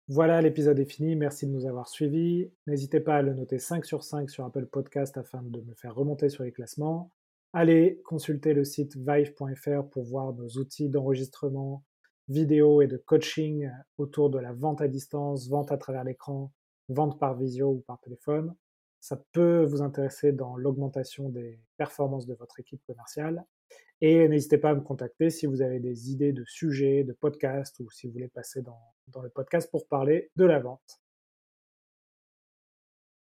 Voilà, 0.09 0.41
l'épisode 0.41 0.79
est 0.79 0.85
fini. 0.85 1.17
Merci 1.17 1.47
de 1.47 1.51
nous 1.51 1.65
avoir 1.65 1.89
suivis. 1.89 2.49
N'hésitez 2.65 3.01
pas 3.01 3.17
à 3.17 3.21
le 3.21 3.33
noter 3.33 3.59
5 3.59 3.85
sur 3.85 4.05
5 4.05 4.29
sur 4.29 4.45
Apple 4.45 4.65
Podcast 4.65 5.17
afin 5.17 5.41
de 5.43 5.59
me 5.59 5.73
faire 5.75 5.93
remonter 5.93 6.29
sur 6.29 6.45
les 6.45 6.53
classements. 6.53 7.11
Allez 7.51 8.01
consulter 8.05 8.53
le 8.53 8.63
site 8.63 8.95
vive.fr 8.95 9.83
pour 9.89 10.05
voir 10.05 10.31
nos 10.33 10.47
outils 10.59 10.87
d'enregistrement 10.87 11.83
vidéo 12.29 12.81
et 12.81 12.87
de 12.87 12.95
coaching 12.95 13.69
autour 13.97 14.29
de 14.29 14.39
la 14.39 14.53
vente 14.53 14.79
à 14.81 14.87
distance, 14.87 15.49
vente 15.49 15.73
à 15.73 15.77
travers 15.77 16.05
l'écran, 16.05 16.53
vente 16.87 17.19
par 17.19 17.35
visio 17.37 17.67
ou 17.71 17.83
par 17.85 17.99
téléphone. 17.99 18.55
Ça 19.01 19.21
peut 19.33 19.65
vous 19.65 19.81
intéresser 19.81 20.31
dans 20.31 20.55
l'augmentation 20.55 21.27
des 21.27 21.59
performances 21.75 22.27
de 22.27 22.33
votre 22.33 22.61
équipe 22.61 22.81
commerciale. 22.87 23.43
Et 24.01 24.27
n'hésitez 24.27 24.57
pas 24.57 24.69
à 24.69 24.75
me 24.75 24.81
contacter 24.81 25.29
si 25.29 25.47
vous 25.47 25.61
avez 25.61 25.79
des 25.79 26.11
idées 26.11 26.33
de 26.33 26.43
sujets, 26.45 27.03
de 27.03 27.13
podcasts 27.13 27.79
ou 27.79 27.89
si 27.89 28.07
vous 28.07 28.13
voulez 28.13 28.27
passer 28.27 28.61
dans, 28.61 28.79
dans 29.07 29.21
le 29.21 29.29
podcast 29.29 29.69
pour 29.71 29.87
parler 29.87 30.29
de 30.35 30.45
la 30.45 30.59
vente. 30.59 31.01